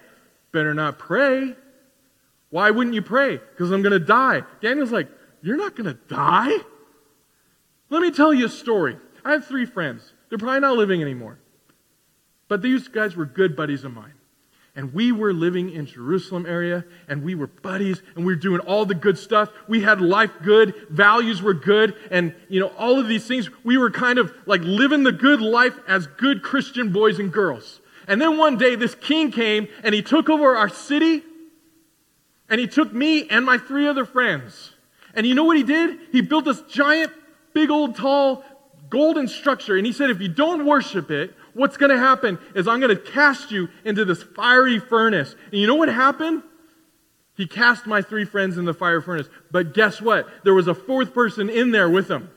Better 0.52 0.74
not 0.74 0.98
pray. 0.98 1.56
Why 2.54 2.70
wouldn't 2.70 2.94
you 2.94 3.02
pray? 3.02 3.38
Because 3.38 3.72
I'm 3.72 3.82
going 3.82 4.00
to 4.00 4.00
die. 4.00 4.44
Daniel's 4.62 4.92
like, 4.92 5.08
you're 5.42 5.58
not 5.58 5.76
going 5.76 5.88
to 5.88 5.98
die? 6.08 6.56
Let 7.90 8.04
me 8.04 8.12
tell 8.12 8.32
you 8.32 8.46
a 8.46 8.50
story. 8.50 8.96
I 9.26 9.32
have 9.32 9.48
three 9.48 9.66
friends. 9.66 10.14
They're 10.30 10.38
probably 10.38 10.60
not 10.60 10.78
living 10.78 11.02
anymore. 11.02 11.40
But 12.48 12.62
these 12.62 12.88
guys 12.88 13.16
were 13.16 13.26
good 13.26 13.56
buddies 13.56 13.84
of 13.84 13.96
mine. 13.96 14.14
And 14.76 14.94
we 14.94 15.12
were 15.12 15.34
living 15.34 15.72
in 15.72 15.88
Jerusalem 15.88 16.46
area, 16.46 16.86
and 17.08 17.24
we 17.24 17.34
were 17.34 17.48
buddies, 17.48 18.04
and 18.16 18.24
we 18.24 18.34
were 18.34 18.40
doing 18.40 18.60
all 18.60 18.86
the 18.86 18.94
good 18.94 19.18
stuff. 19.18 19.50
We 19.68 19.82
had 19.82 20.00
life 20.00 20.34
good, 20.44 20.76
values 20.92 21.42
were 21.42 21.56
good, 21.56 21.96
and 22.12 22.36
you 22.50 22.60
know, 22.60 22.68
all 22.78 23.00
of 23.00 23.08
these 23.08 23.26
things. 23.26 23.50
We 23.64 23.80
were 23.80 23.90
kind 23.90 24.20
of 24.20 24.32
like 24.46 24.62
living 24.62 25.02
the 25.02 25.12
good 25.12 25.42
life 25.42 25.74
as 25.88 26.06
good 26.06 26.44
Christian 26.44 26.94
boys 26.94 27.18
and 27.18 27.34
girls. 27.34 27.82
And 28.08 28.22
then 28.22 28.38
one 28.38 28.60
day, 28.60 28.76
this 28.76 28.94
king 28.94 29.32
came 29.32 29.68
and 29.84 29.96
he 29.96 30.04
took 30.04 30.30
over 30.30 30.56
our 30.56 30.70
city, 30.70 31.24
and 32.54 32.60
he 32.60 32.68
took 32.68 32.94
me 32.94 33.28
and 33.30 33.44
my 33.44 33.58
three 33.58 33.88
other 33.88 34.06
friends. 34.06 34.74
And 35.16 35.26
you 35.26 35.34
know 35.34 35.44
what 35.44 35.58
he 35.58 35.64
did? 35.64 35.98
He 36.12 36.22
built 36.22 36.46
this 36.46 36.62
giant, 36.70 37.12
big 37.52 37.72
old, 37.72 37.96
tall, 37.96 38.46
golden 38.92 39.28
structure. 39.28 39.76
And 39.76 39.88
he 39.88 39.92
said, 39.92 40.12
if 40.12 40.22
you 40.22 40.28
don't 40.28 40.64
worship 40.64 41.10
it, 41.10 41.34
what's 41.54 41.78
going 41.78 41.90
to 41.90 41.98
happen 41.98 42.38
is 42.54 42.68
I'm 42.68 42.80
going 42.80 42.96
to 42.96 43.02
cast 43.02 43.50
you 43.50 43.70
into 43.84 44.06
this 44.06 44.22
fiery 44.22 44.78
furnace. 44.78 45.36
And 45.52 45.62
you 45.62 45.66
know 45.66 45.74
what 45.74 45.90
happened? 45.90 46.44
He 47.36 47.48
cast 47.48 47.88
my 47.88 48.04
three 48.04 48.24
friends 48.24 48.60
in 48.60 48.66
the 48.66 48.74
fire 48.76 49.02
furnace. 49.02 49.30
But 49.50 49.74
guess 49.74 50.00
what? 50.00 50.30
There 50.44 50.54
was 50.54 50.68
a 50.68 50.76
fourth 50.76 51.12
person 51.12 51.50
in 51.50 51.72
there 51.72 51.90
with 51.90 52.08
them. 52.08 52.30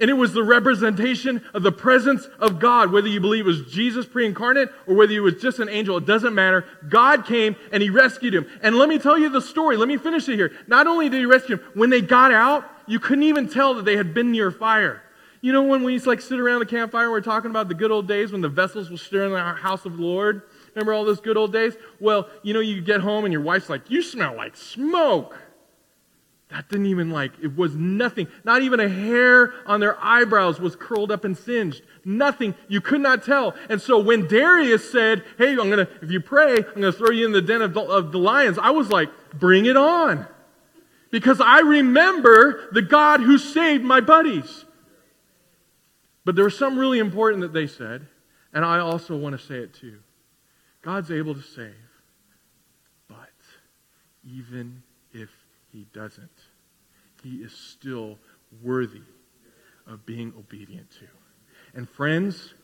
And 0.00 0.10
it 0.10 0.14
was 0.14 0.32
the 0.32 0.42
representation 0.42 1.42
of 1.54 1.62
the 1.62 1.70
presence 1.70 2.26
of 2.40 2.58
God, 2.58 2.90
whether 2.90 3.06
you 3.06 3.20
believe 3.20 3.44
it 3.44 3.48
was 3.48 3.72
Jesus 3.72 4.06
pre 4.06 4.26
incarnate 4.26 4.70
or 4.88 4.96
whether 4.96 5.12
he 5.12 5.20
was 5.20 5.40
just 5.40 5.60
an 5.60 5.68
angel, 5.68 5.96
it 5.96 6.04
doesn't 6.04 6.34
matter. 6.34 6.66
God 6.88 7.26
came 7.26 7.54
and 7.70 7.80
he 7.80 7.90
rescued 7.90 8.34
him. 8.34 8.46
And 8.60 8.76
let 8.76 8.88
me 8.88 8.98
tell 8.98 9.16
you 9.16 9.28
the 9.28 9.40
story. 9.40 9.76
Let 9.76 9.86
me 9.86 9.96
finish 9.96 10.28
it 10.28 10.34
here. 10.34 10.52
Not 10.66 10.88
only 10.88 11.08
did 11.08 11.18
he 11.18 11.26
rescue 11.26 11.58
him, 11.58 11.64
when 11.74 11.90
they 11.90 12.00
got 12.00 12.32
out, 12.32 12.68
you 12.88 12.98
couldn't 12.98 13.24
even 13.24 13.48
tell 13.48 13.74
that 13.74 13.84
they 13.84 13.96
had 13.96 14.12
been 14.14 14.32
near 14.32 14.50
fire. 14.50 15.00
You 15.40 15.52
know 15.52 15.62
when 15.62 15.82
we 15.84 15.92
used 15.92 16.04
to 16.04 16.10
like 16.10 16.22
sit 16.22 16.40
around 16.40 16.60
the 16.60 16.66
campfire 16.66 17.04
and 17.04 17.12
we're 17.12 17.20
talking 17.20 17.50
about 17.50 17.68
the 17.68 17.74
good 17.74 17.90
old 17.90 18.08
days 18.08 18.32
when 18.32 18.40
the 18.40 18.48
vessels 18.48 18.90
were 18.90 18.96
stirring 18.96 19.32
in 19.32 19.36
the 19.36 19.52
house 19.52 19.84
of 19.84 19.98
the 19.98 20.02
Lord? 20.02 20.42
Remember 20.74 20.92
all 20.92 21.04
those 21.04 21.20
good 21.20 21.36
old 21.36 21.52
days? 21.52 21.76
Well, 22.00 22.28
you 22.42 22.52
know, 22.52 22.60
you 22.60 22.80
get 22.80 23.00
home 23.00 23.24
and 23.24 23.32
your 23.32 23.42
wife's 23.42 23.68
like, 23.68 23.90
You 23.90 24.02
smell 24.02 24.34
like 24.34 24.56
smoke. 24.56 25.38
That 26.54 26.68
didn't 26.68 26.86
even 26.86 27.10
like, 27.10 27.32
it 27.42 27.56
was 27.56 27.74
nothing. 27.74 28.28
Not 28.44 28.62
even 28.62 28.78
a 28.78 28.88
hair 28.88 29.52
on 29.66 29.80
their 29.80 29.96
eyebrows 30.00 30.60
was 30.60 30.76
curled 30.76 31.10
up 31.10 31.24
and 31.24 31.36
singed. 31.36 31.82
Nothing. 32.04 32.54
You 32.68 32.80
could 32.80 33.00
not 33.00 33.24
tell. 33.24 33.56
And 33.68 33.82
so 33.82 33.98
when 33.98 34.28
Darius 34.28 34.88
said, 34.88 35.24
Hey, 35.36 35.50
I'm 35.50 35.68
going 35.68 35.84
to, 35.84 35.88
if 36.00 36.12
you 36.12 36.20
pray, 36.20 36.58
I'm 36.58 36.80
going 36.80 36.82
to 36.82 36.92
throw 36.92 37.10
you 37.10 37.26
in 37.26 37.32
the 37.32 37.42
den 37.42 37.60
of 37.60 37.74
the, 37.74 37.80
of 37.80 38.12
the 38.12 38.20
lions, 38.20 38.56
I 38.56 38.70
was 38.70 38.88
like, 38.88 39.08
Bring 39.36 39.66
it 39.66 39.76
on. 39.76 40.28
Because 41.10 41.40
I 41.40 41.58
remember 41.58 42.68
the 42.70 42.82
God 42.82 43.18
who 43.18 43.36
saved 43.36 43.82
my 43.82 44.00
buddies. 44.00 44.64
But 46.24 46.36
there 46.36 46.44
was 46.44 46.56
something 46.56 46.78
really 46.78 47.00
important 47.00 47.40
that 47.40 47.52
they 47.52 47.66
said, 47.66 48.06
and 48.52 48.64
I 48.64 48.78
also 48.78 49.16
want 49.16 49.36
to 49.36 49.44
say 49.44 49.56
it 49.56 49.74
too. 49.74 49.98
God's 50.82 51.10
able 51.10 51.34
to 51.34 51.42
save, 51.42 51.74
but 53.08 53.32
even 54.24 54.84
if 55.12 55.30
he 55.74 55.86
doesn't. 55.92 56.30
He 57.24 57.36
is 57.36 57.52
still 57.52 58.18
worthy 58.62 59.02
of 59.86 60.04
being 60.04 60.32
obedient 60.38 60.90
to. 60.92 61.06
And 61.74 61.88
friends, 61.88 62.54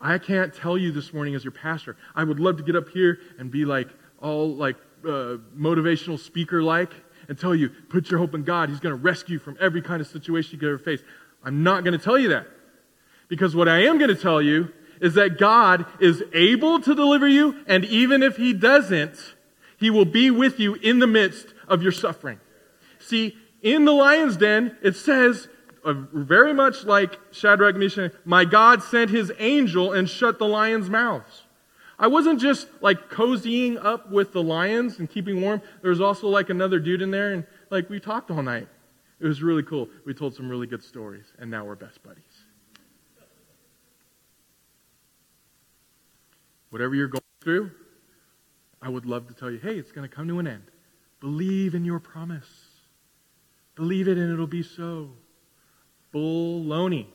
I 0.00 0.18
can't 0.18 0.54
tell 0.54 0.76
you 0.76 0.92
this 0.92 1.12
morning 1.14 1.34
as 1.34 1.42
your 1.42 1.52
pastor. 1.52 1.96
I 2.14 2.24
would 2.24 2.38
love 2.38 2.58
to 2.58 2.62
get 2.62 2.76
up 2.76 2.90
here 2.90 3.18
and 3.38 3.50
be 3.50 3.64
like 3.64 3.88
all 4.20 4.54
like 4.54 4.76
uh, 5.04 5.38
motivational 5.56 6.18
speaker 6.18 6.62
like 6.62 6.92
and 7.28 7.38
tell 7.38 7.54
you, 7.54 7.70
put 7.88 8.10
your 8.10 8.18
hope 8.20 8.34
in 8.34 8.44
God. 8.44 8.68
He's 8.68 8.80
going 8.80 8.94
to 8.94 9.02
rescue 9.02 9.34
you 9.34 9.38
from 9.38 9.56
every 9.60 9.80
kind 9.80 10.00
of 10.00 10.06
situation 10.06 10.52
you 10.52 10.58
could 10.58 10.68
ever 10.68 10.78
face. 10.78 11.00
I'm 11.42 11.62
not 11.62 11.84
going 11.84 11.98
to 11.98 12.04
tell 12.04 12.18
you 12.18 12.28
that. 12.30 12.46
Because 13.28 13.56
what 13.56 13.68
I 13.68 13.84
am 13.84 13.96
going 13.96 14.14
to 14.14 14.20
tell 14.20 14.42
you 14.42 14.72
is 15.00 15.14
that 15.14 15.38
God 15.38 15.86
is 16.00 16.22
able 16.34 16.80
to 16.80 16.94
deliver 16.94 17.26
you, 17.26 17.64
and 17.66 17.84
even 17.86 18.22
if 18.22 18.36
He 18.36 18.52
doesn't, 18.52 19.34
He 19.78 19.90
will 19.90 20.04
be 20.04 20.30
with 20.30 20.60
you 20.60 20.74
in 20.74 20.98
the 20.98 21.06
midst 21.06 21.54
of 21.66 21.82
your 21.82 21.92
suffering. 21.92 22.38
See, 23.06 23.36
in 23.62 23.84
the 23.84 23.92
lion's 23.92 24.36
den, 24.36 24.76
it 24.82 24.96
says, 24.96 25.48
uh, 25.84 25.94
very 26.12 26.54
much 26.54 26.84
like 26.84 27.18
Shadrach, 27.32 27.76
Meshach, 27.76 28.12
my 28.24 28.44
God 28.44 28.82
sent 28.82 29.10
His 29.10 29.32
angel 29.38 29.92
and 29.92 30.08
shut 30.08 30.38
the 30.38 30.46
lions' 30.46 30.88
mouths. 30.88 31.42
I 31.98 32.08
wasn't 32.08 32.40
just 32.40 32.68
like 32.80 33.10
cozying 33.10 33.82
up 33.82 34.10
with 34.10 34.32
the 34.32 34.42
lions 34.42 34.98
and 34.98 35.08
keeping 35.08 35.40
warm. 35.40 35.62
There 35.82 35.90
was 35.90 36.00
also 36.00 36.28
like 36.28 36.50
another 36.50 36.78
dude 36.78 37.02
in 37.02 37.10
there, 37.10 37.32
and 37.32 37.46
like 37.70 37.88
we 37.88 38.00
talked 38.00 38.30
all 38.30 38.42
night. 38.42 38.68
It 39.20 39.26
was 39.26 39.40
really 39.40 39.62
cool. 39.62 39.88
We 40.04 40.14
told 40.14 40.34
some 40.34 40.48
really 40.48 40.66
good 40.66 40.82
stories, 40.82 41.32
and 41.38 41.48
now 41.48 41.64
we're 41.64 41.76
best 41.76 42.02
buddies. 42.02 42.24
Whatever 46.70 46.94
you're 46.96 47.08
going 47.08 47.22
through, 47.40 47.70
I 48.80 48.88
would 48.88 49.06
love 49.06 49.28
to 49.28 49.34
tell 49.34 49.50
you, 49.50 49.58
hey, 49.58 49.76
it's 49.76 49.92
going 49.92 50.08
to 50.08 50.12
come 50.12 50.26
to 50.26 50.40
an 50.40 50.48
end. 50.48 50.64
Believe 51.20 51.76
in 51.76 51.84
your 51.84 52.00
promise. 52.00 52.61
Believe 53.74 54.08
it 54.08 54.18
and 54.18 54.32
it'll 54.32 54.46
be 54.46 54.62
so. 54.62 55.10
Baloney. 56.14 57.06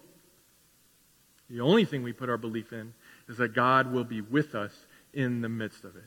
The 1.49 1.61
only 1.61 1.85
thing 1.85 2.03
we 2.03 2.13
put 2.13 2.29
our 2.29 2.37
belief 2.37 2.73
in 2.73 2.93
is 3.29 3.37
that 3.37 3.53
God 3.53 3.91
will 3.91 4.03
be 4.03 4.21
with 4.21 4.55
us 4.55 4.73
in 5.13 5.41
the 5.41 5.49
midst 5.49 5.83
of 5.83 5.95
it. 5.95 6.03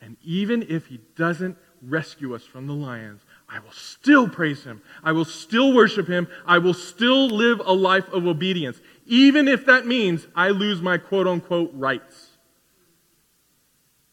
And 0.00 0.16
even 0.22 0.66
if 0.68 0.86
He 0.86 1.00
doesn't 1.16 1.56
rescue 1.80 2.34
us 2.34 2.44
from 2.44 2.66
the 2.66 2.74
lions, 2.74 3.22
I 3.48 3.60
will 3.60 3.72
still 3.72 4.28
praise 4.28 4.64
Him. 4.64 4.82
I 5.02 5.12
will 5.12 5.24
still 5.24 5.72
worship 5.74 6.08
Him. 6.08 6.28
I 6.46 6.58
will 6.58 6.74
still 6.74 7.28
live 7.28 7.60
a 7.64 7.72
life 7.72 8.08
of 8.08 8.26
obedience, 8.26 8.80
even 9.06 9.48
if 9.48 9.64
that 9.66 9.86
means 9.86 10.26
I 10.34 10.48
lose 10.48 10.82
my 10.82 10.98
quote 10.98 11.26
unquote 11.26 11.70
rights. 11.74 12.30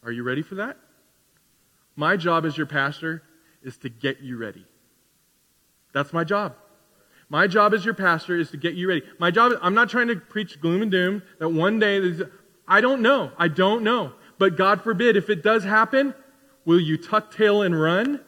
Are 0.02 0.12
you 0.12 0.22
ready 0.22 0.42
for 0.42 0.56
that? 0.56 0.76
My 1.94 2.16
job 2.16 2.46
as 2.46 2.56
your 2.56 2.66
pastor 2.66 3.22
is 3.62 3.76
to 3.78 3.88
get 3.88 4.20
you 4.20 4.38
ready. 4.38 4.64
That's 5.92 6.12
my 6.12 6.24
job. 6.24 6.54
My 7.28 7.46
job 7.46 7.72
as 7.72 7.84
your 7.84 7.94
pastor 7.94 8.36
is 8.36 8.50
to 8.50 8.56
get 8.56 8.74
you 8.74 8.88
ready. 8.88 9.02
My 9.18 9.30
job, 9.30 9.52
I'm 9.62 9.74
not 9.74 9.88
trying 9.88 10.08
to 10.08 10.16
preach 10.16 10.60
gloom 10.60 10.82
and 10.82 10.90
doom 10.90 11.22
that 11.38 11.48
one 11.48 11.78
day, 11.78 12.14
I 12.68 12.80
don't 12.80 13.00
know. 13.00 13.32
I 13.38 13.48
don't 13.48 13.82
know. 13.82 14.12
But 14.38 14.56
God 14.56 14.82
forbid, 14.82 15.16
if 15.16 15.30
it 15.30 15.42
does 15.42 15.64
happen, 15.64 16.14
will 16.64 16.80
you 16.80 16.96
tuck 16.96 17.34
tail 17.34 17.62
and 17.62 17.80
run? 17.80 18.20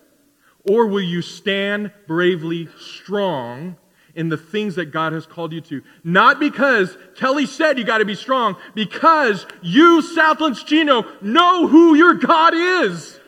Or 0.67 0.87
will 0.87 1.03
you 1.03 1.21
stand 1.21 1.93
bravely 2.07 2.69
strong 2.79 3.77
in 4.15 4.29
the 4.29 4.37
things 4.37 4.77
that 4.77 4.87
God 4.87 5.13
has 5.13 5.27
called 5.27 5.53
you 5.53 5.61
to. 5.63 5.83
Not 6.03 6.39
because 6.39 6.97
Kelly 7.17 7.47
said 7.47 7.79
you 7.79 7.85
got 7.85 7.99
to 7.99 8.05
be 8.05 8.15
strong, 8.15 8.57
because 8.75 9.47
you, 9.63 10.03
Southlands 10.03 10.63
Chino, 10.63 11.05
know 11.21 11.67
who 11.67 11.95
your 11.95 12.15
God 12.15 12.55
is. 12.55 13.19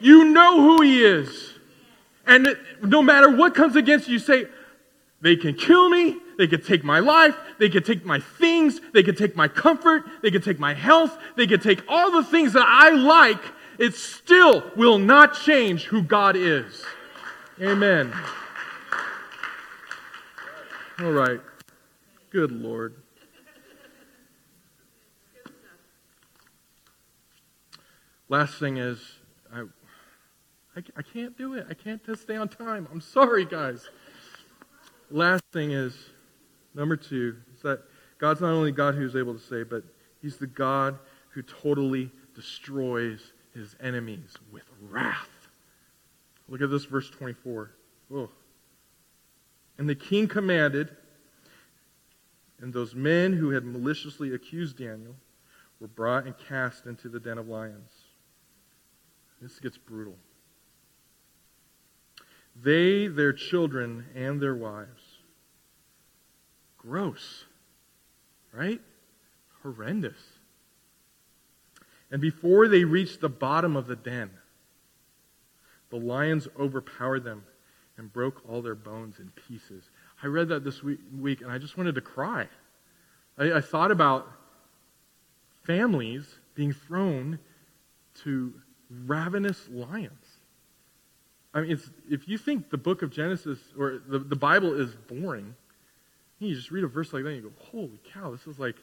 You 0.00 0.24
know 0.24 0.60
who 0.60 0.82
He 0.82 1.02
is. 1.02 1.49
And 2.26 2.56
no 2.82 3.02
matter 3.02 3.34
what 3.34 3.54
comes 3.54 3.76
against 3.76 4.08
you, 4.08 4.18
say, 4.18 4.46
they 5.20 5.36
can 5.36 5.54
kill 5.54 5.88
me, 5.88 6.16
they 6.38 6.46
could 6.46 6.64
take 6.64 6.82
my 6.82 6.98
life, 7.00 7.36
they 7.58 7.68
could 7.68 7.84
take 7.84 8.04
my 8.04 8.20
things, 8.20 8.80
they 8.92 9.02
could 9.02 9.18
take 9.18 9.36
my 9.36 9.48
comfort, 9.48 10.04
they 10.22 10.30
could 10.30 10.42
take 10.42 10.58
my 10.58 10.72
health, 10.72 11.18
they 11.36 11.46
could 11.46 11.62
take 11.62 11.82
all 11.88 12.10
the 12.10 12.24
things 12.24 12.54
that 12.54 12.66
I 12.66 12.90
like. 12.90 13.42
It 13.78 13.94
still 13.94 14.70
will 14.76 14.98
not 14.98 15.34
change 15.34 15.84
who 15.84 16.02
God 16.02 16.36
is. 16.36 16.84
Amen. 17.60 18.12
All 21.00 21.12
right. 21.12 21.40
Good 22.30 22.52
Lord. 22.52 22.94
Last 28.28 28.58
thing 28.58 28.76
is, 28.76 29.19
I, 30.76 30.82
I, 30.96 31.02
can't 31.02 31.36
do 31.36 31.54
it. 31.54 31.66
I 31.68 31.74
can't 31.74 32.04
just 32.04 32.22
stay 32.22 32.36
on 32.36 32.48
time. 32.48 32.86
I'm 32.92 33.00
sorry, 33.00 33.44
guys. 33.44 33.88
Last 35.10 35.42
thing 35.52 35.72
is, 35.72 35.96
number 36.74 36.96
two, 36.96 37.36
is 37.54 37.62
that 37.62 37.82
God's 38.18 38.40
not 38.40 38.52
only 38.52 38.70
God 38.70 38.94
who's 38.94 39.16
able 39.16 39.34
to 39.34 39.40
save, 39.40 39.68
but 39.68 39.82
He's 40.22 40.36
the 40.36 40.46
God 40.46 40.98
who 41.30 41.42
totally 41.42 42.10
destroys 42.34 43.32
His 43.54 43.74
enemies 43.80 44.36
with 44.52 44.64
wrath. 44.80 45.28
Look 46.48 46.60
at 46.60 46.70
this, 46.70 46.84
verse 46.84 47.10
24. 47.10 47.72
Oh. 48.14 48.30
And 49.78 49.88
the 49.88 49.94
king 49.94 50.28
commanded, 50.28 50.94
and 52.60 52.72
those 52.72 52.94
men 52.94 53.32
who 53.32 53.50
had 53.50 53.64
maliciously 53.64 54.34
accused 54.34 54.78
Daniel 54.78 55.16
were 55.80 55.88
brought 55.88 56.26
and 56.26 56.34
cast 56.38 56.86
into 56.86 57.08
the 57.08 57.18
den 57.18 57.38
of 57.38 57.48
lions. 57.48 57.90
This 59.40 59.58
gets 59.58 59.78
brutal. 59.78 60.16
They, 62.62 63.06
their 63.06 63.32
children, 63.32 64.06
and 64.14 64.40
their 64.40 64.54
wives. 64.54 65.02
Gross. 66.78 67.44
Right? 68.52 68.80
Horrendous. 69.62 70.18
And 72.10 72.20
before 72.20 72.68
they 72.68 72.84
reached 72.84 73.20
the 73.20 73.28
bottom 73.28 73.76
of 73.76 73.86
the 73.86 73.96
den, 73.96 74.30
the 75.90 75.96
lions 75.96 76.48
overpowered 76.58 77.24
them 77.24 77.44
and 77.96 78.12
broke 78.12 78.42
all 78.48 78.62
their 78.62 78.74
bones 78.74 79.18
in 79.18 79.30
pieces. 79.30 79.90
I 80.22 80.26
read 80.26 80.48
that 80.48 80.64
this 80.64 80.82
week, 80.82 81.42
and 81.42 81.50
I 81.50 81.58
just 81.58 81.76
wanted 81.76 81.94
to 81.96 82.00
cry. 82.00 82.48
I, 83.38 83.52
I 83.52 83.60
thought 83.60 83.90
about 83.90 84.28
families 85.64 86.26
being 86.54 86.72
thrown 86.72 87.38
to 88.24 88.54
ravenous 88.90 89.68
lions. 89.70 90.19
I 91.52 91.62
mean, 91.62 91.80
if 92.08 92.28
you 92.28 92.38
think 92.38 92.70
the 92.70 92.78
book 92.78 93.02
of 93.02 93.10
Genesis 93.10 93.58
or 93.76 94.00
the, 94.06 94.20
the 94.20 94.36
Bible 94.36 94.72
is 94.72 94.94
boring, 95.08 95.54
you 96.38 96.54
just 96.54 96.70
read 96.70 96.84
a 96.84 96.88
verse 96.88 97.12
like 97.12 97.24
that 97.24 97.30
and 97.30 97.42
you 97.42 97.50
go, 97.50 97.64
holy 97.70 98.00
cow, 98.12 98.30
this 98.30 98.46
is 98.46 98.58
like, 98.58 98.76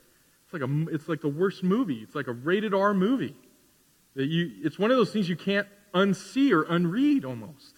it's 0.44 0.54
like, 0.54 0.62
a, 0.62 0.88
it's 0.94 1.08
like 1.08 1.22
the 1.22 1.30
worst 1.30 1.64
movie. 1.64 2.00
It's 2.00 2.16
like 2.16 2.28
a 2.28 2.34
rated 2.34 2.74
R 2.74 2.94
movie. 2.94 3.36
That 4.16 4.26
you, 4.26 4.52
it's 4.64 4.78
one 4.78 4.92
of 4.92 4.98
those 4.98 5.12
things 5.12 5.30
you 5.30 5.36
can't 5.36 5.68
unsee 5.94 6.52
or 6.52 6.64
unread 6.64 7.26
almost. 7.26 7.76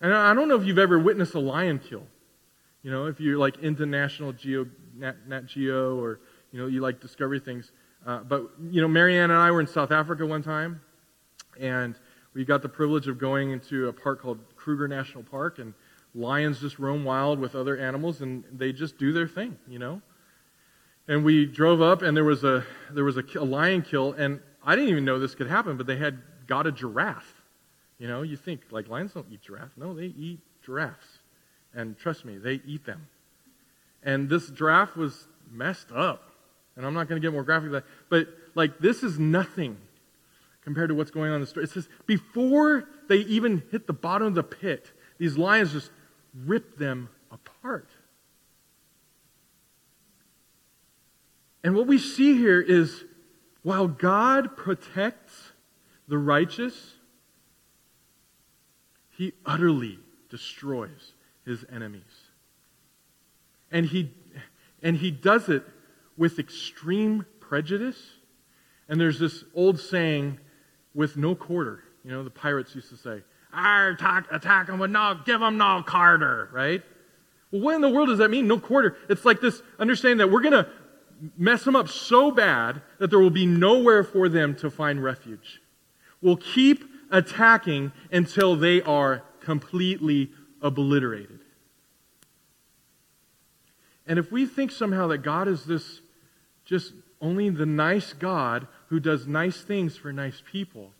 And 0.00 0.14
I 0.14 0.34
don't 0.34 0.48
know 0.48 0.56
if 0.56 0.66
you've 0.66 0.78
ever 0.78 0.98
witnessed 0.98 1.34
a 1.34 1.40
lion 1.40 1.78
kill. 1.78 2.04
You 2.82 2.90
know, 2.90 3.06
if 3.06 3.20
you're 3.20 3.38
like 3.38 3.58
into 3.58 3.84
National 3.84 4.32
Geo, 4.32 4.66
Nat, 4.96 5.28
Nat 5.28 5.46
Geo, 5.46 6.00
or 6.00 6.20
you 6.52 6.58
know, 6.58 6.66
you 6.66 6.80
like 6.80 7.00
Discovery 7.00 7.38
things. 7.38 7.72
Uh, 8.06 8.20
but 8.20 8.50
you 8.70 8.80
know, 8.80 8.88
Marianne 8.88 9.30
and 9.30 9.38
I 9.38 9.50
were 9.50 9.60
in 9.60 9.66
South 9.66 9.92
Africa 9.92 10.24
one 10.24 10.42
time, 10.42 10.80
and 11.58 11.94
we 12.34 12.44
got 12.44 12.62
the 12.62 12.68
privilege 12.68 13.08
of 13.08 13.18
going 13.18 13.50
into 13.50 13.88
a 13.88 13.92
park 13.92 14.22
called 14.22 14.38
Kruger 14.56 14.88
National 14.88 15.22
Park, 15.24 15.58
and 15.58 15.74
lions 16.14 16.60
just 16.60 16.78
roam 16.78 17.04
wild 17.04 17.38
with 17.38 17.54
other 17.54 17.76
animals, 17.76 18.20
and 18.20 18.44
they 18.52 18.72
just 18.72 18.98
do 18.98 19.12
their 19.12 19.28
thing, 19.28 19.58
you 19.68 19.78
know. 19.78 20.00
And 21.08 21.24
we 21.24 21.46
drove 21.46 21.80
up, 21.82 22.02
and 22.02 22.16
there 22.16 22.24
was 22.24 22.44
a 22.44 22.64
there 22.90 23.04
was 23.04 23.16
a, 23.16 23.24
a 23.36 23.44
lion 23.44 23.82
kill, 23.82 24.12
and 24.12 24.40
I 24.64 24.76
didn't 24.76 24.90
even 24.90 25.04
know 25.04 25.18
this 25.18 25.34
could 25.34 25.48
happen, 25.48 25.76
but 25.76 25.86
they 25.86 25.96
had 25.96 26.20
got 26.46 26.66
a 26.66 26.72
giraffe 26.72 27.40
you 28.00 28.08
know, 28.08 28.22
you 28.22 28.36
think, 28.36 28.62
like, 28.70 28.88
lions 28.88 29.12
don't 29.12 29.26
eat 29.30 29.42
giraffe. 29.42 29.76
No, 29.76 29.92
they 29.92 30.06
eat 30.06 30.40
giraffes. 30.64 31.18
And 31.74 31.98
trust 31.98 32.24
me, 32.24 32.38
they 32.38 32.62
eat 32.66 32.86
them. 32.86 33.06
And 34.02 34.28
this 34.28 34.48
giraffe 34.48 34.96
was 34.96 35.28
messed 35.52 35.92
up. 35.92 36.32
And 36.76 36.86
I'm 36.86 36.94
not 36.94 37.08
going 37.08 37.20
to 37.20 37.24
get 37.24 37.32
more 37.32 37.44
graphic 37.44 37.64
than 37.64 37.72
that. 37.72 37.84
But, 38.08 38.28
like, 38.54 38.78
this 38.78 39.02
is 39.02 39.18
nothing 39.18 39.76
compared 40.62 40.88
to 40.88 40.94
what's 40.94 41.10
going 41.10 41.30
on 41.30 41.36
in 41.36 41.40
the 41.40 41.46
story. 41.46 41.64
It 41.64 41.70
says, 41.70 41.88
before 42.06 42.88
they 43.08 43.18
even 43.18 43.62
hit 43.70 43.86
the 43.86 43.92
bottom 43.92 44.26
of 44.26 44.34
the 44.34 44.42
pit, 44.42 44.92
these 45.18 45.36
lions 45.38 45.72
just 45.72 45.90
rip 46.34 46.76
them 46.78 47.08
apart. 47.30 47.88
And 51.62 51.74
what 51.74 51.86
we 51.86 51.98
see 51.98 52.36
here 52.36 52.60
is 52.60 53.04
while 53.62 53.88
God 53.88 54.56
protects 54.56 55.52
the 56.08 56.18
righteous, 56.18 56.94
he 59.10 59.32
utterly 59.44 59.98
destroys 60.30 61.12
his 61.44 61.64
enemies. 61.70 62.02
And 63.70 63.86
he, 63.86 64.12
and 64.82 64.96
he 64.96 65.10
does 65.10 65.48
it 65.48 65.62
with 66.16 66.38
extreme 66.38 67.26
prejudice. 67.38 67.98
And 68.88 69.00
there's 69.00 69.18
this 69.18 69.44
old 69.54 69.78
saying, 69.78 70.38
with 70.94 71.16
no 71.16 71.34
quarter. 71.34 71.84
You 72.04 72.10
know, 72.10 72.24
the 72.24 72.30
pirates 72.30 72.74
used 72.74 72.88
to 72.90 72.96
say, 72.96 73.22
attack, 73.52 74.26
attack 74.30 74.66
them 74.66 74.78
with 74.78 74.90
no, 74.90 75.18
give 75.24 75.40
them 75.40 75.58
no 75.58 75.82
quarter, 75.86 76.48
right? 76.52 76.82
Well, 77.50 77.62
what 77.62 77.74
in 77.74 77.80
the 77.80 77.88
world 77.88 78.08
does 78.08 78.18
that 78.18 78.30
mean? 78.30 78.46
No 78.46 78.58
quarter. 78.58 78.96
It's 79.08 79.24
like 79.24 79.40
this 79.40 79.62
understanding 79.78 80.18
that 80.18 80.30
we're 80.30 80.40
going 80.42 80.52
to 80.52 80.68
mess 81.36 81.64
them 81.64 81.76
up 81.76 81.88
so 81.88 82.30
bad 82.30 82.80
that 82.98 83.10
there 83.10 83.18
will 83.18 83.30
be 83.30 83.46
nowhere 83.46 84.04
for 84.04 84.28
them 84.28 84.54
to 84.56 84.70
find 84.70 85.02
refuge. 85.02 85.60
We'll 86.22 86.36
keep 86.36 86.84
attacking 87.10 87.92
until 88.12 88.56
they 88.56 88.82
are 88.82 89.22
completely 89.40 90.30
obliterated. 90.62 91.40
And 94.06 94.18
if 94.18 94.32
we 94.32 94.46
think 94.46 94.70
somehow 94.70 95.08
that 95.08 95.18
God 95.18 95.48
is 95.48 95.64
this 95.64 96.00
just 96.64 96.94
only 97.20 97.48
the 97.50 97.66
nice 97.66 98.12
God 98.12 98.66
who 98.90 99.00
does 99.00 99.26
nice 99.26 99.62
things 99.62 99.96
for 99.96 100.12
nice 100.12 100.42
people, 100.50 100.90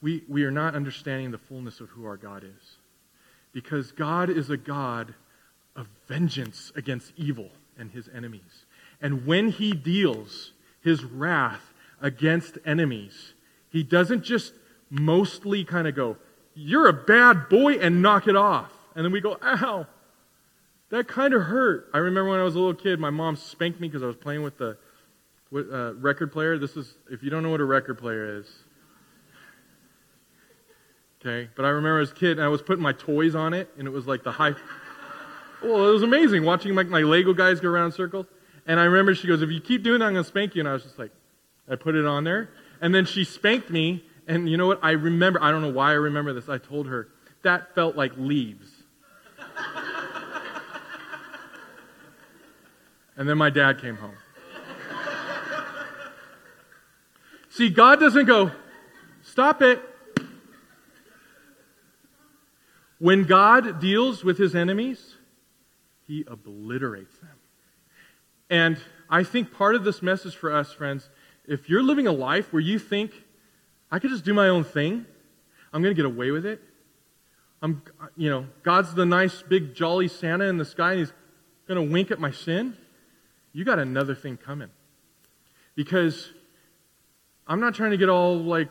we, 0.00 0.22
we 0.28 0.44
are 0.44 0.52
not 0.52 0.74
understanding 0.74 1.32
the 1.32 1.38
fullness 1.38 1.80
of 1.80 1.88
who 1.90 2.06
our 2.06 2.16
God 2.16 2.44
is. 2.44 2.76
Because 3.52 3.92
God 3.92 4.30
is 4.30 4.50
a 4.50 4.56
God 4.56 5.14
of 5.76 5.88
vengeance 6.06 6.72
against 6.76 7.12
evil 7.16 7.50
and 7.76 7.90
his 7.90 8.08
enemies. 8.14 8.64
And 9.02 9.26
when 9.26 9.48
he 9.50 9.72
deals 9.72 10.52
his 10.80 11.04
wrath 11.04 11.72
against 12.00 12.56
enemies, 12.64 13.34
he 13.68 13.82
doesn't 13.82 14.22
just 14.22 14.54
mostly 14.88 15.64
kind 15.64 15.88
of 15.88 15.96
go, 15.96 16.16
You're 16.54 16.88
a 16.88 16.92
bad 16.92 17.48
boy, 17.48 17.74
and 17.74 18.00
knock 18.00 18.28
it 18.28 18.36
off. 18.36 18.70
And 18.94 19.04
then 19.04 19.10
we 19.10 19.20
go, 19.20 19.38
Ow, 19.42 19.86
that 20.90 21.08
kind 21.08 21.34
of 21.34 21.42
hurt. 21.42 21.90
I 21.92 21.98
remember 21.98 22.30
when 22.30 22.40
I 22.40 22.44
was 22.44 22.54
a 22.54 22.58
little 22.58 22.74
kid, 22.74 23.00
my 23.00 23.10
mom 23.10 23.34
spanked 23.34 23.80
me 23.80 23.88
because 23.88 24.04
I 24.04 24.06
was 24.06 24.16
playing 24.16 24.42
with 24.44 24.56
the 24.58 24.76
uh, 25.52 25.94
record 25.94 26.32
player. 26.32 26.58
This 26.58 26.76
is, 26.76 26.94
if 27.10 27.22
you 27.22 27.30
don't 27.30 27.42
know 27.42 27.50
what 27.50 27.60
a 27.60 27.64
record 27.64 27.98
player 27.98 28.38
is, 28.38 28.46
Okay? 31.24 31.48
But 31.56 31.64
I 31.64 31.70
remember 31.70 32.00
as 32.00 32.10
a 32.10 32.14
kid, 32.14 32.38
I 32.38 32.48
was 32.48 32.60
putting 32.60 32.82
my 32.82 32.92
toys 32.92 33.34
on 33.34 33.54
it, 33.54 33.70
and 33.78 33.88
it 33.88 33.90
was 33.90 34.06
like 34.06 34.22
the 34.24 34.32
high. 34.32 34.54
Well, 35.62 35.88
it 35.88 35.92
was 35.92 36.02
amazing 36.02 36.44
watching 36.44 36.74
like 36.74 36.88
my 36.88 37.00
Lego 37.00 37.32
guys 37.32 37.60
go 37.60 37.70
around 37.70 37.92
circles. 37.92 38.26
And 38.66 38.78
I 38.78 38.84
remember 38.84 39.14
she 39.14 39.26
goes, 39.26 39.40
If 39.40 39.50
you 39.50 39.60
keep 39.60 39.82
doing 39.82 40.00
that, 40.00 40.06
I'm 40.06 40.12
going 40.12 40.24
to 40.24 40.28
spank 40.28 40.54
you. 40.54 40.60
And 40.60 40.68
I 40.68 40.74
was 40.74 40.82
just 40.82 40.98
like, 40.98 41.12
I 41.68 41.76
put 41.76 41.94
it 41.94 42.04
on 42.04 42.24
there. 42.24 42.50
And 42.82 42.94
then 42.94 43.06
she 43.06 43.24
spanked 43.24 43.70
me. 43.70 44.04
And 44.26 44.48
you 44.48 44.58
know 44.58 44.66
what? 44.66 44.80
I 44.82 44.90
remember, 44.92 45.42
I 45.42 45.50
don't 45.50 45.62
know 45.62 45.70
why 45.70 45.90
I 45.90 45.94
remember 45.94 46.34
this. 46.34 46.48
I 46.48 46.58
told 46.58 46.86
her, 46.88 47.08
that 47.42 47.74
felt 47.74 47.96
like 47.96 48.12
leaves. 48.16 48.70
and 53.16 53.28
then 53.28 53.38
my 53.38 53.50
dad 53.50 53.80
came 53.80 53.96
home. 53.96 54.16
See, 57.54 57.68
God 57.68 58.00
doesn't 58.00 58.24
go, 58.24 58.50
stop 59.22 59.62
it. 59.62 59.80
When 62.98 63.22
God 63.22 63.78
deals 63.78 64.24
with 64.24 64.38
his 64.38 64.56
enemies, 64.56 65.14
he 66.04 66.24
obliterates 66.26 67.16
them. 67.18 67.36
And 68.50 68.76
I 69.08 69.22
think 69.22 69.52
part 69.52 69.76
of 69.76 69.84
this 69.84 70.02
message 70.02 70.34
for 70.34 70.52
us, 70.52 70.72
friends, 70.72 71.08
if 71.46 71.68
you're 71.68 71.84
living 71.84 72.08
a 72.08 72.12
life 72.12 72.52
where 72.52 72.60
you 72.60 72.80
think, 72.80 73.12
I 73.88 74.00
could 74.00 74.10
just 74.10 74.24
do 74.24 74.34
my 74.34 74.48
own 74.48 74.64
thing, 74.64 75.06
I'm 75.72 75.80
going 75.80 75.94
to 75.94 75.96
get 75.96 76.06
away 76.06 76.32
with 76.32 76.44
it. 76.44 76.60
I'm, 77.62 77.82
you 78.16 78.30
know, 78.30 78.48
God's 78.64 78.94
the 78.94 79.06
nice, 79.06 79.42
big, 79.42 79.76
jolly 79.76 80.08
Santa 80.08 80.46
in 80.46 80.56
the 80.56 80.64
sky, 80.64 80.90
and 80.90 80.98
he's 80.98 81.12
going 81.68 81.86
to 81.86 81.92
wink 81.92 82.10
at 82.10 82.18
my 82.18 82.32
sin. 82.32 82.76
You 83.52 83.64
got 83.64 83.78
another 83.78 84.16
thing 84.16 84.38
coming. 84.38 84.70
Because 85.76 86.30
I'm 87.46 87.60
not 87.60 87.74
trying 87.74 87.90
to 87.90 87.96
get 87.96 88.08
all 88.08 88.38
like 88.38 88.68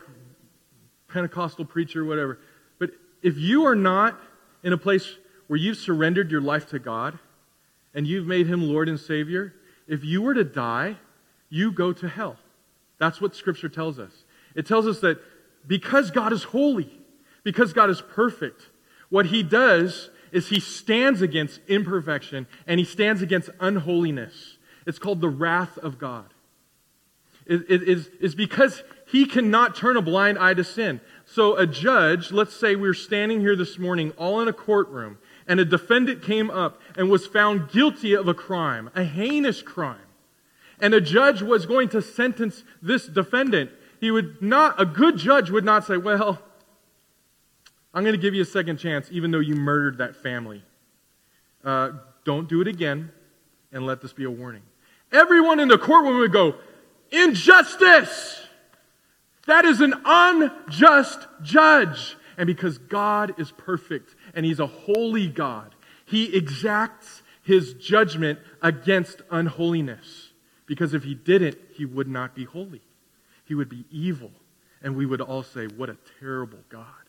Pentecostal 1.08 1.64
preacher, 1.64 2.04
whatever. 2.04 2.38
But 2.78 2.90
if 3.22 3.38
you 3.38 3.64
are 3.66 3.76
not 3.76 4.18
in 4.62 4.72
a 4.72 4.78
place 4.78 5.16
where 5.46 5.58
you've 5.58 5.78
surrendered 5.78 6.30
your 6.30 6.40
life 6.40 6.68
to 6.70 6.78
God 6.78 7.18
and 7.94 8.06
you've 8.06 8.26
made 8.26 8.46
him 8.46 8.62
Lord 8.62 8.88
and 8.88 8.98
Savior, 8.98 9.54
if 9.86 10.04
you 10.04 10.22
were 10.22 10.34
to 10.34 10.44
die, 10.44 10.96
you 11.48 11.70
go 11.70 11.92
to 11.92 12.08
hell. 12.08 12.36
That's 12.98 13.20
what 13.20 13.36
Scripture 13.36 13.68
tells 13.68 13.98
us. 13.98 14.24
It 14.54 14.66
tells 14.66 14.86
us 14.86 15.00
that 15.00 15.20
because 15.66 16.10
God 16.10 16.32
is 16.32 16.44
holy, 16.44 16.90
because 17.44 17.72
God 17.72 17.90
is 17.90 18.00
perfect, 18.00 18.70
what 19.08 19.26
he 19.26 19.42
does 19.42 20.10
is 20.32 20.48
he 20.48 20.58
stands 20.58 21.22
against 21.22 21.60
imperfection 21.68 22.48
and 22.66 22.80
he 22.80 22.84
stands 22.84 23.22
against 23.22 23.50
unholiness. 23.60 24.58
It's 24.86 24.98
called 24.98 25.20
the 25.20 25.28
wrath 25.28 25.78
of 25.78 25.98
God. 25.98 26.33
Is 27.46 27.62
it, 27.68 28.08
it, 28.20 28.36
because 28.36 28.82
he 29.06 29.26
cannot 29.26 29.76
turn 29.76 29.96
a 29.96 30.02
blind 30.02 30.38
eye 30.38 30.54
to 30.54 30.64
sin. 30.64 31.00
So, 31.26 31.56
a 31.56 31.66
judge, 31.66 32.32
let's 32.32 32.54
say 32.54 32.74
we 32.74 32.88
are 32.88 32.94
standing 32.94 33.40
here 33.40 33.56
this 33.56 33.78
morning, 33.78 34.12
all 34.16 34.40
in 34.40 34.48
a 34.48 34.52
courtroom, 34.52 35.18
and 35.46 35.60
a 35.60 35.64
defendant 35.64 36.22
came 36.22 36.50
up 36.50 36.80
and 36.96 37.10
was 37.10 37.26
found 37.26 37.70
guilty 37.70 38.14
of 38.14 38.28
a 38.28 38.34
crime, 38.34 38.90
a 38.94 39.04
heinous 39.04 39.62
crime. 39.62 39.98
And 40.80 40.94
a 40.94 41.00
judge 41.00 41.42
was 41.42 41.66
going 41.66 41.88
to 41.90 42.02
sentence 42.02 42.64
this 42.82 43.06
defendant. 43.06 43.70
He 44.00 44.10
would 44.10 44.42
not, 44.42 44.80
a 44.80 44.84
good 44.84 45.16
judge 45.16 45.50
would 45.50 45.64
not 45.64 45.86
say, 45.86 45.96
Well, 45.96 46.40
I'm 47.94 48.02
going 48.02 48.14
to 48.14 48.20
give 48.20 48.34
you 48.34 48.42
a 48.42 48.46
second 48.46 48.78
chance, 48.78 49.08
even 49.12 49.30
though 49.30 49.38
you 49.38 49.54
murdered 49.54 49.98
that 49.98 50.16
family. 50.16 50.62
Uh, 51.64 51.92
don't 52.24 52.48
do 52.48 52.60
it 52.60 52.68
again, 52.68 53.12
and 53.72 53.86
let 53.86 54.02
this 54.02 54.12
be 54.12 54.24
a 54.24 54.30
warning. 54.30 54.62
Everyone 55.12 55.60
in 55.60 55.68
the 55.68 55.78
courtroom 55.78 56.18
would 56.18 56.32
go, 56.32 56.56
Injustice! 57.22 58.46
That 59.46 59.64
is 59.64 59.80
an 59.80 59.94
unjust 60.04 61.26
judge. 61.42 62.16
And 62.36 62.46
because 62.46 62.78
God 62.78 63.38
is 63.38 63.52
perfect 63.52 64.14
and 64.34 64.44
He's 64.44 64.60
a 64.60 64.66
holy 64.66 65.28
God, 65.28 65.74
He 66.04 66.34
exacts 66.34 67.22
His 67.42 67.74
judgment 67.74 68.38
against 68.62 69.22
unholiness. 69.30 70.30
Because 70.66 70.94
if 70.94 71.04
He 71.04 71.14
didn't, 71.14 71.58
He 71.74 71.84
would 71.84 72.08
not 72.08 72.34
be 72.34 72.44
holy. 72.44 72.82
He 73.44 73.54
would 73.54 73.68
be 73.68 73.84
evil. 73.90 74.32
And 74.82 74.96
we 74.96 75.06
would 75.06 75.20
all 75.20 75.42
say, 75.42 75.66
What 75.66 75.90
a 75.90 75.96
terrible 76.20 76.60
God. 76.68 77.03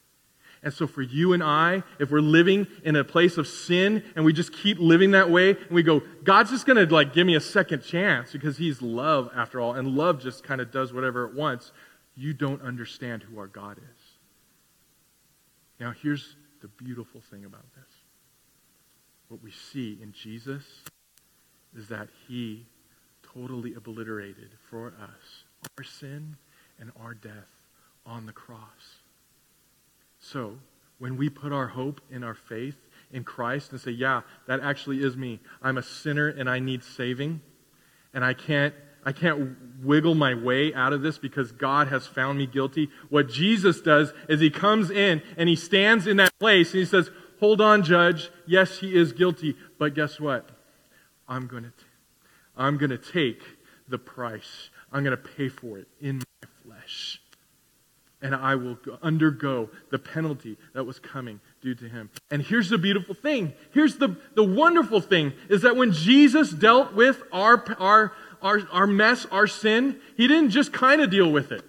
And 0.65 0.73
so, 0.73 0.87
for 0.87 1.03
you 1.03 1.33
and 1.33 1.43
I, 1.43 1.83
if 1.99 2.09
we're 2.09 2.19
living 2.19 2.65
in 2.83 2.95
a 2.95 3.03
place 3.03 3.37
of 3.37 3.47
sin 3.47 4.03
and 4.15 4.25
we 4.25 4.33
just 4.33 4.51
keep 4.51 4.79
living 4.79 5.11
that 5.11 5.29
way, 5.29 5.51
and 5.51 5.69
we 5.69 5.83
go, 5.83 6.01
God's 6.23 6.49
just 6.49 6.65
going 6.65 6.85
to 6.85 6.91
like 6.91 7.13
give 7.13 7.27
me 7.27 7.35
a 7.35 7.39
second 7.39 7.83
chance 7.83 8.31
because 8.31 8.57
He's 8.57 8.81
love 8.81 9.29
after 9.35 9.61
all, 9.61 9.75
and 9.75 9.95
love 9.95 10.19
just 10.19 10.43
kind 10.43 10.59
of 10.59 10.71
does 10.71 10.91
whatever 10.91 11.25
it 11.25 11.35
wants 11.35 11.71
you 12.15 12.33
don't 12.33 12.61
understand 12.61 13.23
who 13.23 13.39
our 13.39 13.47
God 13.47 13.77
is. 13.77 14.03
Now, 15.79 15.91
here's 16.01 16.35
the 16.61 16.67
beautiful 16.67 17.21
thing 17.29 17.45
about 17.45 17.65
this. 17.75 17.93
What 19.27 19.43
we 19.43 19.51
see 19.51 19.99
in 20.01 20.13
Jesus 20.13 20.63
is 21.77 21.87
that 21.89 22.07
he 22.27 22.65
totally 23.21 23.73
obliterated 23.73 24.51
for 24.69 24.93
us 24.99 25.43
our 25.77 25.83
sin 25.83 26.37
and 26.79 26.91
our 26.99 27.13
death 27.13 27.49
on 28.05 28.25
the 28.25 28.31
cross. 28.31 28.99
So, 30.31 30.57
when 30.97 31.17
we 31.17 31.29
put 31.29 31.53
our 31.53 31.67
hope 31.67 32.01
in 32.09 32.23
our 32.23 32.33
faith 32.33 32.77
in 33.11 33.23
Christ 33.23 33.71
and 33.71 33.79
say, 33.79 33.91
yeah, 33.91 34.21
that 34.47 34.59
actually 34.59 35.03
is 35.03 35.15
me. 35.15 35.39
I'm 35.61 35.77
a 35.77 35.83
sinner 35.83 36.29
and 36.29 36.49
I 36.49 36.57
need 36.57 36.83
saving, 36.83 37.41
and 38.11 38.25
I 38.25 38.33
can't 38.33 38.73
I 39.07 39.11
can't 39.11 39.55
wiggle 39.83 40.15
my 40.15 40.33
way 40.33 40.73
out 40.73 40.91
of 40.93 41.03
this 41.03 41.19
because 41.19 41.51
God 41.51 41.89
has 41.89 42.07
found 42.07 42.39
me 42.39 42.47
guilty. 42.47 42.89
What 43.09 43.29
Jesus 43.29 43.79
does 43.79 44.13
is 44.27 44.39
he 44.39 44.49
comes 44.49 44.89
in 44.89 45.21
and 45.37 45.47
he 45.47 45.55
stands 45.55 46.07
in 46.07 46.17
that 46.17 46.31
place 46.39 46.71
and 46.71 46.79
he 46.79 46.85
says, 46.85 47.11
Hold 47.39 47.61
on, 47.61 47.83
judge. 47.83 48.31
Yes, 48.47 48.79
he 48.79 48.95
is 48.95 49.13
guilty, 49.13 49.55
but 49.77 49.93
guess 49.93 50.19
what? 50.19 50.49
I'm 51.27 51.45
going 51.45 51.65
to 51.65 51.71
I'm 52.57 52.77
going 52.77 52.89
to 52.89 52.97
take 52.97 53.43
the 53.87 53.99
price. 53.99 54.71
I'm 54.91 55.03
going 55.03 55.15
to 55.15 55.23
pay 55.23 55.49
for 55.49 55.77
it 55.77 55.87
in 56.01 56.17
my 56.17 56.47
flesh. 56.63 57.21
And 58.21 58.33
I 58.33 58.55
will 58.55 58.77
undergo 59.03 59.69
the 59.91 59.99
penalty 59.99 60.57
that 60.73 60.83
was 60.83 60.99
coming 60.99 61.39
due 61.61 61.75
to 61.75 61.87
him. 61.87 62.09
And 62.31 62.41
here's 62.41 62.69
the 62.69 62.77
beautiful 62.77 63.13
thing. 63.13 63.53
Here's 63.71 63.97
the, 63.97 64.15
the 64.35 64.43
wonderful 64.43 65.01
thing 65.01 65.33
is 65.49 65.61
that 65.61 65.75
when 65.75 65.91
Jesus 65.91 66.49
dealt 66.49 66.93
with 66.93 67.21
our, 67.31 67.63
our, 67.77 68.13
our, 68.41 68.61
our 68.71 68.87
mess, 68.87 69.25
our 69.31 69.47
sin, 69.47 69.99
he 70.17 70.27
didn't 70.27 70.51
just 70.51 70.73
kind 70.73 71.01
of 71.01 71.09
deal 71.09 71.31
with 71.31 71.51
it. 71.51 71.63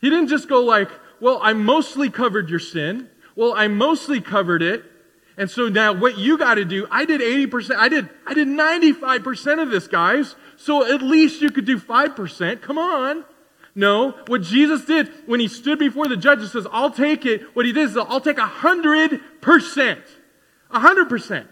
He 0.00 0.10
didn't 0.10 0.28
just 0.28 0.48
go 0.48 0.62
like, 0.62 0.90
well, 1.20 1.38
I 1.42 1.52
mostly 1.52 2.10
covered 2.10 2.50
your 2.50 2.58
sin. 2.58 3.08
Well, 3.36 3.54
I 3.54 3.68
mostly 3.68 4.20
covered 4.20 4.62
it. 4.62 4.84
And 5.36 5.50
so 5.50 5.68
now 5.68 5.92
what 5.92 6.18
you 6.18 6.36
got 6.36 6.56
to 6.56 6.64
do, 6.64 6.86
I 6.90 7.04
did 7.04 7.20
80%, 7.20 7.76
I 7.76 7.88
did, 7.88 8.08
I 8.26 8.34
did 8.34 8.48
95% 8.48 9.62
of 9.62 9.70
this, 9.70 9.86
guys. 9.88 10.34
So 10.56 10.84
at 10.84 11.00
least 11.00 11.40
you 11.40 11.50
could 11.50 11.64
do 11.64 11.78
5%. 11.78 12.60
Come 12.60 12.76
on. 12.76 13.24
No, 13.74 14.12
what 14.26 14.42
Jesus 14.42 14.84
did 14.84 15.10
when 15.26 15.40
he 15.40 15.48
stood 15.48 15.78
before 15.78 16.08
the 16.08 16.16
judge 16.16 16.40
and 16.40 16.48
says, 16.48 16.66
I'll 16.72 16.90
take 16.90 17.24
it, 17.24 17.42
what 17.54 17.66
he 17.66 17.72
did 17.72 17.90
is, 17.90 17.96
I'll 17.96 18.20
take 18.20 18.36
100%. 18.36 20.02
100%. 20.72 21.48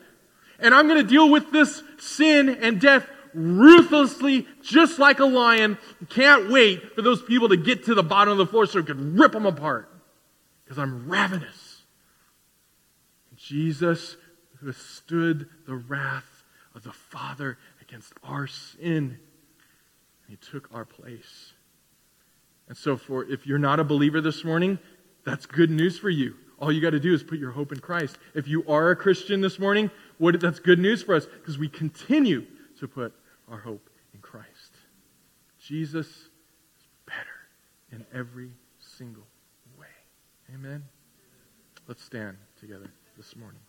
And 0.60 0.74
I'm 0.74 0.88
going 0.88 1.00
to 1.00 1.08
deal 1.08 1.30
with 1.30 1.52
this 1.52 1.82
sin 1.98 2.48
and 2.48 2.80
death 2.80 3.06
ruthlessly, 3.34 4.46
just 4.62 4.98
like 4.98 5.20
a 5.20 5.24
lion. 5.24 5.78
Can't 6.08 6.50
wait 6.50 6.94
for 6.94 7.02
those 7.02 7.22
people 7.22 7.48
to 7.50 7.56
get 7.56 7.84
to 7.84 7.94
the 7.94 8.02
bottom 8.02 8.32
of 8.32 8.38
the 8.38 8.46
floor 8.46 8.66
so 8.66 8.80
I 8.80 8.82
can 8.82 9.16
rip 9.16 9.32
them 9.32 9.46
apart. 9.46 9.88
Because 10.64 10.78
I'm 10.78 11.08
ravenous. 11.08 11.82
Jesus 13.36 14.16
withstood 14.62 15.48
the 15.66 15.76
wrath 15.76 16.42
of 16.74 16.82
the 16.82 16.92
Father 16.92 17.58
against 17.80 18.12
our 18.24 18.46
sin. 18.46 19.18
He 20.28 20.36
took 20.36 20.68
our 20.74 20.84
place. 20.84 21.52
And 22.68 22.76
so, 22.76 22.96
for 22.96 23.24
if 23.24 23.46
you're 23.46 23.58
not 23.58 23.80
a 23.80 23.84
believer 23.84 24.20
this 24.20 24.44
morning, 24.44 24.78
that's 25.24 25.46
good 25.46 25.70
news 25.70 25.98
for 25.98 26.10
you. 26.10 26.34
All 26.60 26.72
you 26.72 26.80
got 26.80 26.90
to 26.90 27.00
do 27.00 27.14
is 27.14 27.22
put 27.22 27.38
your 27.38 27.52
hope 27.52 27.72
in 27.72 27.78
Christ. 27.78 28.18
If 28.34 28.48
you 28.48 28.64
are 28.68 28.90
a 28.90 28.96
Christian 28.96 29.40
this 29.40 29.58
morning, 29.58 29.90
what, 30.18 30.38
that's 30.40 30.58
good 30.58 30.78
news 30.78 31.02
for 31.02 31.14
us 31.14 31.26
because 31.26 31.56
we 31.56 31.68
continue 31.68 32.44
to 32.78 32.88
put 32.88 33.14
our 33.50 33.58
hope 33.58 33.88
in 34.12 34.20
Christ. 34.20 34.76
Jesus 35.60 36.06
is 36.06 36.28
better 37.06 37.18
in 37.92 38.04
every 38.12 38.50
single 38.80 39.26
way. 39.78 39.86
Amen. 40.54 40.84
Let's 41.86 42.02
stand 42.02 42.36
together 42.60 42.90
this 43.16 43.36
morning. 43.36 43.60